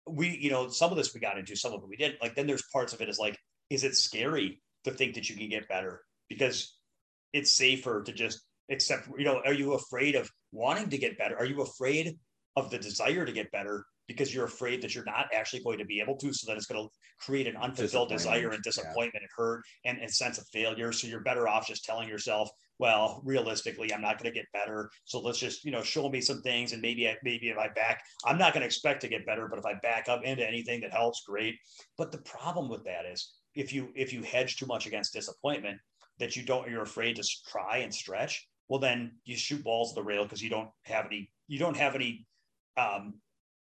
[0.07, 2.23] we, you know, some of this we got into, some of it we didn't.
[2.23, 3.37] Like then there's parts of it is like,
[3.71, 6.03] is it scary to think that you can get better?
[6.29, 6.77] Because
[7.33, 11.37] it's safer to just accept, you know, are you afraid of wanting to get better?
[11.37, 12.19] Are you afraid
[12.55, 15.85] of the desire to get better because you're afraid that you're not actually going to
[15.85, 16.33] be able to?
[16.33, 16.91] So that it's going to
[17.21, 19.21] create an unfulfilled desire and Disappointment, yeah.
[19.21, 20.93] and hurt and, and sense of failure.
[20.93, 24.91] So you're better off just telling yourself, well, realistically, I'm not going to get better.
[25.05, 26.73] So let's just, you know, show me some things.
[26.73, 29.49] And maybe, I, maybe if I back, I'm not going to expect to get better,
[29.49, 31.55] but if I back up into anything that helps, great.
[31.97, 35.79] But the problem with that is if you, if you hedge too much against disappointment,
[36.19, 39.95] that you don't, you're afraid to try and stretch, well, then you shoot balls at
[39.95, 42.27] the rail because you don't have any, you don't have any,
[42.77, 43.15] um,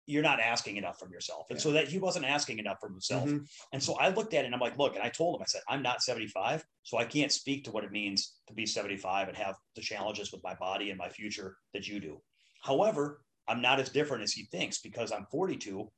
[0.06, 1.48] you're not asking enough from yourself.
[1.50, 3.30] And so that he wasn't asking enough from himself.
[3.30, 3.48] Mhm.
[3.72, 5.46] And so I looked at it and I'm like, look, and I told him, I
[5.46, 6.66] said, I'm not 75.
[6.84, 10.32] So I can't speak to what it means to be 75 and have the challenges
[10.32, 12.22] with my body and my future that you do.
[12.62, 15.90] However, I'm not as different as he thinks because I'm 42,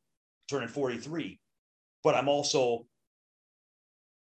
[0.49, 1.39] turning 43,
[2.03, 2.87] but I'm also,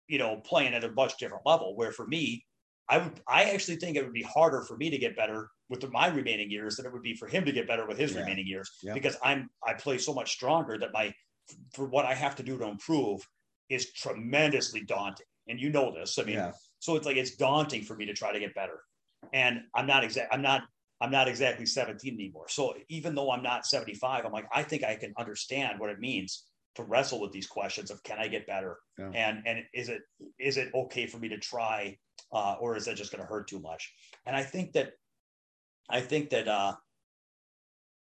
[0.09, 1.77] you know, playing at a much different level.
[1.77, 2.45] Where for me,
[2.91, 5.89] I would, I actually think it would be harder for me to get better with
[5.91, 8.21] my remaining years than it would be for him to get better with his Yeah.
[8.21, 8.95] remaining years Yeah.
[8.95, 11.15] because I'm, I play so much stronger that my,
[11.73, 13.27] for what I have to do to improve
[13.69, 15.27] is tremendously daunting.
[15.49, 16.19] And you know this.
[16.19, 16.53] I mean, Yeah.
[16.81, 18.81] so it's like it's daunting for me to try to get better.
[19.33, 20.35] And I'm not exact.
[20.35, 20.63] I'm not.
[21.03, 22.49] I'm not exactly 17 anymore.
[22.49, 25.99] So even though I'm not 75, I'm like I think I can understand what it
[25.99, 26.45] means
[26.77, 29.11] to wrestle with these questions of can I get better Yeah.
[29.15, 30.03] and and is it
[30.39, 31.97] is it okay for me to try
[32.33, 33.93] uh, or is that just going to hurt too much?
[34.27, 34.93] And I think that
[35.89, 36.75] I think that uh,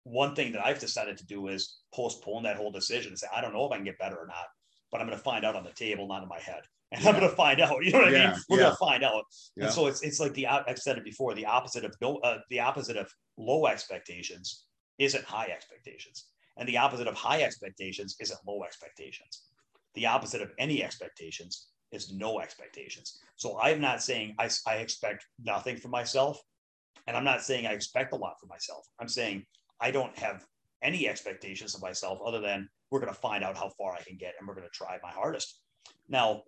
[0.04, 3.40] one thing that I've decided to do is postpone that whole decision and say I
[3.40, 4.46] don't know if I can get better or not,
[4.90, 6.62] but I'm going to find out on the table, not in my head.
[6.92, 7.76] And I'm going to find out.
[7.84, 8.34] You know what I mean?
[8.48, 8.62] We're yeah.
[8.64, 9.24] going to find out.
[9.56, 9.64] Yeah.
[9.64, 11.34] And so it's it's like the I've said it before.
[11.34, 14.64] The opposite of no, uh, the opposite of low expectations
[14.98, 16.26] isn't high expectations,
[16.56, 19.42] and the opposite of high expectations isn't low expectations.
[19.94, 23.18] The opposite of any expectations is no expectations.
[23.36, 26.40] So I'm not saying I, I expect nothing from myself.
[27.06, 28.86] And I'm not saying I expect a lot from myself.
[29.00, 29.44] I'm saying
[29.80, 30.44] I don't have
[30.82, 34.16] any expectations of myself other than we're going to find out how far I can
[34.16, 35.60] get and we're going to try my hardest.
[36.08, 36.42] Now,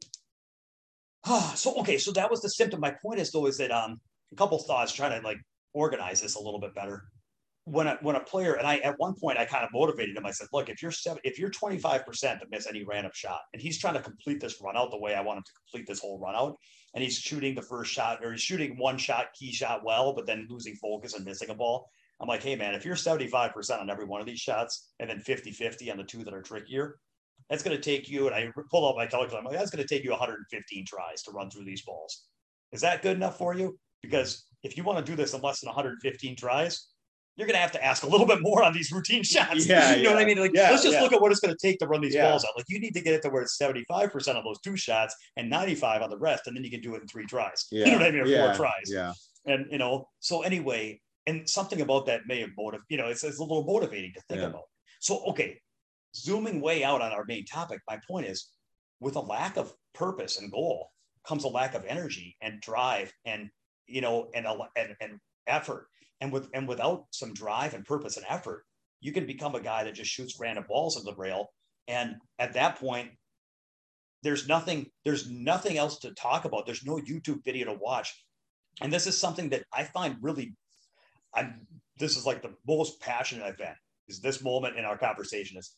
[1.55, 2.81] so okay, so that was the symptom.
[2.81, 4.01] My point is though is that um
[4.33, 5.39] a couple thoughts trying to like
[5.73, 7.05] organize this a little bit better.
[7.71, 10.27] When a, when a player and I at one point I kind of motivated him.
[10.27, 13.41] I said, look, if you're seven, if you're 25 percent to miss any random shot,
[13.53, 15.87] and he's trying to complete this run out the way I want him to complete
[15.87, 16.57] this whole run out,
[16.95, 20.27] and he's shooting the first shot or he's shooting one shot key shot well, but
[20.27, 21.89] then losing focus and missing a ball.
[22.21, 25.09] I'm like, hey man, if you're 75 percent on every one of these shots and
[25.11, 26.97] then 50 50 on the two that are trickier,
[27.49, 29.87] that's going to take you, and I pull out my calculator, I'm like, that's going
[29.87, 32.25] to take you 115 tries to run through these balls.
[32.73, 33.79] Is that good enough for you?
[34.03, 36.89] Because if you want to do this in less than 115 tries,
[37.39, 39.65] you're going to have to ask a little bit more on these routine shots.
[39.65, 40.15] Yeah, you know yeah.
[40.17, 40.39] what I mean?
[40.39, 41.03] Like, Yeah, let's just yeah.
[41.03, 42.51] look at what it's going to take to run these balls out.
[42.57, 45.49] Like, you need to get it to where it's 75% of those two shots and
[45.49, 47.67] 95 on the rest, and then you can do it in three tries.
[47.71, 47.85] Yeah.
[47.89, 48.21] You know what I mean?
[48.23, 48.91] Or four tries.
[48.91, 49.13] Yeah.
[49.47, 53.23] And you know, so anyway, and something about that may have motive, you know, it's,
[53.23, 54.65] it's a little motivating to think about.
[55.01, 55.61] So okay,
[56.15, 58.49] zooming way out on our main topic, my point is
[59.01, 60.91] with a lack of purpose and goal
[61.27, 63.49] comes a lack of energy and drive and
[63.87, 65.87] you know and a, and, and effort.
[66.21, 68.65] And with and without some drive and purpose and effort,
[69.01, 71.51] you can become a guy that just shoots random balls at the rail.
[71.87, 73.11] And at that point,
[74.23, 76.67] there's nothing, there's nothing else to talk about.
[76.67, 78.13] There's no YouTube video to watch.
[78.81, 80.55] And this is something that I find really,
[81.35, 81.67] I'm,
[81.99, 83.75] this is like the most passionate I've been
[84.09, 85.77] is this moment in our conversation is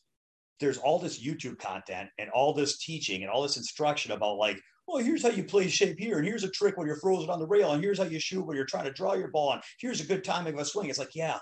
[0.59, 4.59] there's all this YouTube content and all this teaching and all this instruction about like,
[4.87, 7.39] well, here's how you play shape here, and here's a trick when you're frozen on
[7.39, 9.61] the rail, and here's how you shoot when you're trying to draw your ball, and
[9.79, 10.89] here's a good timing of a swing.
[10.89, 11.37] It's like, yeah,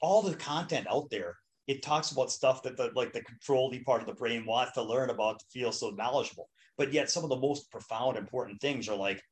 [0.00, 4.00] all the content out there, it talks about stuff that the like the control part
[4.00, 6.48] of the brain wants to learn about to feel so knowledgeable.
[6.76, 9.22] But yet some of the most profound, important things are like,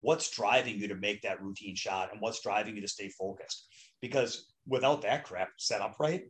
[0.00, 3.66] what's driving you to make that routine shot and what's driving you to stay focused?
[4.00, 6.24] Because without that crap set up right,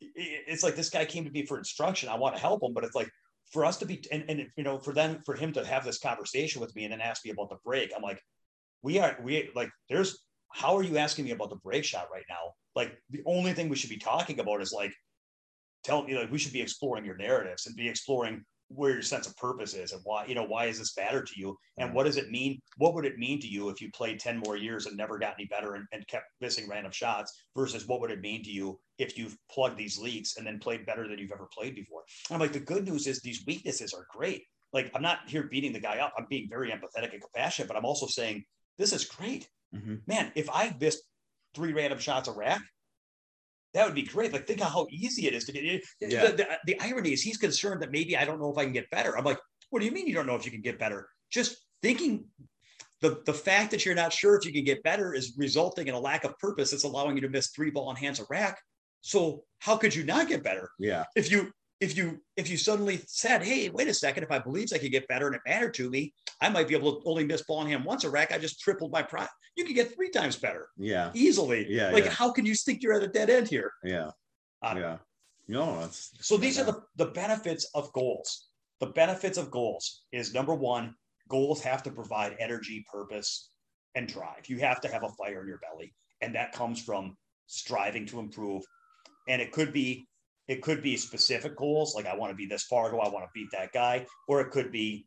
[0.00, 2.08] it's like this guy came to me for instruction.
[2.08, 3.10] I want to help him, but it's like
[3.52, 5.98] for us to be and, and you know for them for him to have this
[5.98, 7.92] conversation with me and then ask me about the break.
[7.94, 8.20] I'm like,
[8.82, 10.18] we are we like there's
[10.52, 12.52] how are you asking me about the break shot right now?
[12.74, 14.92] Like the only thing we should be talking about is like
[15.84, 19.26] tell me like we should be exploring your narratives and be exploring where your sense
[19.26, 21.56] of purpose is and why you know why is this matter to you?
[21.78, 24.38] And what does it mean what would it mean to you if you played 10
[24.44, 28.00] more years and never got any better and, and kept missing random shots versus what
[28.00, 31.18] would it mean to you if you've plugged these leaks and then played better than
[31.18, 32.02] you've ever played before?
[32.28, 34.42] And i'm like the good news is these weaknesses are great.
[34.72, 36.12] Like i'm not here beating the guy up.
[36.18, 38.44] I'm being very empathetic and compassionate but i'm also saying
[38.78, 39.48] this is great.
[39.74, 40.00] Mhm.
[40.06, 41.02] man if i missed
[41.54, 42.62] three random shots a rack
[43.74, 44.32] that would be great.
[44.32, 45.84] Like, think of how easy it is to get it.
[46.00, 46.26] Yeah.
[46.26, 48.72] The, the, the irony is he's concerned that maybe I don't know if I can
[48.72, 49.16] get better.
[49.16, 49.38] I'm like,
[49.70, 51.08] what do you mean you don't know if you can get better?
[51.30, 52.24] Just thinking
[53.00, 55.94] the, the fact that you're not sure if you can get better is resulting in
[55.94, 58.58] a lack of purpose that's allowing you to miss three ball in hands a rack.
[59.02, 60.70] So how could you not get better?
[60.78, 61.04] Yeah.
[61.14, 64.72] If you if you if you suddenly said, hey, wait a second, if I believed
[64.72, 67.24] I could get better and it mattered to me, I might be able to only
[67.24, 68.32] miss ball in hand once a rack.
[68.32, 69.28] I just tripled my price.
[69.56, 71.10] You could get three times better Yeah.
[71.14, 71.66] easily.
[71.68, 72.10] Yeah, Like, yeah.
[72.10, 73.72] how can you think you're at a dead end here?
[73.84, 74.10] Yeah.
[74.62, 74.98] Don't Yeah.
[75.48, 78.48] No, that's So these are the, the benefits of goals.
[78.80, 80.94] The benefits of goals is number one,
[81.28, 83.50] goals have to provide energy, purpose,
[83.94, 84.48] and drive.
[84.48, 85.94] You have to have a fire in your belly.
[86.20, 87.16] And that comes from
[87.46, 88.62] striving to improve.
[89.28, 90.08] And it could be,
[90.48, 93.24] it could be specific goals, like I want to be this far go, I want
[93.24, 95.06] to beat that guy, or it could be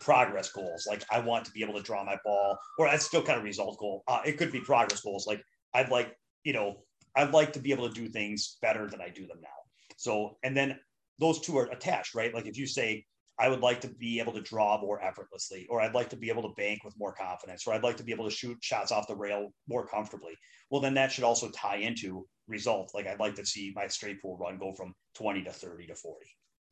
[0.00, 3.22] progress goals, like I want to be able to draw my ball, or that's still
[3.22, 4.04] kind of result goal.
[4.06, 5.42] Uh, it could be progress goals, like
[5.74, 6.84] I'd like, you know,
[7.16, 9.48] I'd like to be able to do things better than I do them now.
[9.96, 10.78] So, and then
[11.18, 12.32] those two are attached, right?
[12.32, 13.04] Like if you say,
[13.40, 16.28] I would like to be able to draw more effortlessly, or I'd like to be
[16.28, 18.92] able to bank with more confidence, or I'd like to be able to shoot shots
[18.92, 20.34] off the rail more comfortably.
[20.70, 22.92] Well, then that should also tie into results.
[22.92, 25.94] Like I'd like to see my straight pool run go from 20 to 30 to
[25.94, 26.26] 40,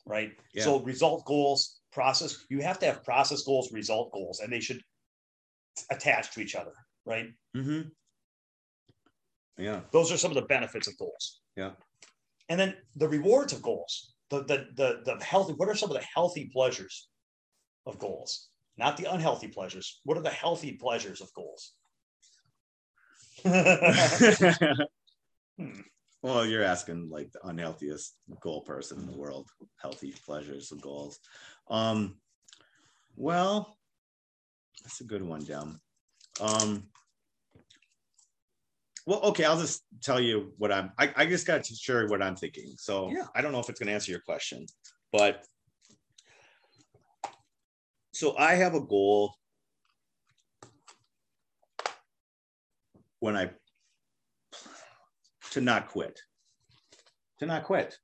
[0.04, 0.32] right?
[0.52, 0.64] Yeah.
[0.64, 4.82] So result goals, process, you have to have process goals, result goals, and they should
[5.90, 6.74] attach to each other,
[7.06, 7.28] right?
[7.56, 7.88] Mm-hmm.
[9.56, 9.80] Yeah.
[9.90, 11.40] those are some of the benefits of goals.
[11.56, 11.70] Yeah.
[12.50, 15.52] And then the rewards of goals, the the the the healthy.
[15.55, 17.09] What are some of the healthy pleasures
[17.86, 18.48] of goals?
[18.76, 20.00] Not the unhealthy pleasures.
[20.05, 21.72] What are the healthy pleasures of goals?
[25.60, 25.80] Hmm.
[26.22, 29.48] well, you're asking like the unhealthiest goal person in the world,
[29.82, 31.18] healthy pleasures and goals.
[31.68, 32.18] Um,
[33.16, 33.76] well,
[34.84, 35.80] that's a good one, Dem.
[36.40, 36.84] Um,
[39.09, 40.93] well, okay, I'll just tell you what I'm.
[40.98, 42.74] I, I just got to share what I'm thinking.
[42.76, 43.24] So Yeah.
[43.35, 44.66] I don't know if it's going to answer your question,
[45.12, 45.47] but
[48.12, 49.32] so I have a goal
[53.20, 53.48] when I
[55.52, 56.20] to not quit.
[57.39, 57.97] To not quit.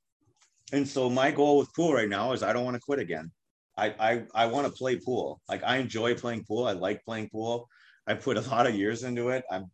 [0.72, 3.30] And so my goal with pool right now is I don't want to quit again.
[3.76, 5.42] I I, I want to play pool.
[5.50, 6.64] Like I enjoy playing pool.
[6.66, 7.68] I like playing pool.
[8.06, 9.44] I put a lot of years into it.
[9.50, 9.70] I'm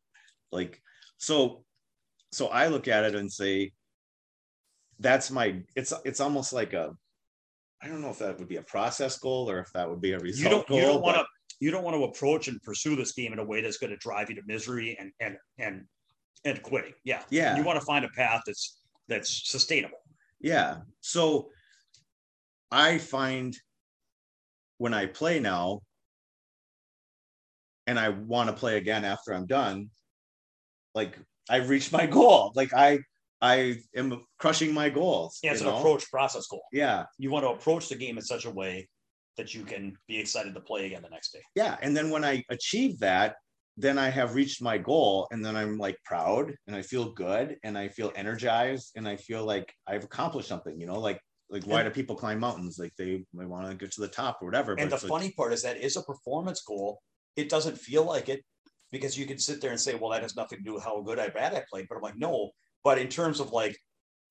[0.51, 0.83] like
[1.21, 1.65] so
[2.33, 3.73] so I look at it and say
[4.99, 6.97] that's my it's it's almost like a
[7.83, 10.13] I don't know if that would be a process goal or if that would be
[10.13, 10.79] a result you don't, goal.
[10.79, 11.25] You don't want to
[11.61, 13.97] you don't want to approach and pursue this game in a way that's going to
[13.99, 15.85] drive you to misery and and and
[16.45, 16.95] and quitting.
[17.05, 17.23] Yeah.
[17.29, 17.57] Yeah.
[17.57, 19.99] You want to find a path that's that's sustainable.
[20.41, 20.79] Yeah.
[21.03, 21.51] So
[22.71, 23.55] I find
[24.79, 25.81] when I play now
[27.87, 29.91] and I want to play again after I'm done,
[30.95, 31.19] like
[31.49, 32.53] I've reached my goal.
[32.55, 33.01] Like I
[33.41, 35.39] I am crushing my goals.
[35.43, 35.79] Yeah, it's an know?
[35.79, 36.63] approach process goal.
[36.73, 37.07] Yeah.
[37.19, 38.89] You want to approach the game in such a way
[39.37, 41.41] that you can be excited to play again the next day.
[41.55, 41.77] Yeah.
[41.81, 43.37] And then when I achieve that,
[43.77, 47.57] then I have reached my goal and then I'm like proud and I feel good
[47.65, 51.65] and I feel energized and I feel like I've accomplished something, you know, like like
[51.65, 52.79] why do people climb mountains?
[52.79, 54.73] Like they, they want to get to the top or whatever.
[54.75, 57.01] And the it's like- funny part is that is a performance goal.
[57.37, 58.45] It doesn't feel like it
[58.93, 61.01] because you can sit there and say, well, that has nothing to do with how
[61.03, 61.87] good I bad I played.
[61.89, 62.51] But I'm like, no.
[62.85, 63.77] But in terms of like,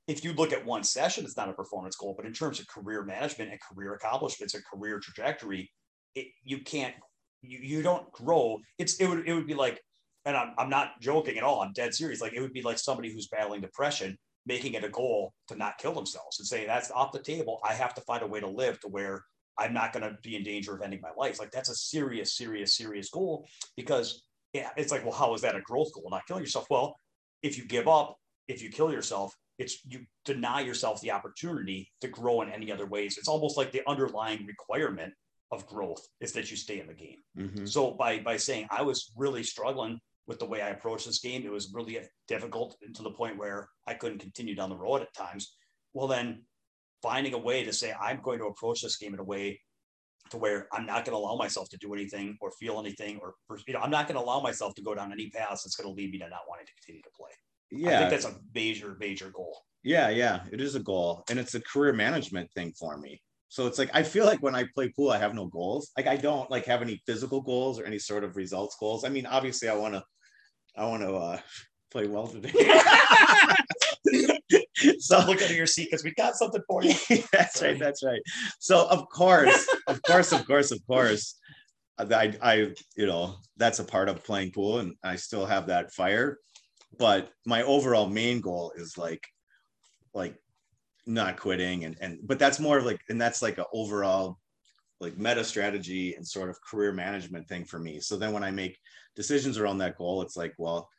[0.08, 2.16] if you look at one session, it's not a performance goal.
[2.18, 5.72] But in terms of career management and career accomplishments and career trajectory,
[6.16, 6.96] it, you can't,
[7.42, 8.60] you, you don't grow.
[8.78, 9.80] It's it would it would be like,
[10.26, 11.62] and I'm I'm not joking at all.
[11.62, 12.22] I'm dead serious.
[12.22, 15.78] Like it would be like somebody who's battling depression making it a goal to not
[15.78, 17.60] kill themselves and say that's off the table.
[17.64, 19.24] I have to find a way to live to where
[19.60, 21.40] I'm not going to be in danger of ending my life.
[21.40, 23.46] Like that's a serious, serious, serious goal
[23.76, 24.24] because
[24.54, 26.10] yeah, it's like, well, how is that a growth goal?
[26.10, 26.68] Not killing yourself.
[26.70, 26.96] Well,
[27.44, 28.16] if you give up,
[28.48, 32.86] if you kill yourself, it's you deny yourself the opportunity to grow in any other
[32.86, 33.18] ways.
[33.18, 35.14] It's almost like the underlying requirement
[35.52, 37.22] of growth is that you stay in the game.
[37.38, 37.68] Mhm.
[37.68, 41.46] So by by saying I was really struggling with the way I approached this game,
[41.46, 45.02] it was really difficult and to the point where I couldn't continue down the road
[45.02, 45.56] at times.
[45.94, 46.46] Well, then
[47.02, 49.62] finding a way to say I'm going to approach this game in a way
[50.32, 53.36] to where I'm not going to allow myself to do anything or feel anything or
[53.68, 55.90] you know I'm not going to allow myself to go down any paths that's going
[55.90, 57.32] to lead me to not wanting to continue to play.
[57.72, 59.64] Yeah, I think that's a major major goal.
[59.84, 63.22] Yeah, yeah, it is a goal, and it's a career management thing for me.
[63.50, 65.92] So it's like I feel like when I play pool, I have no goals.
[65.98, 69.06] Like I don't like have any physical goals or any sort of results goals.
[69.06, 70.04] I mean, obviously, I want to,
[70.78, 71.40] I want to uh,
[71.92, 72.52] play well today.
[75.00, 76.96] so Look under your seat because we got something for you.
[77.32, 78.22] that's right, that's right.
[78.60, 81.36] So of course, of course, of course, of course,
[81.98, 82.54] uh, I, I,
[82.96, 86.40] you know, that's a part of playing pool, and I still have that fire.
[86.98, 89.26] But my overall main goal is like,
[90.14, 90.36] like,
[91.06, 94.40] not quitting, and and but that's more of like, and that's like an overall,
[95.00, 98.00] like meta strategy and sort of career management thing for me.
[98.00, 98.78] So then when I make
[99.16, 100.90] decisions around that goal, it's like, well,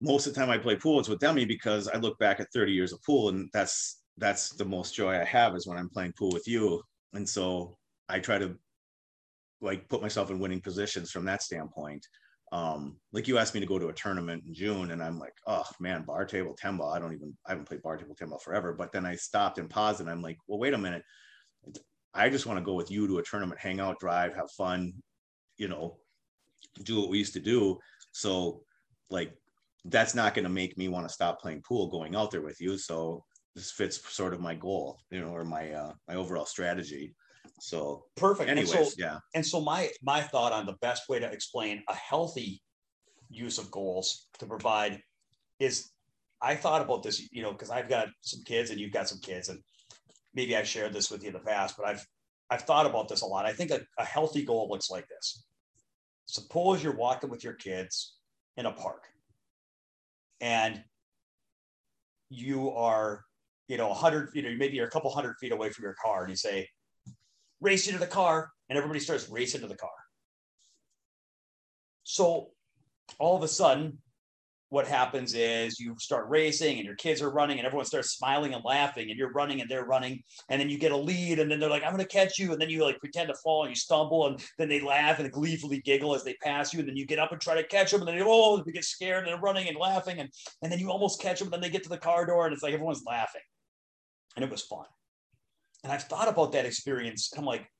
[0.00, 2.52] most of the time I play pool, it's with Demi because I look back at
[2.52, 5.88] 30 years of pool, and that's that's the most joy I have is when I'm
[5.88, 6.82] playing pool with you.
[7.14, 7.76] And so
[8.08, 8.56] I try to
[9.60, 12.06] like put myself in winning positions from that standpoint.
[12.50, 15.34] Um, like you asked me to go to a tournament in June, and I'm like,
[15.46, 16.92] oh man, bar table ten ball.
[16.92, 18.72] I don't even I haven't played bar table ten ball forever.
[18.72, 21.02] But then I stopped and paused, and I'm like, well, wait a minute.
[22.14, 24.94] I just want to go with you to a tournament, hang out, drive, have fun,
[25.58, 25.98] you know,
[26.82, 27.78] do what we used to do.
[28.12, 28.62] So
[29.10, 29.32] like
[29.90, 32.60] that's not going to make me want to stop playing pool going out there with
[32.60, 32.78] you.
[32.78, 33.24] So
[33.54, 37.14] this fits sort of my goal, you know, or my uh my overall strategy.
[37.60, 38.50] So Perfect.
[38.50, 39.18] And anyways, so yeah.
[39.34, 42.62] and so my my thought on the best way to explain a healthy
[43.30, 45.02] use of goals to provide
[45.58, 45.90] is
[46.40, 49.18] I thought about this, you know, because I've got some kids and you've got some
[49.18, 49.60] kids, and
[50.34, 52.06] maybe I've shared this with you in the past, but I've
[52.50, 53.44] I've thought about this a lot.
[53.44, 55.44] I think a, a healthy goal looks like this.
[56.26, 58.16] Suppose you're walking with your kids
[58.56, 59.08] in a park
[60.40, 60.82] and
[62.30, 63.24] you are,
[63.68, 65.96] you know, a 100 you know, maybe you're a couple hundred feet away from your
[66.02, 66.68] car, and you say,
[67.60, 69.90] race into the car, and everybody starts racing to the car.
[72.04, 72.50] So
[73.18, 73.98] all of a sudden,
[74.70, 78.52] what happens is you start racing and your kids are running and everyone starts smiling
[78.52, 80.22] and laughing and you're running and they're running.
[80.50, 82.52] And then you get a lead and then they're like i'm going to catch you.
[82.52, 85.32] And then you like pretend to fall and you stumble and then they laugh and
[85.32, 86.80] gleefully giggle as they pass you.
[86.80, 88.72] And then you get up and try to catch them and then they oh they
[88.72, 90.18] get scared and they're running and laughing.
[90.18, 90.28] And
[90.62, 92.52] and then you almost catch them and then they get to the car door and
[92.52, 93.42] it's like everyone's laughing.
[94.36, 94.84] And it was fun.
[95.82, 97.70] And i've thought about that experience and i'm like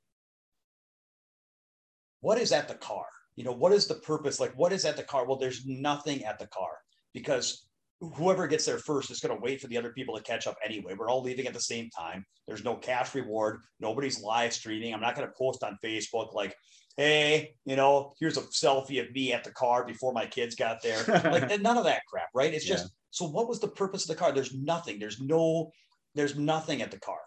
[2.21, 3.05] what is at the car
[3.39, 6.25] you know what is the purpose like what is at the car well there's nothing
[6.25, 6.73] at the car
[7.15, 7.69] because
[8.01, 10.57] whoever gets there first is going to wait for the other people to catch up
[10.65, 10.95] anyway.
[10.97, 12.25] We're all leaving at the same time.
[12.47, 13.61] There's no cash reward.
[13.81, 14.95] Nobody's live streaming.
[14.95, 16.55] I'm not going to post on Facebook like,
[16.97, 20.81] hey, you know, here's a selfie of me at the car before my kids got
[20.81, 21.03] there.
[21.25, 22.55] like none of that crap, right?
[22.55, 24.31] It's just so what was the purpose of the car?
[24.31, 25.01] There's nothing.
[25.01, 25.73] There's no,
[26.15, 27.19] there's nothing at the car.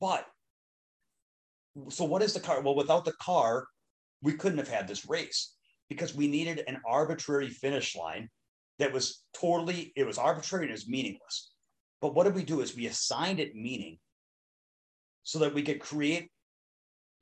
[0.00, 0.24] But
[1.90, 2.62] so what is the car?
[2.62, 3.66] Well, without the car,
[4.22, 5.54] we couldn't have had this race
[5.88, 8.28] because we needed an arbitrary finish line
[8.78, 11.52] that was totally it was arbitrary and it was meaningless.
[12.00, 13.98] But what did we do is we assigned it meaning
[15.24, 16.30] so that we could create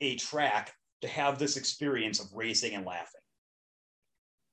[0.00, 3.20] a track to have this experience of racing and laughing.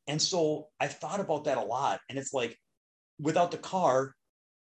[0.07, 1.99] And so i thought about that a lot.
[2.09, 2.57] And it's like
[3.19, 4.15] without the car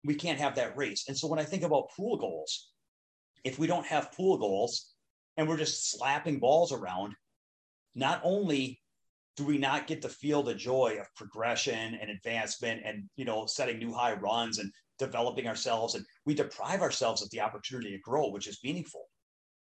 [0.04, 1.04] we can't have that race.
[1.08, 2.70] And so when i think about pool goals
[3.44, 4.94] if we don't have pool goals
[5.36, 7.14] and we're just slapping balls around
[7.98, 8.80] not only
[9.36, 13.46] do we not get to feel the joy of progression and advancement and you know
[13.46, 17.98] setting new high runs and developing ourselves and we deprive ourselves of the opportunity to
[17.98, 19.04] grow which is meaningful.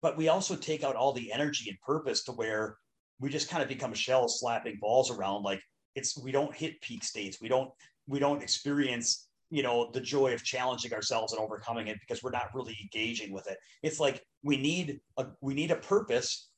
[0.02, 2.78] But we also take out all the energy and purpose to where
[3.20, 5.62] we just kind of become shells slapping balls around like
[5.96, 7.40] it's we don't hit peak states.
[7.42, 7.72] We don't
[8.08, 12.32] we don't experience you know the joy of challenging ourselves and overcoming it because we're
[12.32, 13.58] not really engaging with it.
[13.84, 16.50] It's like we need a we need a purpose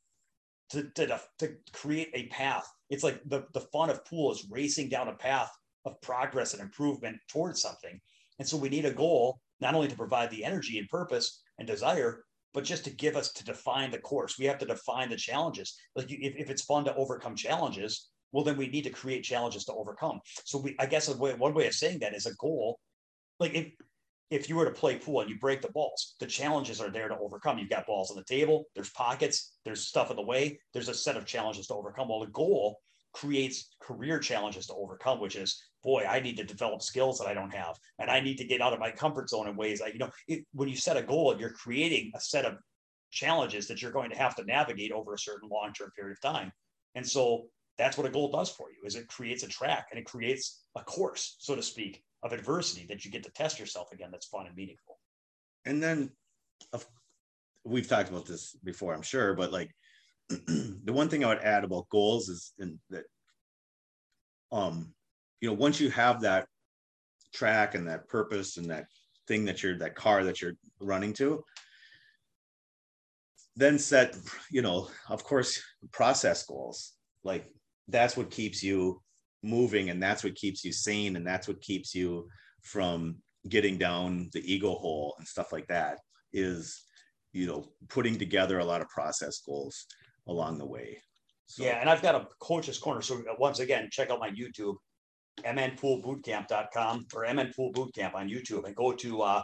[0.71, 2.67] to, to, to create a path.
[2.89, 5.51] It's like the, the fun of pool is racing down a path
[5.85, 7.99] of progress and improvement towards something.
[8.39, 11.67] And so we need a goal, not only to provide the energy and purpose and
[11.67, 12.23] desire,
[12.53, 14.37] but just to give us to define the course.
[14.37, 15.75] We have to define the challenges.
[15.95, 19.65] Like if, if it's fun to overcome challenges, well, then we need to create challenges
[19.65, 20.19] to overcome.
[20.45, 22.79] So we, I guess way, one way of saying that is a goal.
[23.39, 23.67] Like if,
[24.29, 27.07] if you were to play pool and you break the balls, the challenges are there
[27.07, 27.57] to overcome.
[27.57, 30.93] You've got balls on the table, there's pockets, there's stuff in the way, there's a
[30.93, 32.09] set of challenges to overcome.
[32.09, 32.79] Well, the goal
[33.13, 37.33] creates career challenges to overcome, which is, boy, I need to develop skills that I
[37.33, 39.87] don't have, and I need to get out of my comfort zone in ways I,
[39.87, 42.57] you know, it, when you set a goal, you're creating a set of
[43.11, 46.51] challenges that you're going to have to navigate over a certain long-term period of time.
[46.95, 47.47] And so
[47.77, 50.63] that's what a goal does for you is it creates a track and it creates
[50.75, 54.25] a course, so to speak, of adversity that you get to test yourself again that's
[54.25, 54.99] fun and meaningful.
[55.65, 56.11] And then
[57.63, 59.69] we've talked about this before i'm sure but like
[60.29, 63.03] the one thing i would add about goals is in that
[64.53, 64.93] um
[65.41, 66.47] you know once you have that
[67.33, 68.85] track and that purpose and that
[69.27, 71.43] thing that you're that car that you're running to
[73.57, 74.15] then set
[74.49, 75.61] you know of course
[75.91, 76.93] process goals.
[77.23, 77.51] Like
[77.87, 79.01] that's what keeps you
[79.43, 82.27] moving and that's what keeps you sane and that's what keeps you
[82.63, 83.15] from
[83.49, 85.99] getting down the ego hole and stuff like that
[86.33, 86.83] is
[87.33, 89.85] you know putting together a lot of process goals
[90.27, 90.97] along the way
[91.45, 91.63] so.
[91.63, 94.75] yeah and i've got a coach's corner so once again check out my youtube
[95.43, 99.41] mnpoolbootcamp.com or mnpoolbootcamp on youtube and go to uh,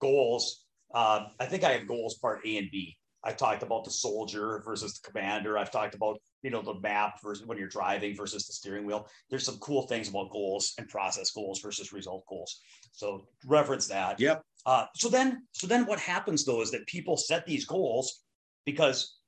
[0.00, 0.64] goals
[0.94, 4.62] uh, i think i have goals part a and b I talked about the soldier
[4.64, 5.58] versus the commander.
[5.58, 9.08] I've talked about you know the map versus when you're driving versus the steering wheel.
[9.30, 12.60] There's some cool things about goals and process goals versus result goals.
[12.92, 14.20] So reference that.
[14.20, 14.42] Yep.
[14.66, 18.22] Uh, so then, so then what happens though is that people set these goals
[18.64, 19.18] because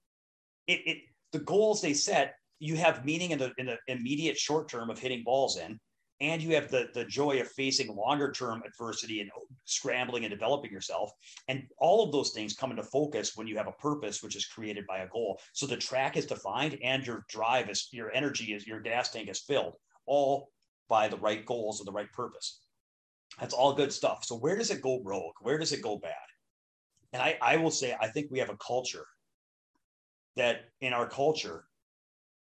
[0.67, 0.99] it, it
[1.33, 4.99] the goals they set you have meaning in the in the immediate short term of
[4.99, 5.79] hitting balls in
[6.21, 9.31] and you have the the joy of facing longer term adversity and
[9.65, 11.13] scrambling and developing yourself.
[11.49, 14.47] And all of those things come into focus when you have a purpose which is
[14.47, 15.41] created by a goal.
[15.53, 19.29] So the track is defined and your drive is your energy is your gas tank
[19.29, 19.75] is filled
[20.07, 20.51] all
[20.89, 22.61] by the right goals or the right purpose.
[23.39, 24.25] That's all good stuff.
[24.25, 25.35] So where does it go rogue?
[25.41, 26.13] Where does it go bad?
[27.13, 29.07] And i i will say i think we have a culture
[30.37, 31.65] that in our culture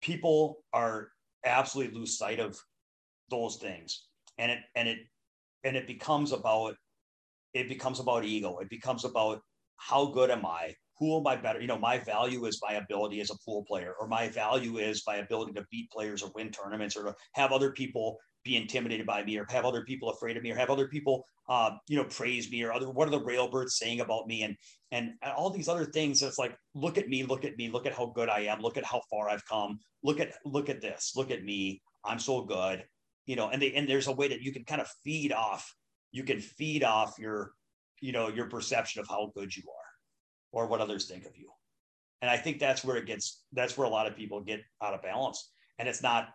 [0.01, 1.10] people are
[1.43, 2.60] absolutely lose sight of
[3.30, 4.07] those things.
[4.38, 4.99] And it and it
[5.64, 6.76] and it becomes about
[7.53, 8.60] it becomes about ego.
[8.60, 9.41] It becomes about
[9.77, 10.73] how good am i?
[10.99, 11.61] Who am i better?
[11.61, 15.03] You know my value is my ability as a pool player or my value is
[15.07, 19.06] my ability to beat players or win tournaments or to have other people be intimidated
[19.06, 21.97] by me or have other people afraid of me or have other people uh, you
[21.97, 24.43] know praise me or other what are the railbirds saying about me?
[24.43, 24.56] And
[24.91, 27.93] and all these other things it's like look at me look at me look at
[27.93, 31.14] how good i am look at how far i've come look at look at this
[31.15, 32.84] look at me i'm so good
[33.30, 35.76] you know, and they and there's a way that you can kind of feed off,
[36.11, 37.51] you can feed off your,
[38.01, 41.51] you know, your perception of how good you are or what others think of you.
[42.23, 44.95] And I think that's where it gets that's where a lot of people get out
[44.95, 45.51] of balance.
[45.77, 46.30] And it's not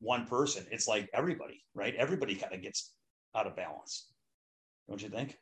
[0.00, 1.94] one person, it's like everybody, right?
[1.94, 2.92] Everybody kind of gets
[3.34, 4.12] out of balance.
[4.90, 5.38] Don't you think?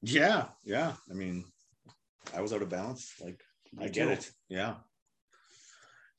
[0.00, 0.94] Yeah, yeah.
[1.10, 1.44] I mean,
[2.34, 3.12] I was out of balance.
[3.20, 3.38] Like
[3.74, 4.12] Me I get too.
[4.12, 4.30] it.
[4.48, 4.76] Yeah.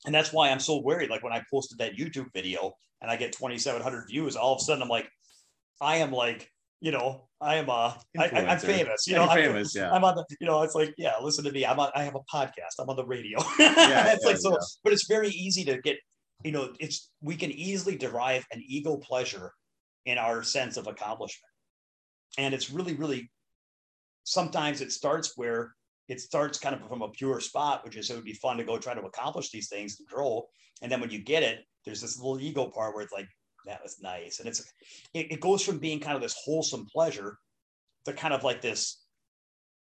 [0.06, 1.10] And that's why I'm so worried.
[1.10, 4.64] Like when I posted that YouTube video and I get 2,700 views, all of a
[4.64, 5.08] sudden I'm like,
[5.80, 6.48] I am like,
[6.80, 9.06] you know, I am uh I, am famous.
[9.06, 9.92] You know, I'm, famous, yeah.
[9.92, 11.66] I'm on the, you know, it's like, yeah, listen to me.
[11.66, 12.78] I'm on, I have a podcast.
[12.78, 13.38] I'm on the radio.
[13.58, 14.56] Yeah, it's like so, yeah.
[14.84, 15.96] but it's very easy to get,
[16.44, 19.52] you know, it's we can easily derive an ego pleasure
[20.06, 21.50] in our sense of accomplishment.
[22.38, 23.30] And it's really, really
[24.24, 25.74] sometimes it starts where
[26.12, 28.64] it starts kind of from a pure spot, which is it would be fun to
[28.64, 30.46] go try to accomplish these things and grow.
[30.82, 33.28] And then when you get it, there's this little ego part where it's like,
[33.64, 34.38] that was nice.
[34.38, 34.60] And it's
[35.14, 37.38] it, it goes from being kind of this wholesome pleasure
[38.04, 39.02] to kind of like this,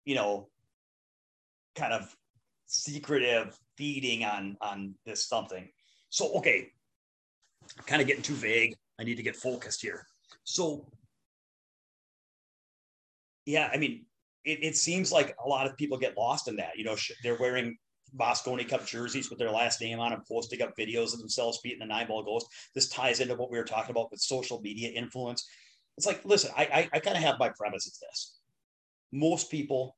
[0.04, 0.48] you know,
[1.76, 2.14] kind of
[2.66, 5.68] secretive feeding on on this something.
[6.10, 6.72] So okay,
[7.78, 8.74] I'm kind of getting too vague.
[9.00, 10.04] I need to get focused here.
[10.44, 10.90] So
[13.46, 14.04] yeah, I mean,
[14.44, 16.76] it, it seems like a lot of people get lost in that.
[16.76, 17.76] You know, they're wearing
[18.18, 21.80] Mosconi Cup jerseys with their last name on them, posting up videos of themselves beating
[21.80, 22.46] the nine ball ghost.
[22.74, 25.46] This ties into what we were talking about with social media influence.
[25.96, 28.38] It's like, listen, I I, I kind of have my premise is this.
[29.12, 29.96] Most people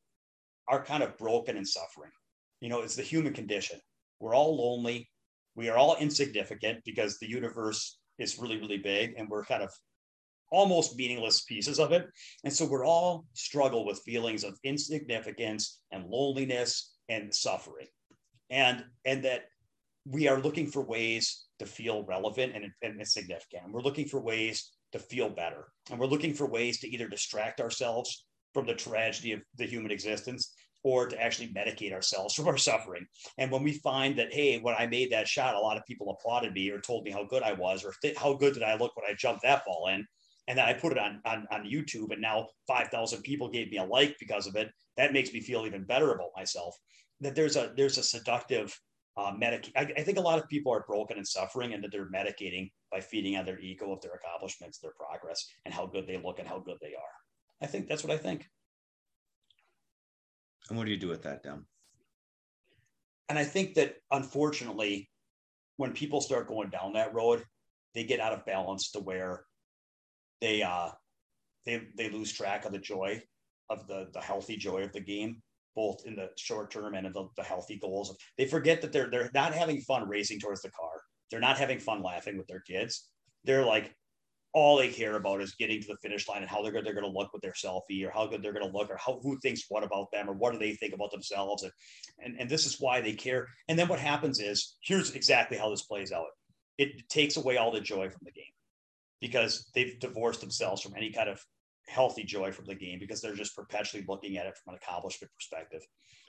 [0.68, 2.12] are kind of broken and suffering.
[2.60, 3.80] You know, it's the human condition.
[4.20, 5.08] We're all lonely.
[5.54, 9.70] We are all insignificant because the universe is really, really big and we're kind of
[10.50, 12.06] almost meaningless pieces of it.
[12.44, 17.86] And so we're all struggle with feelings of insignificance and loneliness and suffering.
[18.50, 19.44] And and that
[20.06, 23.64] we are looking for ways to feel relevant and, and significant.
[23.64, 25.68] And we're looking for ways to feel better.
[25.90, 28.24] And we're looking for ways to either distract ourselves
[28.54, 33.06] from the tragedy of the human existence or to actually medicate ourselves from our suffering.
[33.38, 36.10] And when we find that, hey, when I made that shot, a lot of people
[36.10, 38.76] applauded me or told me how good I was, or th- how good did I
[38.76, 40.06] look when I jumped that ball in,
[40.48, 43.78] and then I put it on, on, on YouTube, and now 5,000 people gave me
[43.78, 44.70] a like because of it.
[44.96, 46.74] That makes me feel even better about myself.
[47.20, 48.76] That there's a there's a seductive
[49.16, 49.70] uh, medic.
[49.76, 52.70] I, I think a lot of people are broken and suffering, and that they're medicating
[52.90, 56.38] by feeding on their ego of their accomplishments, their progress, and how good they look
[56.38, 57.62] and how good they are.
[57.62, 58.46] I think that's what I think.
[60.68, 61.66] And what do you do with that, Dem?
[63.30, 65.08] and I think that unfortunately,
[65.76, 67.44] when people start going down that road,
[67.94, 69.44] they get out of balance to where
[70.40, 70.90] they uh
[71.66, 73.22] they they lose track of the joy
[73.68, 75.42] of the the healthy joy of the game,
[75.74, 78.16] both in the short term and in the, the healthy goals.
[78.36, 81.02] They forget that they're they're not having fun racing towards the car.
[81.30, 83.08] They're not having fun laughing with their kids.
[83.44, 83.94] They're like
[84.52, 86.94] all they care about is getting to the finish line and how they're good they're
[86.94, 89.20] going to look with their selfie or how good they're going to look or how
[89.22, 91.72] who thinks what about them or what do they think about themselves and,
[92.18, 95.70] and and this is why they care and then what happens is here's exactly how
[95.70, 96.26] this plays out
[96.78, 98.44] it takes away all the joy from the game
[99.20, 101.44] because they've divorced themselves from any kind of
[101.88, 105.32] healthy joy from the game because they're just perpetually looking at it from an accomplishment
[105.34, 105.82] perspective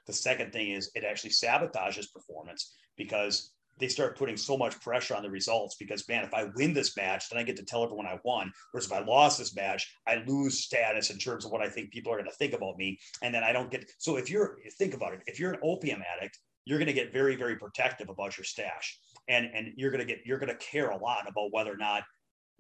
[0.08, 5.16] the second thing is it actually sabotages performance because they start putting so much pressure
[5.16, 7.84] on the results because man, if I win this match, then I get to tell
[7.84, 8.52] everyone I won.
[8.72, 11.92] Whereas if I lost this match, I lose status in terms of what I think
[11.92, 13.90] people are going to think about me, and then I don't get.
[13.98, 17.14] So if you're think about it, if you're an opium addict, you're going to get
[17.14, 20.66] very very protective about your stash, and and you're going to get you're going to
[20.66, 22.04] care a lot about whether or not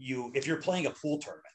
[0.01, 1.45] you if you're playing a pool tournament.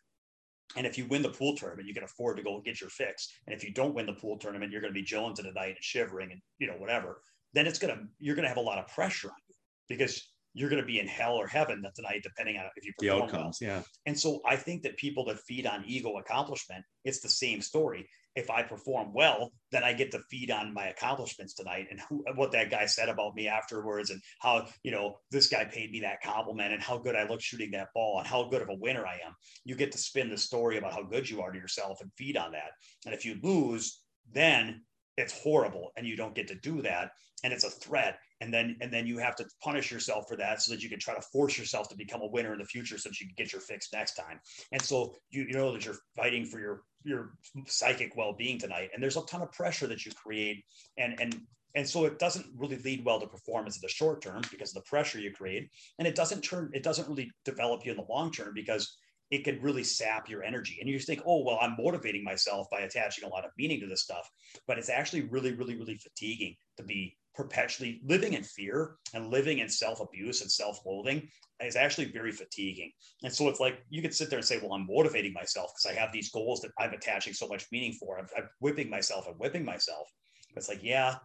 [0.76, 3.32] And if you win the pool tournament, you can afford to go get your fix.
[3.46, 5.52] And if you don't win the pool tournament, you're going to be chilling to the
[5.52, 7.22] night and shivering and you know whatever.
[7.54, 9.54] Then it's gonna you're gonna have a lot of pressure on you
[9.88, 12.92] because you're going to be in hell or heaven that tonight, depending on if you
[12.98, 13.36] The perform well.
[13.36, 13.82] outcomes, yeah.
[14.06, 18.08] And so I think that people that feed on ego accomplishment, it's the same story.
[18.34, 22.24] If I perform well, then I get to feed on my accomplishments tonight and who,
[22.36, 26.00] what that guy said about me afterwards and how, you know, this guy paid me
[26.00, 28.74] that compliment and how good I look shooting that ball and how good of a
[28.74, 29.34] winner I am.
[29.64, 32.36] You get to spin the story about how good you are to yourself and feed
[32.38, 32.70] on that.
[33.04, 34.00] And if you lose,
[34.32, 34.82] then
[35.18, 37.10] it's horrible and you don't get to do that
[37.44, 40.62] and it's a threat and then and then you have to punish yourself for that
[40.62, 42.98] so that you can try to force yourself to become a winner in the future
[42.98, 44.40] so that you can get your fix next time.
[44.72, 47.32] And so you, you know that you're fighting for your your
[47.66, 50.64] psychic well-being tonight and there's a ton of pressure that you create
[50.98, 51.40] and and
[51.76, 54.82] and so it doesn't really lead well to performance in the short term because of
[54.82, 58.06] the pressure you create and it doesn't turn it doesn't really develop you in the
[58.08, 58.98] long term because
[59.30, 60.78] it could really sap your energy.
[60.80, 63.80] And you just think, oh, well, I'm motivating myself by attaching a lot of meaning
[63.80, 64.28] to this stuff.
[64.66, 69.58] But it's actually really, really, really fatiguing to be perpetually living in fear and living
[69.58, 71.28] in self abuse and self loathing
[71.60, 72.92] is actually very fatiguing.
[73.24, 75.96] And so it's like you could sit there and say, well, I'm motivating myself because
[75.96, 78.18] I have these goals that I'm attaching so much meaning for.
[78.18, 80.08] I'm, I'm whipping myself and whipping myself.
[80.54, 81.16] But it's like, yeah,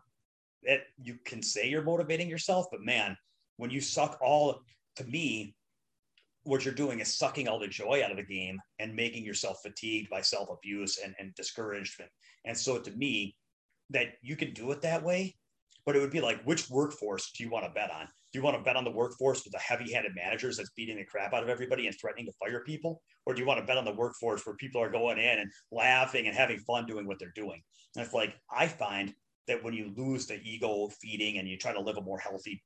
[0.63, 3.15] it, you can say you're motivating yourself, but man,
[3.57, 4.61] when you suck all,
[4.97, 5.55] to me,
[6.43, 9.61] what you're doing is sucking all the joy out of the game and making yourself
[9.63, 12.09] fatigued by self abuse and, and discouragement.
[12.45, 13.35] And so, to me,
[13.91, 15.35] that you can do it that way,
[15.85, 18.05] but it would be like, which workforce do you want to bet on?
[18.05, 21.03] Do you want to bet on the workforce with the heavy-handed managers that's beating the
[21.03, 23.77] crap out of everybody and threatening to fire people, or do you want to bet
[23.77, 27.19] on the workforce where people are going in and laughing and having fun doing what
[27.19, 27.61] they're doing?
[27.95, 29.13] And it's like I find
[29.47, 32.63] that when you lose the ego feeding and you try to live a more healthy,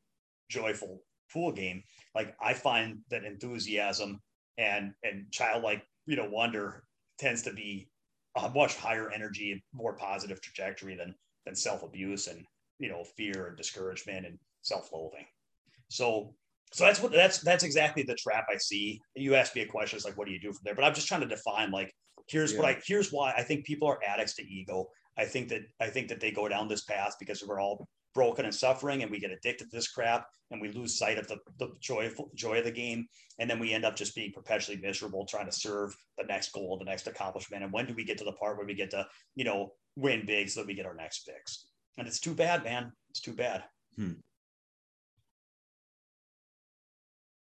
[0.49, 1.83] joyful pool game,
[2.13, 4.19] like I find that enthusiasm
[4.57, 6.83] and and childlike you know wonder
[7.17, 7.89] tends to be
[8.37, 11.15] a much higher energy, more positive trajectory than
[11.45, 12.43] than self abuse and
[12.79, 15.25] you know fear and discouragement and self loathing.
[15.89, 16.35] So
[16.73, 19.01] so that's what that's that's exactly the trap I see.
[19.15, 20.75] You asked me a question, it's like, what do you do from there?
[20.75, 21.93] But I'm just trying to define like
[22.27, 22.59] here's yeah.
[22.59, 24.89] what I here's why I think people are addicts to ego.
[25.17, 28.45] I think that I think that they go down this path because we're all broken
[28.45, 31.37] and suffering and we get addicted to this crap and we lose sight of the,
[31.59, 33.05] the joy, joy of the game
[33.39, 36.77] and then we end up just being perpetually miserable trying to serve the next goal
[36.79, 39.05] the next accomplishment and when do we get to the part where we get to
[39.35, 41.67] you know win big so that we get our next fix
[41.97, 43.63] and it's too bad man it's too bad
[43.95, 44.13] hmm.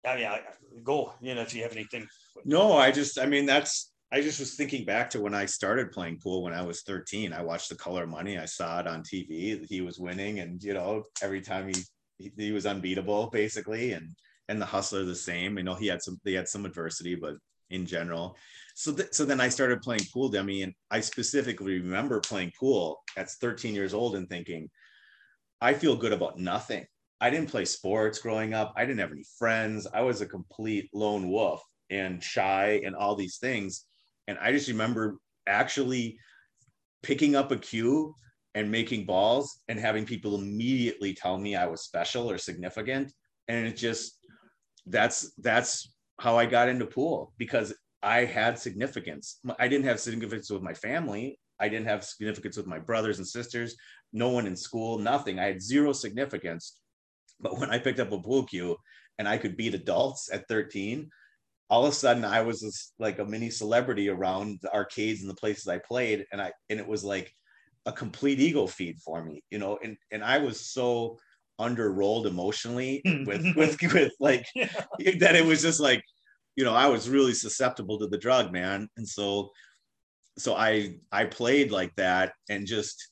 [0.05, 0.41] I mean, I,
[0.83, 2.05] go, you know, if you have anything.
[2.43, 5.91] No, I just, I mean, that's, I just was thinking back to when I started
[5.91, 7.33] playing pool when I was 13.
[7.33, 8.37] I watched the color of money.
[8.37, 9.65] I saw it on TV.
[9.67, 10.39] He was winning.
[10.39, 11.81] And, you know, every time he,
[12.19, 13.93] he, he was unbeatable basically.
[13.93, 14.11] And,
[14.49, 17.33] and the hustler the same, you know, he had some, they had some adversity, but
[17.71, 18.37] in general.
[18.75, 23.01] So, th- so then I started playing pool Demi and I specifically remember playing pool
[23.17, 24.69] at 13 years old and thinking,
[25.59, 26.85] I feel good about nothing.
[27.19, 28.73] I didn't play sports growing up.
[28.77, 29.87] I didn't have any friends.
[29.91, 33.87] I was a complete lone wolf and shy and all these things.
[34.27, 35.17] And I just remember
[35.47, 36.17] actually
[37.01, 38.15] picking up a cue
[38.55, 43.11] and making balls and having people immediately tell me I was special or significant.
[43.47, 44.17] And it just
[44.85, 49.39] that's that's how I got into pool because I had significance.
[49.59, 51.39] I didn't have significance with my family.
[51.59, 53.75] I didn't have significance with my brothers and sisters,
[54.11, 55.39] no one in school, nothing.
[55.39, 56.79] I had zero significance.
[57.39, 58.75] But when I picked up a pool cue
[59.17, 61.09] and I could beat adults at 13,
[61.73, 65.29] all of a sudden I was this, like a mini celebrity around the arcades and
[65.29, 66.23] the places I played.
[66.31, 67.33] And I, and it was like
[67.87, 71.17] a complete ego feed for me, you know, and, and I was so
[71.59, 74.67] underrolled emotionally with, with, with like yeah.
[75.19, 76.03] that it was just like,
[76.55, 78.87] you know, I was really susceptible to the drug, man.
[78.95, 79.49] And so,
[80.37, 83.09] so I, I played like that and just,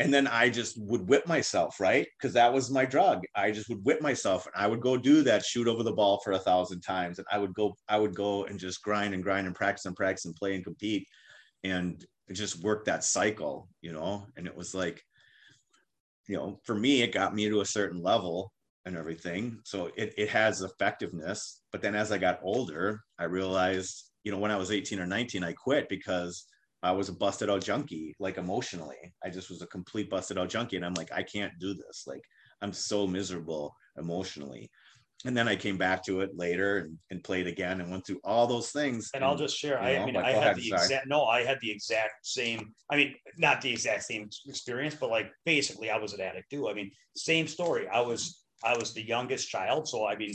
[0.00, 2.06] and then I just would whip myself, right?
[2.18, 3.22] Because that was my drug.
[3.34, 6.20] I just would whip myself and I would go do that, shoot over the ball
[6.22, 7.18] for a thousand times.
[7.18, 9.96] And I would go, I would go and just grind and grind and practice and
[9.96, 11.06] practice and play and compete
[11.64, 14.26] and just work that cycle, you know?
[14.36, 15.02] And it was like,
[16.28, 18.52] you know, for me, it got me to a certain level
[18.84, 19.60] and everything.
[19.64, 21.62] So it, it has effectiveness.
[21.72, 25.06] But then as I got older, I realized, you know, when I was 18 or
[25.06, 26.46] 19, I quit because
[26.86, 29.12] I was a busted out junkie, like emotionally.
[29.24, 30.76] I just was a complete busted out junkie.
[30.76, 32.04] And I'm like, I can't do this.
[32.06, 32.22] Like,
[32.62, 34.70] I'm so miserable emotionally.
[35.24, 38.20] And then I came back to it later and, and played again and went through
[38.22, 39.10] all those things.
[39.14, 39.80] And, and I'll just share.
[39.80, 40.82] I, know, I mean, I had ahead, the sorry.
[40.82, 42.72] exact no, I had the exact same.
[42.88, 46.68] I mean, not the exact same experience, but like basically, I was an addict too.
[46.68, 47.88] I mean, same story.
[47.88, 50.34] I was I was the youngest child, so I mean,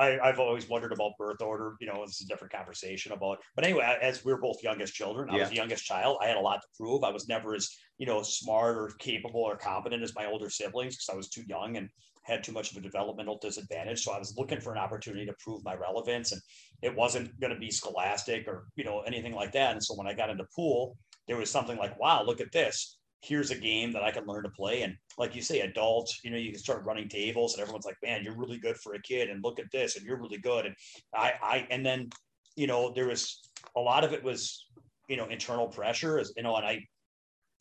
[0.00, 1.74] I, have always wondered about birth order.
[1.80, 3.38] You know, it's a different conversation about.
[3.54, 5.40] But anyway, as we are both youngest children, I yeah.
[5.40, 6.18] was the youngest child.
[6.22, 7.04] I had a lot to prove.
[7.04, 7.68] I was never as
[7.98, 11.42] you know smart or capable or competent as my older siblings because I was too
[11.46, 11.90] young and
[12.22, 14.02] had too much of a developmental disadvantage.
[14.02, 16.40] So I was looking for an opportunity to prove my relevance, and
[16.82, 19.72] it wasn't going to be scholastic or you know anything like that.
[19.72, 20.96] And so when I got into pool,
[21.28, 24.44] there was something like, wow, look at this here's a game that I can learn
[24.44, 24.82] to play.
[24.82, 27.98] And like you say, adults, you know, you can start running tables and everyone's like,
[28.02, 29.28] man, you're really good for a kid.
[29.28, 30.66] And look at this, and you're really good.
[30.66, 30.74] And
[31.14, 32.08] I, I, and then,
[32.56, 33.40] you know, there was
[33.76, 34.66] a lot of it was,
[35.08, 36.80] you know, internal pressure as, you know, and I,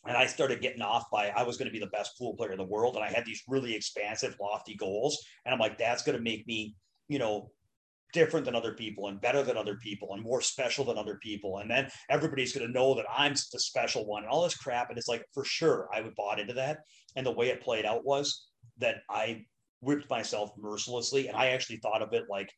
[0.07, 2.53] and I started getting off by I was going to be the best pool player
[2.53, 2.95] in the world.
[2.95, 5.21] And I had these really expansive, lofty goals.
[5.45, 6.75] And I'm like, that's going to make me,
[7.09, 7.51] you know,
[8.13, 11.59] different than other people and better than other people and more special than other people.
[11.59, 14.89] And then everybody's going to know that I'm the special one and all this crap.
[14.89, 16.79] And it's like, for sure, I would bought into that.
[17.15, 18.47] And the way it played out was
[18.79, 19.45] that I
[19.81, 21.27] whipped myself mercilessly.
[21.27, 22.51] And I actually thought of it like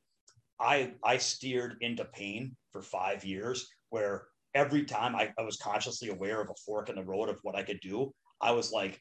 [0.59, 6.09] I, I steered into pain for five years where every time I, I was consciously
[6.09, 8.99] aware of a fork in the road of what I could do, I was like,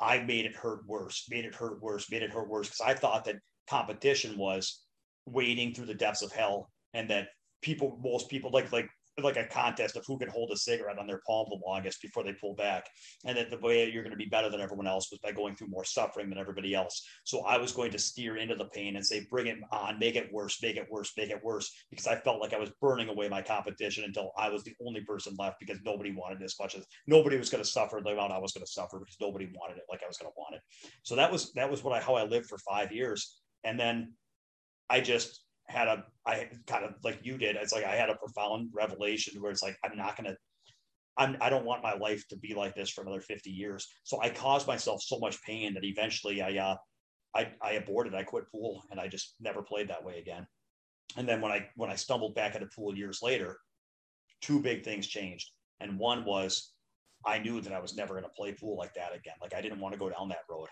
[0.00, 2.68] I made it hurt worse, made it hurt worse, made it hurt worse.
[2.68, 3.36] Cause I thought that
[3.68, 4.83] competition was
[5.26, 7.28] wading through the depths of hell and that
[7.62, 8.88] people most people like like
[9.22, 12.24] like a contest of who can hold a cigarette on their palm the longest before
[12.24, 12.88] they pull back.
[13.24, 15.54] And that the way you're going to be better than everyone else was by going
[15.54, 17.06] through more suffering than everybody else.
[17.24, 20.16] So i was going to steer into the pain and say bring it on make
[20.16, 23.08] it worse make it worse make it worse because i felt like i was burning
[23.08, 26.74] away my competition until i was the only person left because nobody wanted as much
[26.74, 29.50] as nobody was going to suffer the amount i was going to suffer because nobody
[29.54, 30.62] wanted it like i was going to want it.
[31.02, 33.40] So that was that was what i how i lived for five years.
[33.64, 34.12] And then
[34.90, 37.56] I just had a, I kind of like you did.
[37.56, 40.36] It's like I had a profound revelation where it's like, I'm not to,
[41.16, 43.86] I'm, I don't want my life to be like this for another 50 years.
[44.02, 46.76] So I caused myself so much pain that eventually I, uh,
[47.34, 50.46] I, I aborted, I quit pool and I just never played that way again.
[51.16, 53.58] And then when I, when I stumbled back into pool years later,
[54.40, 55.50] two big things changed.
[55.80, 56.72] And one was
[57.26, 59.34] I knew that I was never going to play pool like that again.
[59.40, 60.68] Like I didn't want to go down that road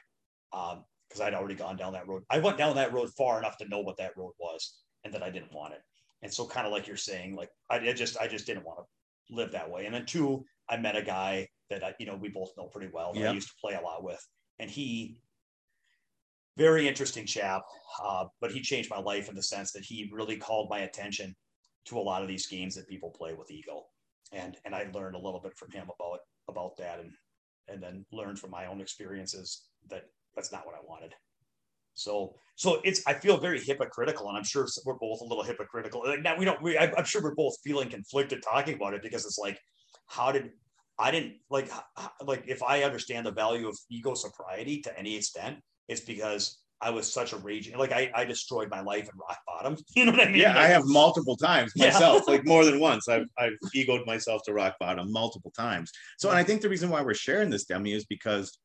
[1.13, 2.23] because I'd already gone down that road.
[2.31, 5.23] I went down that road far enough to know what that road was and that
[5.23, 5.81] I didn't want it.
[6.23, 8.79] And so kind of like you're saying, like I, I just I just didn't want
[8.79, 9.85] to live that way.
[9.85, 12.91] And then two, I met a guy that I, you know we both know pretty
[12.93, 13.31] well that yep.
[13.31, 14.25] I used to play a lot with,
[14.59, 15.19] and he
[16.57, 17.63] very interesting chap,
[18.05, 21.35] uh, but he changed my life in the sense that he really called my attention
[21.87, 23.85] to a lot of these games that people play with ego,
[24.33, 27.13] and and I learned a little bit from him about about that, and
[27.69, 30.05] and then learned from my own experiences that
[30.35, 31.15] that's not what I wanted.
[31.95, 36.03] So, so it's I feel very hypocritical, and I'm sure we're both a little hypocritical.
[36.07, 36.63] Like now we don't.
[36.63, 39.59] We, I'm sure we're both feeling conflicted talking about it because it's like,
[40.07, 40.51] how did
[40.99, 41.71] I didn't like
[42.25, 46.91] like if I understand the value of ego sobriety to any extent, it's because I
[46.91, 49.77] was such a raging like I, I destroyed my life in rock bottom.
[49.95, 50.41] You know what I mean?
[50.41, 52.33] Yeah, like, I have multiple times myself, yeah.
[52.35, 53.09] like more than once.
[53.09, 55.91] I've I've egoed myself to rock bottom multiple times.
[56.19, 58.59] So and I think the reason why we're sharing this Demi is because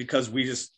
[0.00, 0.72] because we just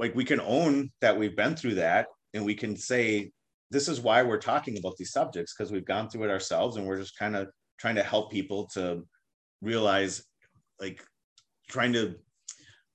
[0.00, 3.30] like we can own that we've been through that and we can say
[3.70, 6.84] this is why we're talking about these subjects because we've gone through it ourselves and
[6.84, 7.46] we're just kind of
[7.78, 9.06] trying to help people to
[9.62, 10.24] realize
[10.80, 11.00] like
[11.68, 12.16] trying to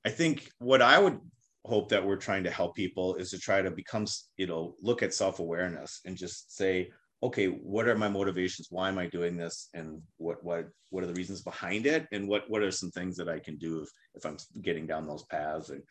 [0.06, 1.20] i think what i would
[1.64, 5.02] hope that we're trying to help people is to try to become you know look
[5.02, 6.92] at self-awareness and just say
[7.26, 8.68] okay what are my motivations?
[8.70, 9.70] Why am i doing this?
[9.74, 12.08] And what what what are the reasons behind it?
[12.12, 15.08] And what what are some things that i can do if, if i'm getting down
[15.08, 15.82] those paths and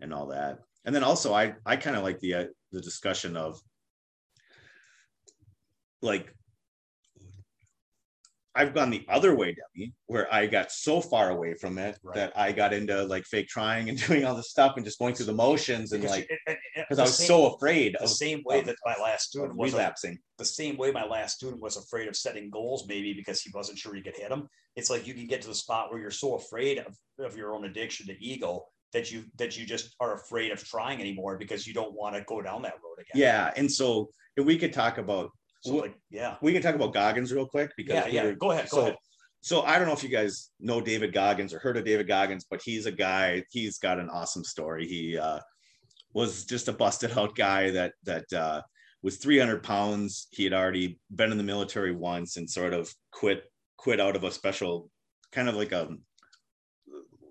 [0.00, 0.58] and all that?
[0.84, 3.60] And then also i i kind of like the uh, the discussion of
[6.02, 6.34] like
[8.54, 12.16] I've gone the other way, Debbie, where I got so far away from it right.
[12.16, 15.14] that I got into like fake trying and doing all this stuff and just going
[15.14, 16.30] through the motions and because like
[16.74, 19.56] because I was same, so afraid the of, same way of, that my last student
[19.56, 20.18] was relapsing.
[20.38, 23.78] the same way my last student was afraid of setting goals, maybe because he wasn't
[23.78, 24.48] sure he could hit them.
[24.74, 27.54] It's like you can get to the spot where you're so afraid of, of your
[27.54, 31.66] own addiction to ego that you that you just are afraid of trying anymore because
[31.66, 33.22] you don't want to go down that road again.
[33.22, 35.30] Yeah, and so if we could talk about
[35.60, 38.32] so like, yeah, we can talk about Goggins real quick because yeah, yeah.
[38.32, 38.68] Go ahead.
[38.70, 38.96] Go so, ahead.
[39.42, 42.46] So I don't know if you guys know David Goggins or heard of David Goggins,
[42.50, 43.42] but he's a guy.
[43.50, 44.86] He's got an awesome story.
[44.86, 45.40] He uh,
[46.12, 48.62] was just a busted out guy that that uh,
[49.02, 50.28] was 300 pounds.
[50.30, 53.44] He had already been in the military once and sort of quit
[53.76, 54.90] quit out of a special
[55.32, 55.88] kind of like a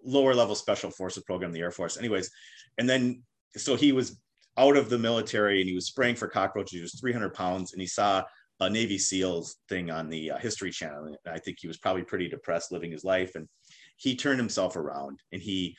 [0.04, 1.98] lower level special forces program, the Air Force.
[1.98, 2.32] Anyways,
[2.78, 3.24] and then
[3.56, 4.20] so he was
[4.60, 6.74] out of the military and he was spraying for cockroaches.
[6.74, 8.24] He was 300 pounds and he saw
[8.60, 11.06] a Navy SEALs thing on the uh, History Channel.
[11.06, 13.36] And I think he was probably pretty depressed living his life.
[13.36, 13.48] And
[13.96, 15.76] he turned himself around and he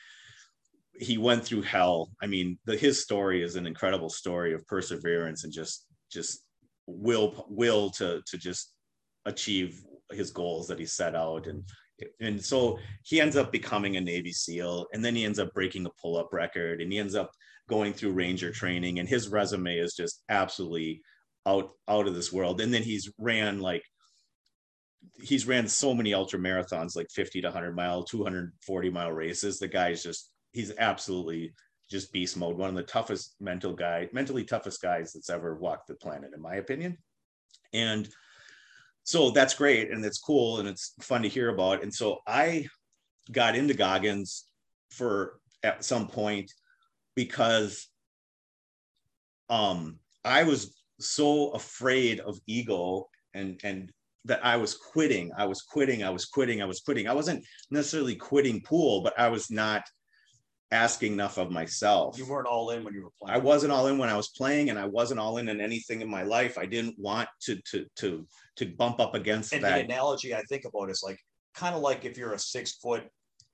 [0.99, 2.09] he went through hell.
[2.21, 6.43] I mean, the, his story is an incredible story of perseverance and just just
[6.87, 8.73] will will to to just
[9.25, 9.79] achieve
[10.11, 11.63] his goals that he set out and
[12.19, 15.85] and so he ends up becoming a Navy SEAL, and then he ends up breaking
[15.85, 17.31] a pull-up record, and he ends up
[17.71, 21.01] going through ranger training and his resume is just absolutely
[21.45, 22.59] out out of this world.
[22.61, 23.83] And then he's ran like
[25.15, 29.57] he's ran so many ultra marathons like 50 to 100 mile 240 mile races.
[29.57, 31.53] The guy's just he's absolutely
[31.89, 32.57] just beast mode.
[32.57, 36.41] One of the toughest mental guy mentally toughest guys that's ever walked the planet in
[36.41, 36.97] my opinion.
[37.73, 38.09] And
[39.03, 42.65] so that's great and it's cool and it's fun to hear about and so i
[43.31, 44.45] got into goggins
[44.89, 46.51] for at some point
[47.15, 47.87] because
[49.49, 53.91] um, I was so afraid of ego and and
[54.25, 55.31] that I was quitting.
[55.35, 56.03] I was quitting.
[56.03, 56.61] I was quitting.
[56.61, 57.07] I was quitting.
[57.07, 59.83] I wasn't necessarily quitting pool, but I was not
[60.71, 62.17] asking enough of myself.
[62.17, 63.35] You weren't all in when you were playing.
[63.35, 66.01] I wasn't all in when I was playing, and I wasn't all in in anything
[66.01, 66.57] in my life.
[66.57, 68.25] I didn't want to to to
[68.57, 69.87] to bump up against and that.
[69.87, 71.19] The analogy I think about is like
[71.53, 73.03] kind of like if you're a six foot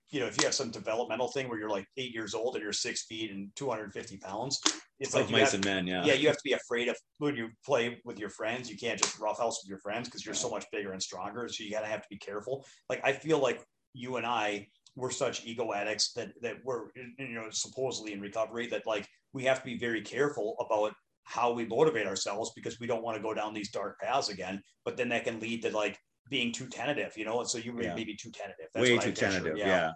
[0.09, 2.63] you know, if you have some developmental thing where you're like eight years old and
[2.63, 4.61] you're six feet and 250 pounds,
[4.99, 6.05] it's like mice and men, yeah.
[6.05, 8.69] Yeah, you have to be afraid of when you play with your friends.
[8.69, 11.47] You can't just roughhouse with your friends because you're so much bigger and stronger.
[11.49, 12.65] So you gotta have to be careful.
[12.89, 13.61] Like I feel like
[13.93, 14.67] you and I
[14.97, 16.87] we're such ego addicts that that we're
[17.19, 20.93] you know supposedly in recovery that like we have to be very careful about
[21.23, 24.61] how we motivate ourselves because we don't want to go down these dark paths again.
[24.85, 25.99] But then that can lead to like
[26.29, 27.39] being too tentative, you know.
[27.41, 27.93] And so you yeah.
[27.93, 28.67] maybe too tentative.
[28.73, 29.67] That's Way too tentative, yeah.
[29.67, 29.91] yeah.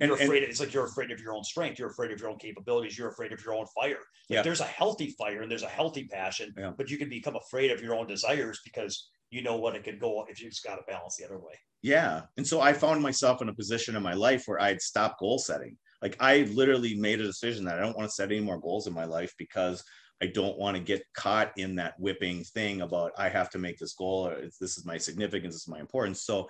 [0.00, 0.42] And, you're and- afraid.
[0.42, 1.78] it's like you're afraid of your own strength.
[1.78, 2.98] You're afraid of your own capabilities.
[2.98, 3.90] You're afraid of your own fire.
[3.90, 3.98] Like
[4.28, 4.42] Yeah.
[4.42, 6.72] there's a healthy fire and there's a healthy passion, Yeah.
[6.76, 10.00] but you can become afraid of your own desires because you know what it could
[10.00, 11.54] go if you just got to balance the other way.
[11.82, 12.22] Yeah.
[12.36, 15.18] And so I found myself in a position in my life where I had stopped
[15.18, 15.76] goal setting.
[16.00, 18.86] Like I literally made a decision that I don't want to set any more goals
[18.86, 19.82] in my life because
[20.22, 23.78] I don't want to get caught in that whipping thing about I have to make
[23.78, 26.22] this goal or this is my significance, this is my importance.
[26.22, 26.48] So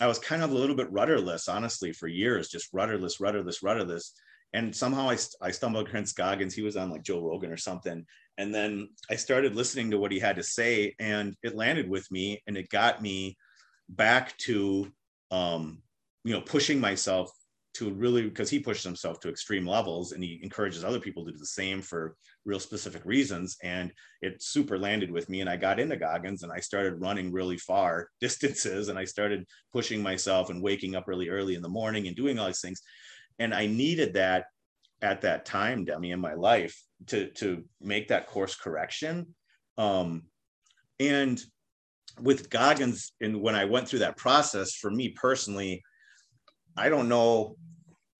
[0.00, 4.12] I was kind of a little bit rudderless, honestly, for years, just rudderless, rudderless, rudderless.
[4.52, 6.54] And somehow I, I stumbled against Goggins.
[6.54, 8.06] He was on like Joe Rogan or something.
[8.38, 12.08] And then I started listening to what he had to say and it landed with
[12.12, 13.36] me and it got me
[13.90, 14.90] back to
[15.30, 15.82] um,
[16.24, 17.30] you know pushing myself
[17.72, 21.32] to really because he pushed himself to extreme levels and he encourages other people to
[21.32, 23.56] do the same for real specific reasons.
[23.62, 23.92] And
[24.22, 27.56] it super landed with me and i got into goggins and i started running really
[27.56, 32.06] far distances and i started pushing myself and waking up really early in the morning
[32.06, 32.82] and doing all these things.
[33.38, 34.46] And i needed that
[35.02, 39.34] at that time demi in my life to to make that course correction.
[39.78, 40.24] Um
[40.98, 41.40] and
[42.20, 45.82] with Goggins, and when I went through that process, for me personally,
[46.76, 47.56] I don't know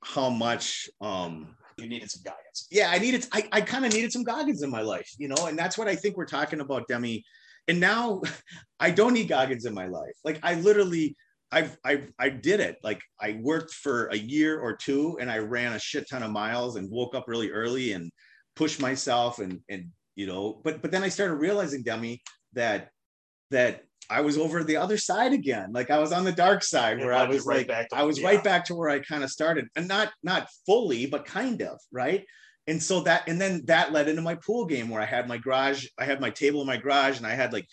[0.03, 0.89] how much.
[1.01, 2.67] Um, You needed some guidance.
[2.71, 3.27] yeah, I needed.
[3.33, 5.89] I, I kind of needed some Goggins in my life, you know, and that's what
[5.89, 7.25] I think we're talking about, Demi.
[7.69, 8.23] And now,
[8.81, 10.17] I don't need Goggins in my life.
[10.25, 11.17] Like I literally,
[11.53, 12.77] I've, I, I did it.
[12.83, 16.31] Like I worked for a year or two, and I ran a shit ton of
[16.31, 18.11] miles, and woke up really early, and
[18.57, 19.87] pushed myself, and and
[20.17, 22.21] you know, but but then I started realizing, Demi,
[22.55, 22.91] that
[23.51, 25.72] that I was over the other side again.
[25.72, 28.02] Like I was on the dark side where I was right like, back to- I
[28.02, 28.27] was yeah.
[28.27, 31.78] right back to where I kind of started and not, not fully, but kind of
[31.93, 32.24] right.
[32.66, 35.39] And so that, and then that led into my pool game where I had my
[35.39, 37.66] garage, I had my table in my garage and I had like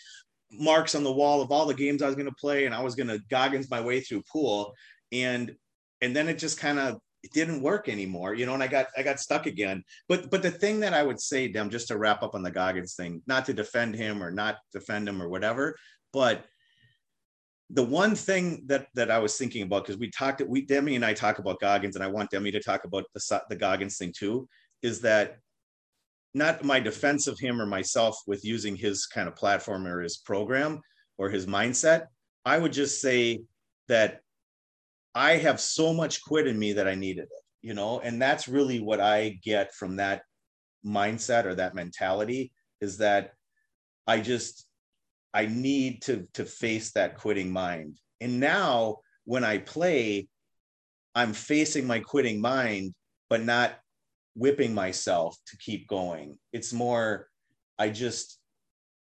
[0.51, 2.65] marks on the wall of all the games I was going to play.
[2.65, 4.73] And I was going to Goggins my way through pool.
[5.11, 5.55] And,
[6.01, 8.87] and then it just kind of, it didn't work anymore, you know, and I got,
[8.95, 9.83] I got stuck again.
[10.07, 12.51] But, but the thing that I would say, Dem, just to wrap up on the
[12.51, 15.75] Goggins thing, not to defend him or not defend him or whatever,
[16.13, 16.45] but
[17.69, 21.05] the one thing that that I was thinking about because we talked we Demi and
[21.05, 24.13] I talk about Goggins and I want Demi to talk about the the Goggins thing
[24.17, 24.47] too
[24.81, 25.37] is that
[26.33, 30.17] not my defense of him or myself with using his kind of platform or his
[30.17, 30.81] program
[31.17, 32.05] or his mindset
[32.45, 33.41] I would just say
[33.89, 34.21] that
[35.15, 38.47] I have so much quit in me that I needed it you know and that's
[38.47, 40.23] really what I get from that
[40.85, 42.51] mindset or that mentality
[42.81, 43.31] is that
[44.05, 44.67] I just
[45.33, 47.99] I need to to face that quitting mind.
[48.21, 50.29] And now when I play,
[51.13, 52.95] I'm facing my quitting mind,
[53.29, 53.77] but not
[54.35, 56.37] whipping myself to keep going.
[56.53, 57.27] It's more,
[57.77, 58.36] I just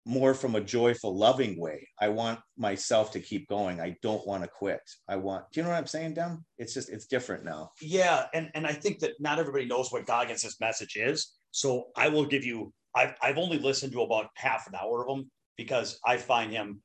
[0.05, 1.87] more from a joyful, loving way.
[2.01, 3.81] I want myself to keep going.
[3.81, 4.81] I don't want to quit.
[5.09, 6.45] I want, do you know what I'm saying, Dem?
[6.57, 7.70] It's just, it's different now.
[7.81, 11.35] Yeah, and and I think that not everybody knows what Goggins' message is.
[11.51, 12.73] So I will give you.
[12.95, 16.81] I've I've only listened to about half an hour of him because I find him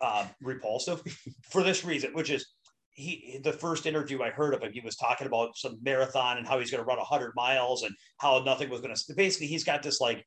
[0.00, 1.02] uh, repulsive
[1.50, 2.46] for this reason, which is
[2.90, 6.46] he the first interview I heard of him, he was talking about some marathon and
[6.46, 9.14] how he's going to run hundred miles and how nothing was going to.
[9.14, 10.24] Basically, he's got this like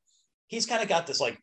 [0.50, 1.38] he's kind of got this like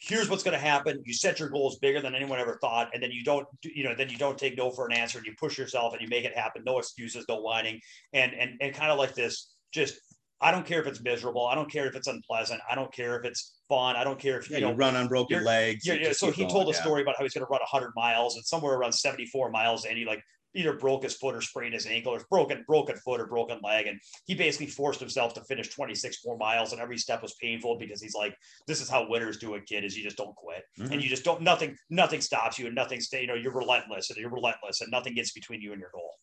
[0.00, 3.02] here's what's going to happen you set your goals bigger than anyone ever thought and
[3.02, 5.34] then you don't you know then you don't take no for an answer and you
[5.38, 7.80] push yourself and you make it happen no excuses no whining
[8.12, 9.98] and and and kind of like this just
[10.40, 13.18] i don't care if it's miserable i don't care if it's unpleasant i don't care
[13.18, 15.84] if it's fun i don't care if Yeah, you you know run on broken legs.
[15.86, 16.12] yeah, yeah.
[16.12, 16.82] So he going, told a yeah.
[16.82, 19.98] story about how he's going to run 100 miles, and somewhere around 74 miles, and
[19.98, 20.22] he like
[20.56, 23.86] either broke his foot or sprained his ankle, or broken broken foot or broken leg,
[23.86, 27.78] and he basically forced himself to finish 26 more miles, and every step was painful
[27.78, 28.34] because he's like,
[28.66, 29.84] "This is how winners do it, kid.
[29.84, 30.92] Is you just don't quit, Mhm.
[30.92, 33.20] and you just don't nothing nothing stops you, and nothing stay.
[33.20, 36.18] You know, you're relentless, and you're relentless, and nothing gets between you and your goal.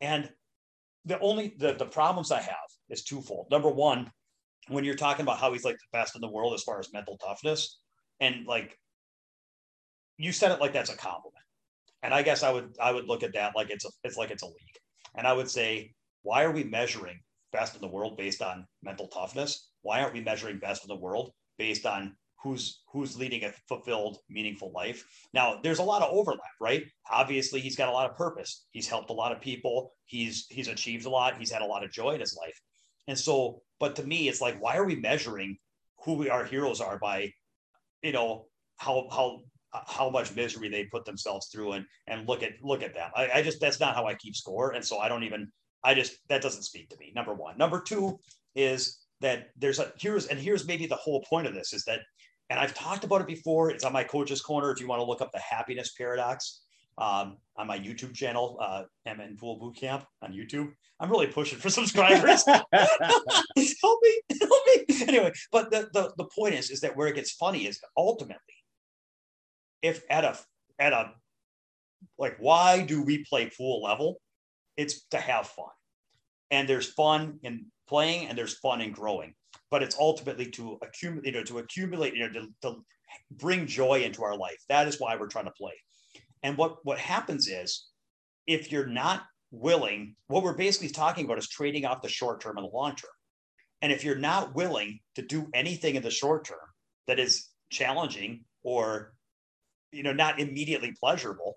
[0.00, 0.32] And
[1.04, 3.50] the only the the problems I have is twofold.
[3.50, 4.12] Number one,
[4.68, 6.92] when you're talking about how he's like the best in the world as far as
[6.92, 7.80] mental toughness,
[8.20, 8.78] and like
[10.18, 11.41] you said it like that's a compliment.
[12.02, 14.30] And I guess I would I would look at that like it's a it's like
[14.30, 14.78] it's a league.
[15.14, 17.20] And I would say, why are we measuring
[17.52, 19.68] best in the world based on mental toughness?
[19.82, 24.18] Why aren't we measuring best in the world based on who's who's leading a fulfilled,
[24.28, 25.04] meaningful life?
[25.32, 26.84] Now, there's a lot of overlap, right?
[27.10, 28.66] Obviously, he's got a lot of purpose.
[28.70, 29.92] He's helped a lot of people.
[30.06, 31.38] He's he's achieved a lot.
[31.38, 32.58] He's had a lot of joy in his life.
[33.08, 35.58] And so, but to me, it's like, why are we measuring
[36.04, 37.32] who we our heroes are by,
[38.02, 38.46] you know,
[38.76, 39.40] how how
[39.86, 43.10] how much misery they put themselves through and and look at look at them.
[43.16, 44.72] I, I just that's not how I keep score.
[44.72, 45.50] And so I don't even
[45.84, 47.12] I just that doesn't speak to me.
[47.14, 47.56] Number one.
[47.58, 48.18] Number two
[48.54, 52.00] is that there's a here's and here's maybe the whole point of this is that
[52.50, 53.70] and I've talked about it before.
[53.70, 54.70] It's on my coach's corner.
[54.70, 56.62] If you want to look up the happiness paradox,
[56.98, 60.70] um, on my YouTube channel, uh, MN Pool Boot Camp on YouTube.
[61.00, 62.44] I'm really pushing for subscribers.
[62.46, 62.66] help
[64.02, 64.84] me, help me.
[65.08, 68.36] Anyway, but the, the the point is, is that where it gets funny is ultimately,
[69.82, 70.38] if at a
[70.78, 71.12] at a
[72.18, 74.20] like, why do we play pool level?
[74.76, 75.66] It's to have fun,
[76.50, 79.34] and there's fun in playing, and there's fun in growing.
[79.70, 82.76] But it's ultimately to accumulate, you know, to accumulate, you know, to, to
[83.30, 84.58] bring joy into our life.
[84.68, 85.74] That is why we're trying to play.
[86.42, 87.86] And what what happens is,
[88.46, 92.56] if you're not willing, what we're basically talking about is trading off the short term
[92.56, 93.10] and the long term.
[93.82, 96.58] And if you're not willing to do anything in the short term
[97.06, 99.12] that is challenging or
[99.92, 101.54] you know not immediately pleasurable,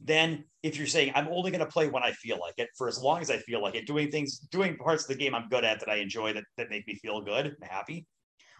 [0.00, 2.88] then if you're saying I'm only going to play when I feel like it for
[2.88, 5.48] as long as I feel like it, doing things, doing parts of the game I'm
[5.48, 8.06] good at that I enjoy that, that make me feel good and happy,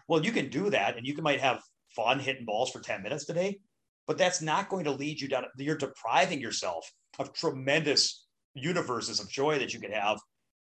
[0.07, 1.61] well, you can do that and you can might have
[1.95, 3.59] fun hitting balls for 10 minutes today,
[4.07, 5.45] but that's not going to lead you down.
[5.57, 10.19] You're depriving yourself of tremendous universes of joy that you could have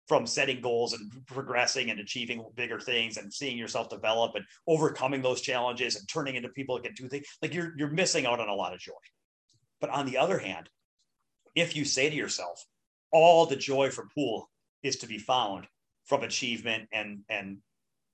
[0.07, 5.21] from setting goals and progressing and achieving bigger things and seeing yourself develop and overcoming
[5.21, 8.39] those challenges and turning into people that can do things like you're you're missing out
[8.39, 8.91] on a lot of joy
[9.79, 10.69] but on the other hand
[11.55, 12.63] if you say to yourself
[13.11, 14.49] all the joy from pool
[14.81, 15.65] is to be found
[16.05, 17.57] from achievement and and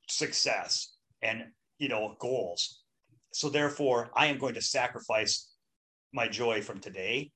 [0.07, 1.43] success and
[1.79, 2.83] you know goals
[3.33, 5.49] so therefore i am going to sacrifice
[6.13, 7.31] my joy from today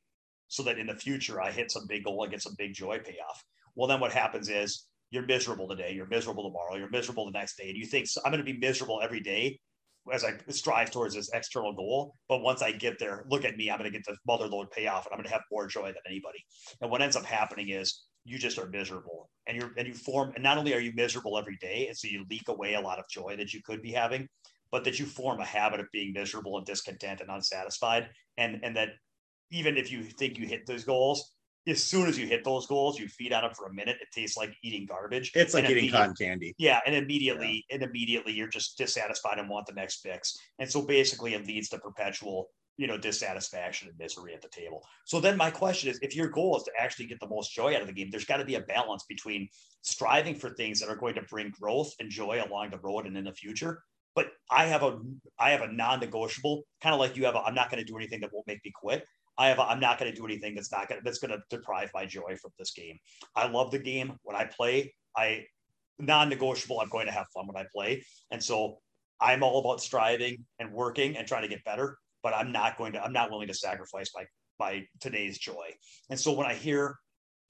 [0.53, 2.99] so that in the future I hit some big goal and get some big joy
[2.99, 3.43] payoff.
[3.75, 7.57] Well, then what happens is you're miserable today, you're miserable tomorrow, you're miserable the next
[7.57, 9.59] day, and you think I'm going to be miserable every day
[10.11, 12.15] as I strive towards this external goal.
[12.27, 14.71] But once I get there, look at me, I'm going to get the mother load
[14.71, 16.43] payoff, and I'm going to have more joy than anybody.
[16.81, 20.31] And what ends up happening is you just are miserable, and you're and you form.
[20.35, 22.99] And not only are you miserable every day, and so you leak away a lot
[22.99, 24.27] of joy that you could be having,
[24.71, 28.75] but that you form a habit of being miserable and discontent and unsatisfied, and and
[28.75, 28.89] that
[29.51, 31.35] even if you think you hit those goals,
[31.67, 33.97] as soon as you hit those goals, you feed on them for a minute.
[34.01, 35.31] It tastes like eating garbage.
[35.33, 36.53] It's like eating cotton candy.
[36.57, 37.75] Yeah, and immediately, yeah.
[37.75, 40.37] and immediately, you're just dissatisfied and want the next fix.
[40.59, 44.85] And so, basically, it leads to perpetual, you know, dissatisfaction and misery at the table.
[45.05, 47.75] So then, my question is: if your goal is to actually get the most joy
[47.75, 49.47] out of the game, there's got to be a balance between
[49.81, 53.17] striving for things that are going to bring growth and joy along the road and
[53.17, 53.81] in the future.
[54.15, 54.99] But I have a,
[55.39, 57.35] I have a non-negotiable, kind of like you have.
[57.35, 59.05] A, I'm not going to do anything that won't make me quit.
[59.37, 59.59] I have.
[59.59, 62.05] I'm not going to do anything that's not going to that's going to deprive my
[62.05, 62.99] joy from this game.
[63.35, 64.93] I love the game when I play.
[65.15, 65.45] I
[65.99, 66.79] non-negotiable.
[66.79, 68.79] I'm going to have fun when I play, and so
[69.19, 71.97] I'm all about striving and working and trying to get better.
[72.21, 73.03] But I'm not going to.
[73.03, 74.25] I'm not willing to sacrifice my
[74.59, 75.71] my today's joy.
[76.09, 76.97] And so when I hear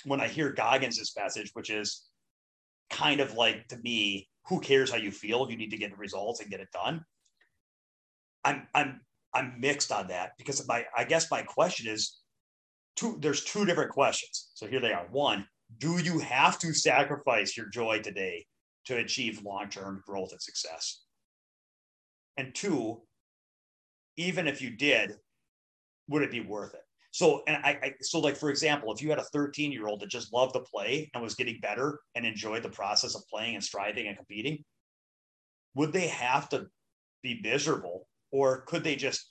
[0.05, 2.03] when I hear Goggins' message, which is
[2.89, 5.49] kind of like to me, who cares how you feel?
[5.49, 7.03] You need to get the results and get it done.
[8.43, 9.01] I'm I'm
[9.33, 12.19] I'm mixed on that because my I guess my question is
[12.95, 14.51] two there's two different questions.
[14.53, 15.07] So here they are.
[15.11, 15.47] One,
[15.77, 18.45] do you have to sacrifice your joy today
[18.85, 21.03] to achieve long-term growth and success?
[22.37, 23.01] And two,
[24.17, 25.13] even if you did,
[26.07, 26.81] would it be worth it?
[27.11, 30.01] So, and I, I, so like for example, if you had a 13 year old
[30.01, 33.55] that just loved to play and was getting better and enjoyed the process of playing
[33.55, 34.63] and striving and competing,
[35.75, 36.67] would they have to
[37.21, 39.29] be miserable or could they just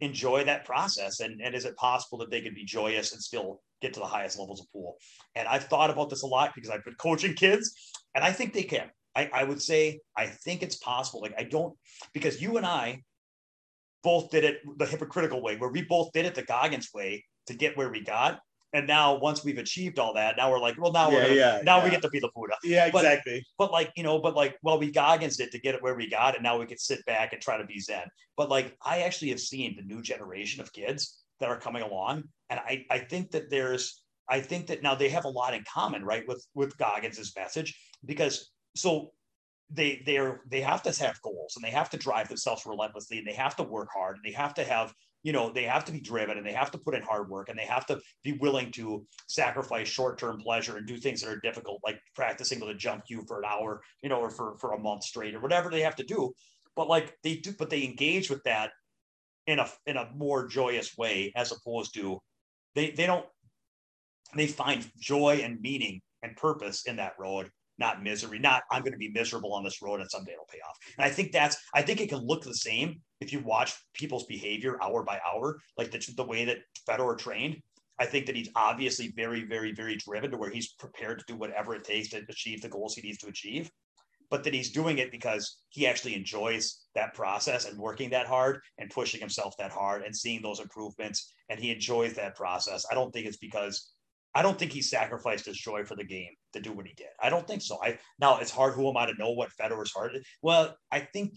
[0.00, 1.20] enjoy that process?
[1.20, 4.06] And, and is it possible that they could be joyous and still get to the
[4.06, 4.96] highest levels of pool?
[5.36, 7.72] And I've thought about this a lot because I've been coaching kids,
[8.16, 8.90] and I think they can.
[9.14, 11.20] I, I would say I think it's possible.
[11.20, 11.76] Like I don't
[12.12, 13.02] because you and I
[14.02, 17.54] both did it the hypocritical way, where we both did it the Goggins way to
[17.54, 18.40] get where we got.
[18.72, 21.60] And now once we've achieved all that, now we're like, well, now yeah, we're yeah,
[21.64, 21.84] now yeah.
[21.84, 22.54] we get to be the Buddha.
[22.62, 23.44] Yeah, exactly.
[23.56, 25.94] But, but, like, you know, but like, well, we Goggins it to get it where
[25.94, 28.04] we got, and now we can sit back and try to be Zen.
[28.36, 32.24] But like, I actually have seen the new generation of kids that are coming along,
[32.50, 35.64] and I I think that there's I think that now they have a lot in
[35.64, 37.74] common, right, with with Goggins' message
[38.04, 39.12] because so
[39.70, 43.26] they they're they have to have goals and they have to drive themselves relentlessly and
[43.26, 44.92] they have to work hard and they have to have
[45.22, 47.48] you know they have to be driven and they have to put in hard work
[47.48, 51.40] and they have to be willing to sacrifice short-term pleasure and do things that are
[51.40, 54.72] difficult like practicing with a jump cue for an hour you know or for for
[54.72, 56.32] a month straight or whatever they have to do.
[56.76, 58.70] But like they do but they engage with that
[59.46, 62.20] in a in a more joyous way as opposed to
[62.74, 63.26] they they don't
[64.36, 68.92] they find joy and meaning and purpose in that road not misery, not I'm going
[68.92, 70.76] to be miserable on this road and someday it'll pay off.
[70.96, 74.26] And I think that's, I think it can look the same if you watch people's
[74.26, 77.62] behavior hour by hour, like the, the way that Fedor trained.
[78.00, 81.36] I think that he's obviously very, very, very driven to where he's prepared to do
[81.36, 83.70] whatever it takes to achieve the goals he needs to achieve.
[84.30, 88.60] but that he's doing it because he actually enjoys that process and working that hard
[88.78, 91.32] and pushing himself that hard and seeing those improvements.
[91.48, 92.84] And he enjoys that process.
[92.90, 93.90] I don't think it's because
[94.38, 97.08] I don't think he sacrificed his joy for the game to do what he did.
[97.20, 97.76] I don't think so.
[97.82, 98.74] I now it's hard.
[98.74, 100.24] Who am I to know what Federer's heart is?
[100.42, 101.32] Well, I think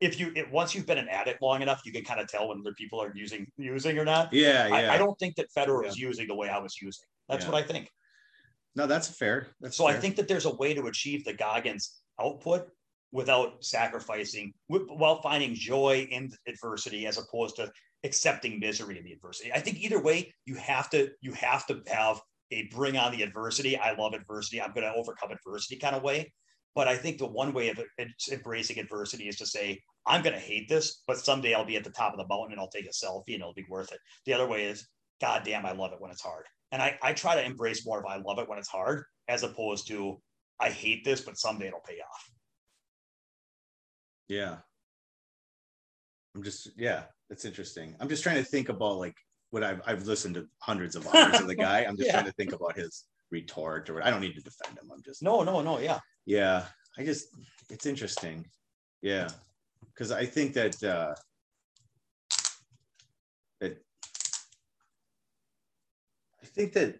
[0.00, 2.46] if you it, once you've been an addict long enough, you can kind of tell
[2.46, 4.32] when other people are using using or not.
[4.32, 4.74] Yeah, yeah.
[4.74, 5.88] I, I don't think that Federer yeah.
[5.88, 7.06] was using the way I was using.
[7.28, 7.50] That's yeah.
[7.50, 7.90] what I think.
[8.76, 9.48] No, that's fair.
[9.60, 9.96] That's so fair.
[9.96, 12.68] I think that there's a way to achieve the Goggins output
[13.10, 17.72] without sacrificing, while finding joy in adversity as opposed to
[18.04, 19.52] accepting misery and the adversity.
[19.52, 22.20] I think either way, you have to you have to have
[22.50, 23.76] a bring on the adversity.
[23.76, 24.60] I love adversity.
[24.60, 26.32] I'm going to overcome adversity kind of way.
[26.74, 27.80] But I think the one way of
[28.30, 31.84] embracing adversity is to say, I'm going to hate this, but someday I'll be at
[31.84, 33.98] the top of the mountain and I'll take a selfie and it'll be worth it.
[34.24, 34.88] The other way is,
[35.20, 36.46] God damn, I love it when it's hard.
[36.72, 39.42] And I, I try to embrace more of I love it when it's hard, as
[39.42, 40.20] opposed to
[40.60, 42.30] I hate this, but someday it'll pay off.
[44.28, 44.56] Yeah.
[46.36, 47.94] I'm just, yeah, that's interesting.
[48.00, 49.16] I'm just trying to think about like
[49.50, 51.84] what I've, I've listened to hundreds of hours of the guy.
[51.84, 52.14] I'm just yeah.
[52.14, 54.90] trying to think about his retort or I don't need to defend him.
[54.92, 55.78] I'm just, no, no, no.
[55.78, 56.00] Yeah.
[56.26, 56.66] Yeah.
[56.98, 57.28] I just,
[57.70, 58.44] it's interesting.
[59.00, 59.28] Yeah.
[59.96, 61.14] Cause I think that, uh,
[63.62, 63.76] I
[66.46, 66.96] think that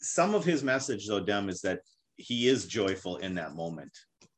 [0.00, 1.80] some of his message, though, Dem, is that
[2.16, 3.92] he is joyful in that moment,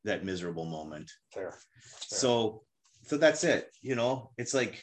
[0.05, 1.09] that miserable moment.
[1.33, 1.51] Fair.
[1.51, 1.59] Fair.
[2.01, 2.65] So,
[3.03, 3.71] so that's it.
[3.83, 4.83] You know, it's like,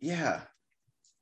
[0.00, 0.40] yeah,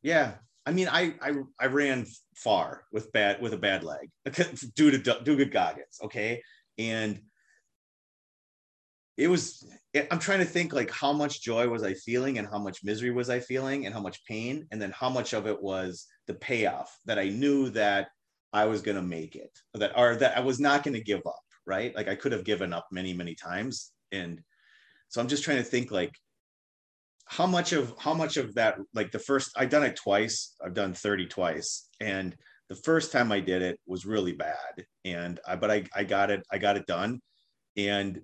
[0.03, 0.35] yeah.
[0.65, 4.11] I mean, I I, I ran far with bad with a bad leg
[4.74, 6.01] due to due to Goggins.
[6.03, 6.43] Okay,
[6.78, 7.20] and
[9.16, 9.66] it was
[10.11, 13.11] i'm trying to think like how much joy was i feeling and how much misery
[13.11, 16.35] was i feeling and how much pain and then how much of it was the
[16.35, 18.09] payoff that i knew that
[18.53, 21.23] i was going to make it that or that i was not going to give
[21.27, 24.40] up right like i could have given up many many times and
[25.09, 26.15] so i'm just trying to think like
[27.27, 30.55] how much of how much of that like the first i've done it twice.
[30.65, 31.89] I've done 30 twice.
[32.01, 32.36] And
[32.69, 34.86] the first time i did it was really bad.
[35.05, 37.20] And i but i, I got it i got it done.
[37.77, 38.23] And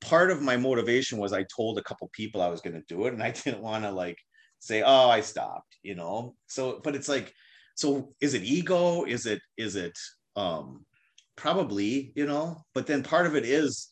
[0.00, 3.06] part of my motivation was I told a couple people I was going to do
[3.06, 4.18] it and I didn't want to like
[4.58, 6.34] say, oh, I stopped, you know?
[6.46, 7.32] So, but it's like,
[7.74, 9.04] so is it ego?
[9.04, 9.96] Is it, is it,
[10.36, 10.84] um,
[11.36, 13.88] probably, you know, but then part of it is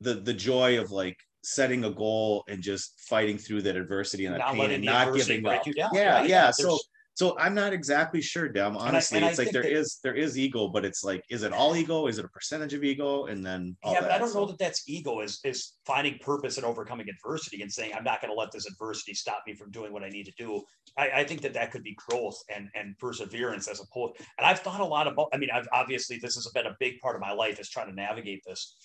[0.00, 4.34] the, the joy of like setting a goal and just fighting through that adversity and
[4.34, 5.62] that not pain and not giving up.
[5.66, 6.22] Yeah.
[6.22, 6.50] Yeah.
[6.50, 6.78] So,
[7.14, 8.78] so I'm not exactly sure, Dem.
[8.78, 11.04] Honestly, and I, and it's I like there that, is there is ego, but it's
[11.04, 12.06] like, is it all ego?
[12.06, 13.26] Is it a percentage of ego?
[13.26, 14.40] And then yeah, but I don't so.
[14.40, 15.20] know that that's ego.
[15.20, 18.66] Is is finding purpose and overcoming adversity and saying I'm not going to let this
[18.66, 20.62] adversity stop me from doing what I need to do.
[20.96, 24.14] I, I, think that that could be growth and and perseverance as opposed.
[24.38, 25.28] And I've thought a lot about.
[25.34, 27.88] I mean, I've obviously this has been a big part of my life is trying
[27.88, 28.76] to navigate this.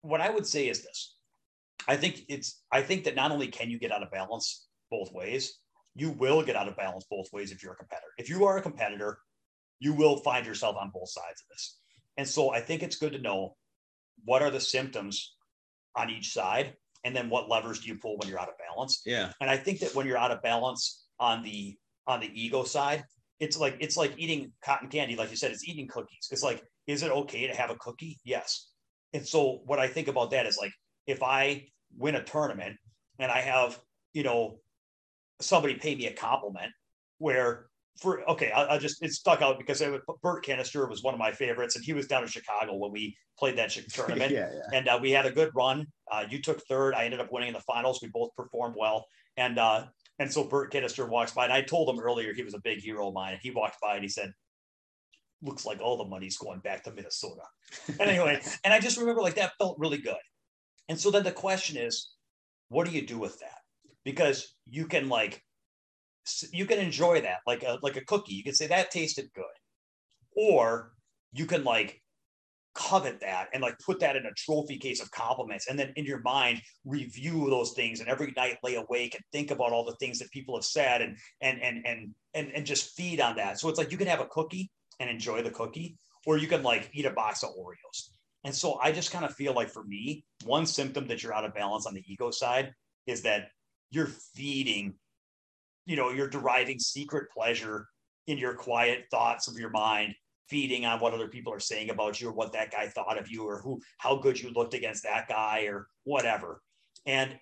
[0.00, 1.15] What I would say is this.
[1.88, 2.62] I think it's.
[2.72, 5.58] I think that not only can you get out of balance both ways,
[5.94, 8.12] you will get out of balance both ways if you're a competitor.
[8.18, 9.18] If you are a competitor,
[9.78, 11.78] you will find yourself on both sides of this.
[12.16, 13.56] And so I think it's good to know
[14.24, 15.36] what are the symptoms
[15.94, 16.74] on each side
[17.04, 19.02] and then what levers do you pull when you're out of balance.
[19.06, 19.32] Yeah.
[19.40, 21.76] And I think that when you're out of balance on the
[22.06, 23.04] on the ego side,
[23.40, 26.28] it's like it's like eating cotton candy like you said it's eating cookies.
[26.30, 28.18] It's like is it okay to have a cookie?
[28.24, 28.70] Yes.
[29.12, 30.72] And so what I think about that is like
[31.06, 32.76] if I win a tournament
[33.18, 33.78] and I have,
[34.12, 34.58] you know,
[35.40, 36.72] somebody pay me a compliment
[37.18, 37.66] where
[38.00, 41.14] for okay, I, I just it stuck out because it was, Bert Kinister was one
[41.14, 44.50] of my favorites, and he was down in Chicago when we played that tournament, yeah,
[44.52, 44.78] yeah.
[44.78, 45.86] and uh, we had a good run.
[46.10, 48.00] Uh, you took third, I ended up winning in the finals.
[48.02, 49.06] We both performed well,
[49.36, 49.86] and uh,
[50.18, 52.80] and so Bert Kinister walks by, and I told him earlier he was a big
[52.80, 54.32] hero of mine, and he walked by and he said,
[55.42, 57.42] "Looks like all the money's going back to Minnesota."
[57.88, 60.16] and anyway, and I just remember like that felt really good,
[60.88, 62.10] and so then the question is,
[62.68, 63.60] what do you do with that?
[64.06, 65.42] because you can like
[66.52, 68.34] you can enjoy that like a like a cookie.
[68.34, 69.44] You can say that tasted good,
[70.34, 70.92] or
[71.32, 72.00] you can like
[72.74, 76.04] covet that and like put that in a trophy case of compliments and then in
[76.04, 79.96] your mind review those things and every night lay awake and think about all the
[79.96, 83.58] things that people have said and and and and and, and just feed on that
[83.58, 85.96] so it's like you can have a cookie and enjoy the cookie
[86.26, 88.10] or you can like eat a box of oreos
[88.46, 91.44] and so i just kind of feel like for me one symptom that you're out
[91.44, 92.72] of balance on the ego side
[93.06, 93.48] is that
[93.90, 94.94] you're feeding,
[95.86, 97.86] you know, you're deriving secret pleasure
[98.26, 100.14] in your quiet thoughts of your mind,
[100.48, 103.30] feeding on what other people are saying about you or what that guy thought of
[103.30, 106.60] you or who how good you looked against that guy or whatever.
[107.04, 107.36] And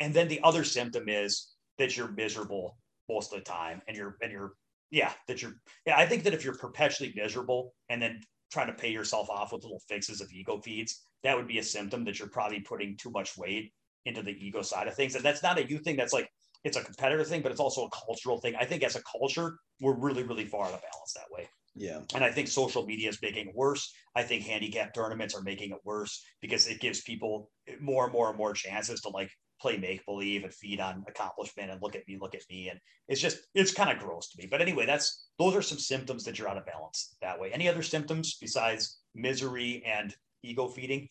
[0.00, 2.76] and then the other symptom is that you're miserable
[3.08, 4.52] most of the time and you're and you're
[4.90, 5.54] yeah that you're
[5.84, 8.20] yeah i think that if you're perpetually miserable and then
[8.50, 11.62] trying to pay yourself off with little fixes of ego feeds, that would be a
[11.62, 13.72] symptom that you're probably putting too much weight
[14.04, 15.14] into the ego side of things.
[15.14, 15.96] And that's not a you thing.
[15.96, 16.30] That's like
[16.64, 18.54] it's a competitor thing, but it's also a cultural thing.
[18.58, 21.48] I think as a culture, we're really, really far out of balance that way.
[21.74, 22.00] Yeah.
[22.14, 23.92] And I think social media is making it worse.
[24.14, 27.50] I think handicap tournaments are making it worse because it gives people
[27.80, 31.70] more and more and more chances to like play make believe and feed on accomplishment
[31.70, 32.68] and look at me, look at me.
[32.68, 32.78] And
[33.08, 34.48] it's just, it's kind of gross to me.
[34.50, 37.50] But anyway, that's, those are some symptoms that you're out of balance that way.
[37.52, 41.08] Any other symptoms besides misery and ego feeding?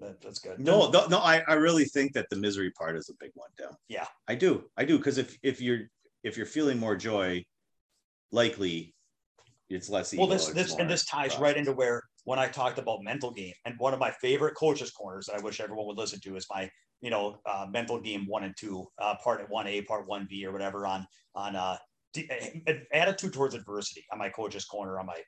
[0.00, 0.60] That, that's good.
[0.60, 3.50] No, no, no, I, I really think that the misery part is a big one,
[3.58, 3.70] Dem.
[3.88, 4.06] Yeah.
[4.28, 4.64] I do.
[4.76, 4.98] I do.
[4.98, 5.90] Cause if, if you're,
[6.22, 7.44] if you're feeling more joy,
[8.30, 8.94] likely
[9.70, 10.14] it's less.
[10.14, 13.54] well this this and this ties right into where when i talked about mental game.
[13.64, 16.46] And one of my favorite coaches corners that i wish everyone would listen to is
[16.54, 20.26] my you know uh, mental game one and two uh, part one a part one
[20.28, 21.76] b or whatever on on uh
[22.12, 22.30] d-
[22.92, 25.20] attitude towards adversity on my coach's corner on my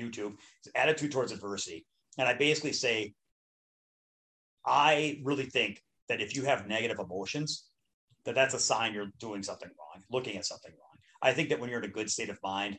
[0.00, 0.34] youtube.
[0.60, 1.84] It's attitude towards adversity.
[2.18, 3.14] And i basically say
[4.64, 7.64] i really think that if you have negative emotions
[8.26, 10.96] that that's a sign you're doing something wrong looking at something wrong.
[11.20, 12.78] I think that when you're in a good state of mind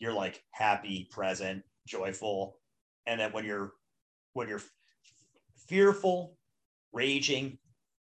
[0.00, 2.56] you're like happy, present, joyful.
[3.06, 3.72] And then when you're
[4.34, 4.62] when you're
[5.68, 6.36] fearful,
[6.92, 7.58] raging,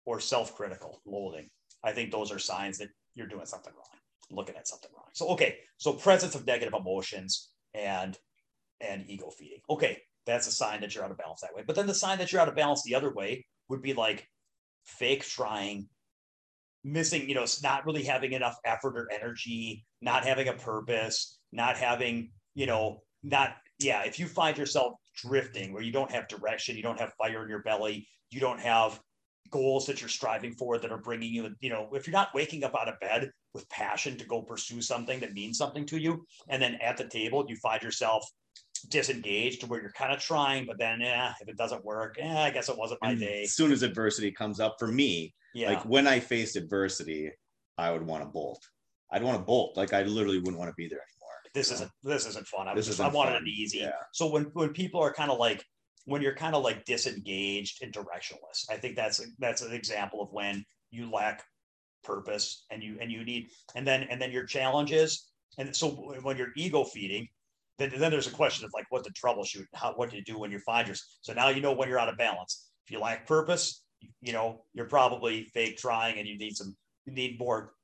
[0.04, 1.48] or self-critical, loathing,
[1.84, 4.00] I think those are signs that you're doing something wrong,
[4.30, 5.08] looking at something wrong.
[5.14, 8.16] So okay, so presence of negative emotions and
[8.80, 9.60] and ego feeding.
[9.70, 11.62] Okay, that's a sign that you're out of balance that way.
[11.66, 14.28] But then the sign that you're out of balance the other way would be like
[14.84, 15.88] fake trying,
[16.84, 21.76] missing, you know, not really having enough effort or energy, not having a purpose, not
[21.76, 23.54] having, you know, not,
[23.84, 27.42] yeah, if you find yourself drifting where you don't have direction, you don't have fire
[27.42, 29.00] in your belly, you don't have
[29.50, 32.64] goals that you're striving for that are bringing you, you know, if you're not waking
[32.64, 36.24] up out of bed with passion to go pursue something that means something to you,
[36.48, 38.24] and then at the table, you find yourself
[38.88, 42.50] disengaged where you're kind of trying, but then, yeah, if it doesn't work, yeah, I
[42.50, 43.42] guess it wasn't my And day.
[43.42, 45.70] As soon as adversity comes up for me, Yeah.
[45.72, 47.30] like when I faced adversity,
[47.78, 48.66] I would want to bolt.
[49.10, 49.76] I'd want to bolt.
[49.76, 51.21] Like I literally wouldn't want to be there anymore.
[51.54, 52.68] This isn't this isn't fun.
[52.68, 53.42] I was just, I wanted fun.
[53.46, 53.78] it easy.
[53.78, 53.90] Yeah.
[54.12, 55.64] So when when people are kind of like
[56.04, 60.28] when you're kind of like disengaged and directionless, I think that's that's an example of
[60.32, 61.44] when you lack
[62.02, 65.90] purpose and you and you need and then and then your challenges and so
[66.22, 67.28] when you're ego feeding,
[67.78, 70.38] then, then there's a question of like what to troubleshoot, how what do you do
[70.38, 71.08] when you find yourself.
[71.20, 72.70] So now you know when you're out of balance.
[72.86, 73.84] If you lack purpose,
[74.20, 76.74] you know you're probably fake trying and you need some
[77.06, 77.74] you need more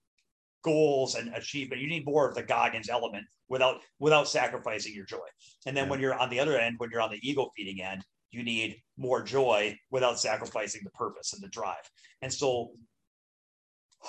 [0.63, 1.81] goals and achievement.
[1.81, 5.19] You need more of the Goggins element without without sacrificing your joy.
[5.67, 5.91] And then Yeah.
[5.91, 8.83] when you're on the other end, when you're on the ego feeding end, you need
[8.97, 11.91] more joy without sacrificing the purpose and the drive.
[12.23, 12.73] And so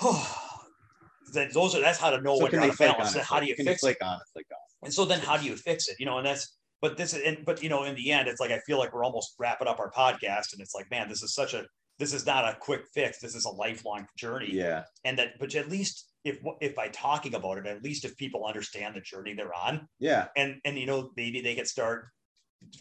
[1.32, 3.08] that those are that's how to know So when you're out of balance.
[3.08, 3.26] on Then it?
[3.26, 3.96] how do you fix it?
[4.02, 4.46] on it?
[4.82, 5.96] And so then how do you fix it?
[5.98, 8.40] You know, and that's but this is and but you know, in the end, it's
[8.40, 11.22] like I feel like we're almost wrapping up our podcast, and it's like, man, this
[11.22, 11.66] is such a
[11.98, 13.20] this is not a quick fix.
[13.20, 14.84] This is a lifelong journey Yeah.
[15.04, 18.44] and that but at least if if by talking about it at least if people
[18.44, 19.88] understand the journey they're on.
[19.98, 20.28] Yeah.
[20.36, 22.08] and and you know maybe they can start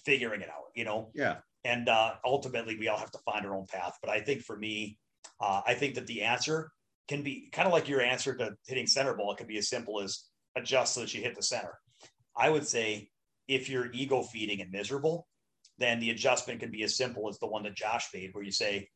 [0.05, 1.09] figuring it out you know?
[1.13, 1.37] Yeah.
[1.63, 3.97] and uh ultimately we all have to find our own path.
[4.01, 4.97] But i think for me
[5.41, 6.71] uh i think that the answer
[7.07, 9.31] can be kind of like your answer to hitting center ball.
[9.31, 10.25] It can be as simple as
[10.55, 11.77] adjust so that you hit the center.
[12.37, 13.09] I would say
[13.47, 15.27] if you're ego feeding and miserable
[15.79, 18.51] then the adjustment can be as simple as the one that josh made where you
[18.51, 18.87] say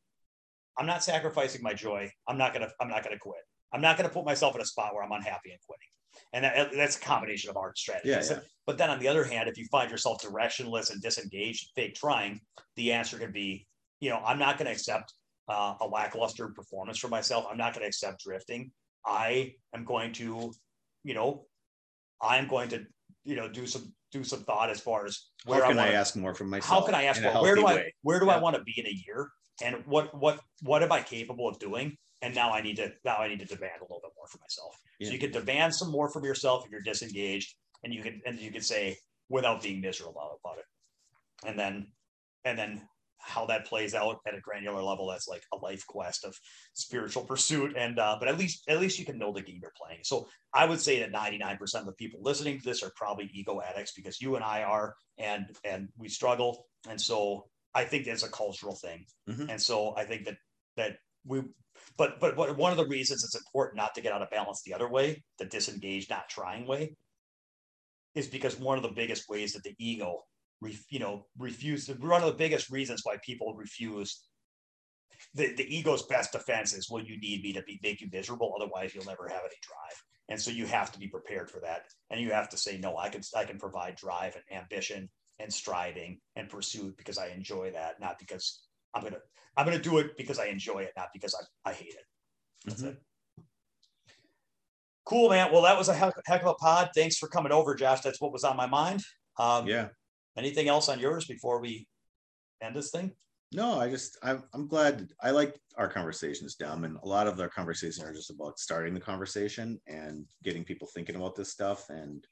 [0.77, 2.09] i'm not sacrificing my joy.
[2.27, 3.41] I'm not gonna i'm not gonna quit
[3.73, 5.87] i'm not gonna put myself in a spot where i'm unhappy and quitting.
[6.31, 8.43] And that, that's a combination of art strategies Yeah, yeah.
[8.67, 12.39] but then on the other hand if you find yourself directionless and disengaged fake trying
[12.75, 13.67] the answer could be
[13.99, 15.13] you know i'm not going to accept
[15.49, 17.45] uh, a lackluster performance for myself.
[17.51, 18.71] I'm not going to accept drifting.
[19.05, 20.53] I am going to
[21.03, 21.45] you know
[22.21, 22.85] i'm going to
[23.25, 25.97] you know do some do some thought as far as where How can I, wanna-
[25.97, 26.79] ask more from myself?
[26.79, 28.73] how can I ask for where do healthy I where do I want to be
[28.77, 29.29] in a year?
[29.61, 33.17] And what what what am I capable of doing and now I need to now
[33.17, 34.73] I need to demand a little bit more for myself.
[34.99, 35.07] Yeah.
[35.07, 38.39] so you can demand some more from yourself if you're disengaged and you can and
[38.39, 38.97] you can say
[39.29, 40.65] without being miserable about it.
[41.47, 41.87] And then
[42.45, 42.87] and then
[43.25, 46.35] how that plays out at a granular level that's like a life quest of
[46.73, 47.73] spiritual pursuit.
[47.77, 50.01] And uh but at least at least you can know the game you're playing.
[50.03, 53.61] So i would say that 99% of the people listening to this are probably ego
[53.61, 56.65] addicts because you and i are and and we struggle.
[56.89, 59.05] And so i think it's a cultural thing.
[59.29, 59.49] Mhm.
[59.51, 60.37] and so i think that
[60.77, 61.41] that we
[61.97, 64.73] but but one of the reasons it's important not to get out of balance the
[64.73, 66.95] other way the disengaged not trying way
[68.15, 70.23] is because one of the biggest ways that the ego
[70.61, 74.23] ref, you know refuse one of the biggest reasons why people refuse
[75.35, 78.53] the, the ego's best defense is well you need me to be make you miserable
[78.57, 81.85] otherwise you'll never have any drive And so you have to be prepared for that.
[82.09, 85.09] And you have to say, no, I can I can provide drive and ambition
[85.39, 88.63] and striving and pursuit because I enjoy that, not because
[88.93, 89.17] I'm gonna
[89.57, 92.05] I'm gonna do it because I enjoy it, not because I, I hate it.
[92.65, 92.91] That's mm-hmm.
[92.91, 93.01] it.
[95.05, 95.51] Cool, man.
[95.51, 96.89] Well, that was a heck, heck, of a pod.
[96.95, 98.01] Thanks for coming over, Josh.
[98.01, 99.01] That's what was on my mind.
[99.37, 99.89] Um, yeah.
[100.37, 101.87] Anything else on yours before we
[102.61, 103.11] end this thing?
[103.51, 107.39] No, I just I'm I'm glad I like our conversations, Dem, and a lot of
[107.39, 111.89] our conversations are just about starting the conversation and getting people thinking about this stuff.
[111.89, 112.25] And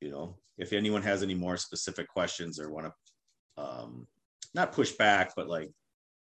[0.00, 4.08] you know, if anyone has any more specific questions or want to um,
[4.54, 5.70] not push back, but like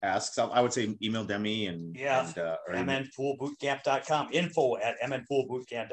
[0.03, 5.89] ask, I would say email Demi and yeah, and, uh, mnpoolbootcamp.com info at mnpoolbootcamp.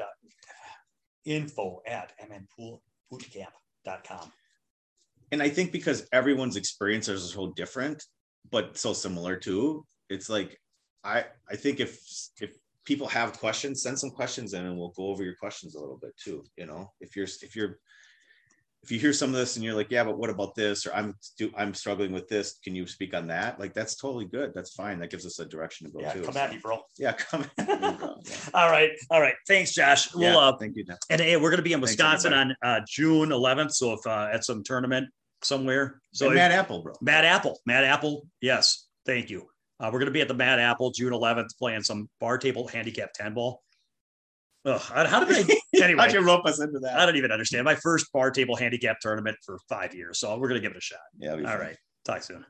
[1.25, 4.31] Info at mnpoolbootcamp.com.
[5.31, 8.03] And I think because everyone's experiences are so different,
[8.51, 9.85] but so similar too.
[10.09, 10.57] It's like
[11.03, 11.99] I I think if
[12.41, 12.51] if
[12.85, 15.99] people have questions, send some questions in, and we'll go over your questions a little
[16.01, 16.43] bit too.
[16.57, 17.77] You know, if you're if you're
[18.83, 20.85] if you hear some of this and you're like, yeah, but what about this?
[20.85, 21.15] Or I'm
[21.57, 22.59] I'm struggling with this.
[22.63, 23.59] Can you speak on that?
[23.59, 24.53] Like that's totally good.
[24.55, 24.99] That's fine.
[24.99, 26.21] That gives us a direction to go yeah, to.
[26.21, 26.79] Come so, at me, bro.
[26.97, 28.15] Yeah, come at me, bro.
[28.25, 28.35] Yeah.
[28.53, 29.35] all right, all right.
[29.47, 30.13] Thanks, Josh.
[30.13, 30.85] We'll, yeah, uh, thank you.
[30.85, 30.97] Dan.
[31.09, 33.71] And hey, we're gonna be in Wisconsin on uh, June 11th.
[33.71, 35.09] So if uh, at some tournament
[35.43, 36.01] somewhere.
[36.13, 36.93] So Mad Apple, bro.
[37.01, 38.27] Mad Apple, Mad Apple.
[38.41, 39.47] Yes, thank you.
[39.79, 42.67] Uh, we're going to be at the Mad Apple June 11th playing some bar table
[42.67, 43.63] handicap 10 ball.
[44.65, 45.55] Ugh, how did I?
[45.81, 46.99] Anyway, how'd you rope us into that?
[46.99, 47.63] I don't even understand.
[47.63, 50.77] My first bar table handicap tournament for five years, so we're going to give it
[50.77, 50.99] a shot.
[51.17, 51.31] Yeah.
[51.31, 51.59] All fun.
[51.59, 51.77] right.
[52.03, 52.45] Talk soon.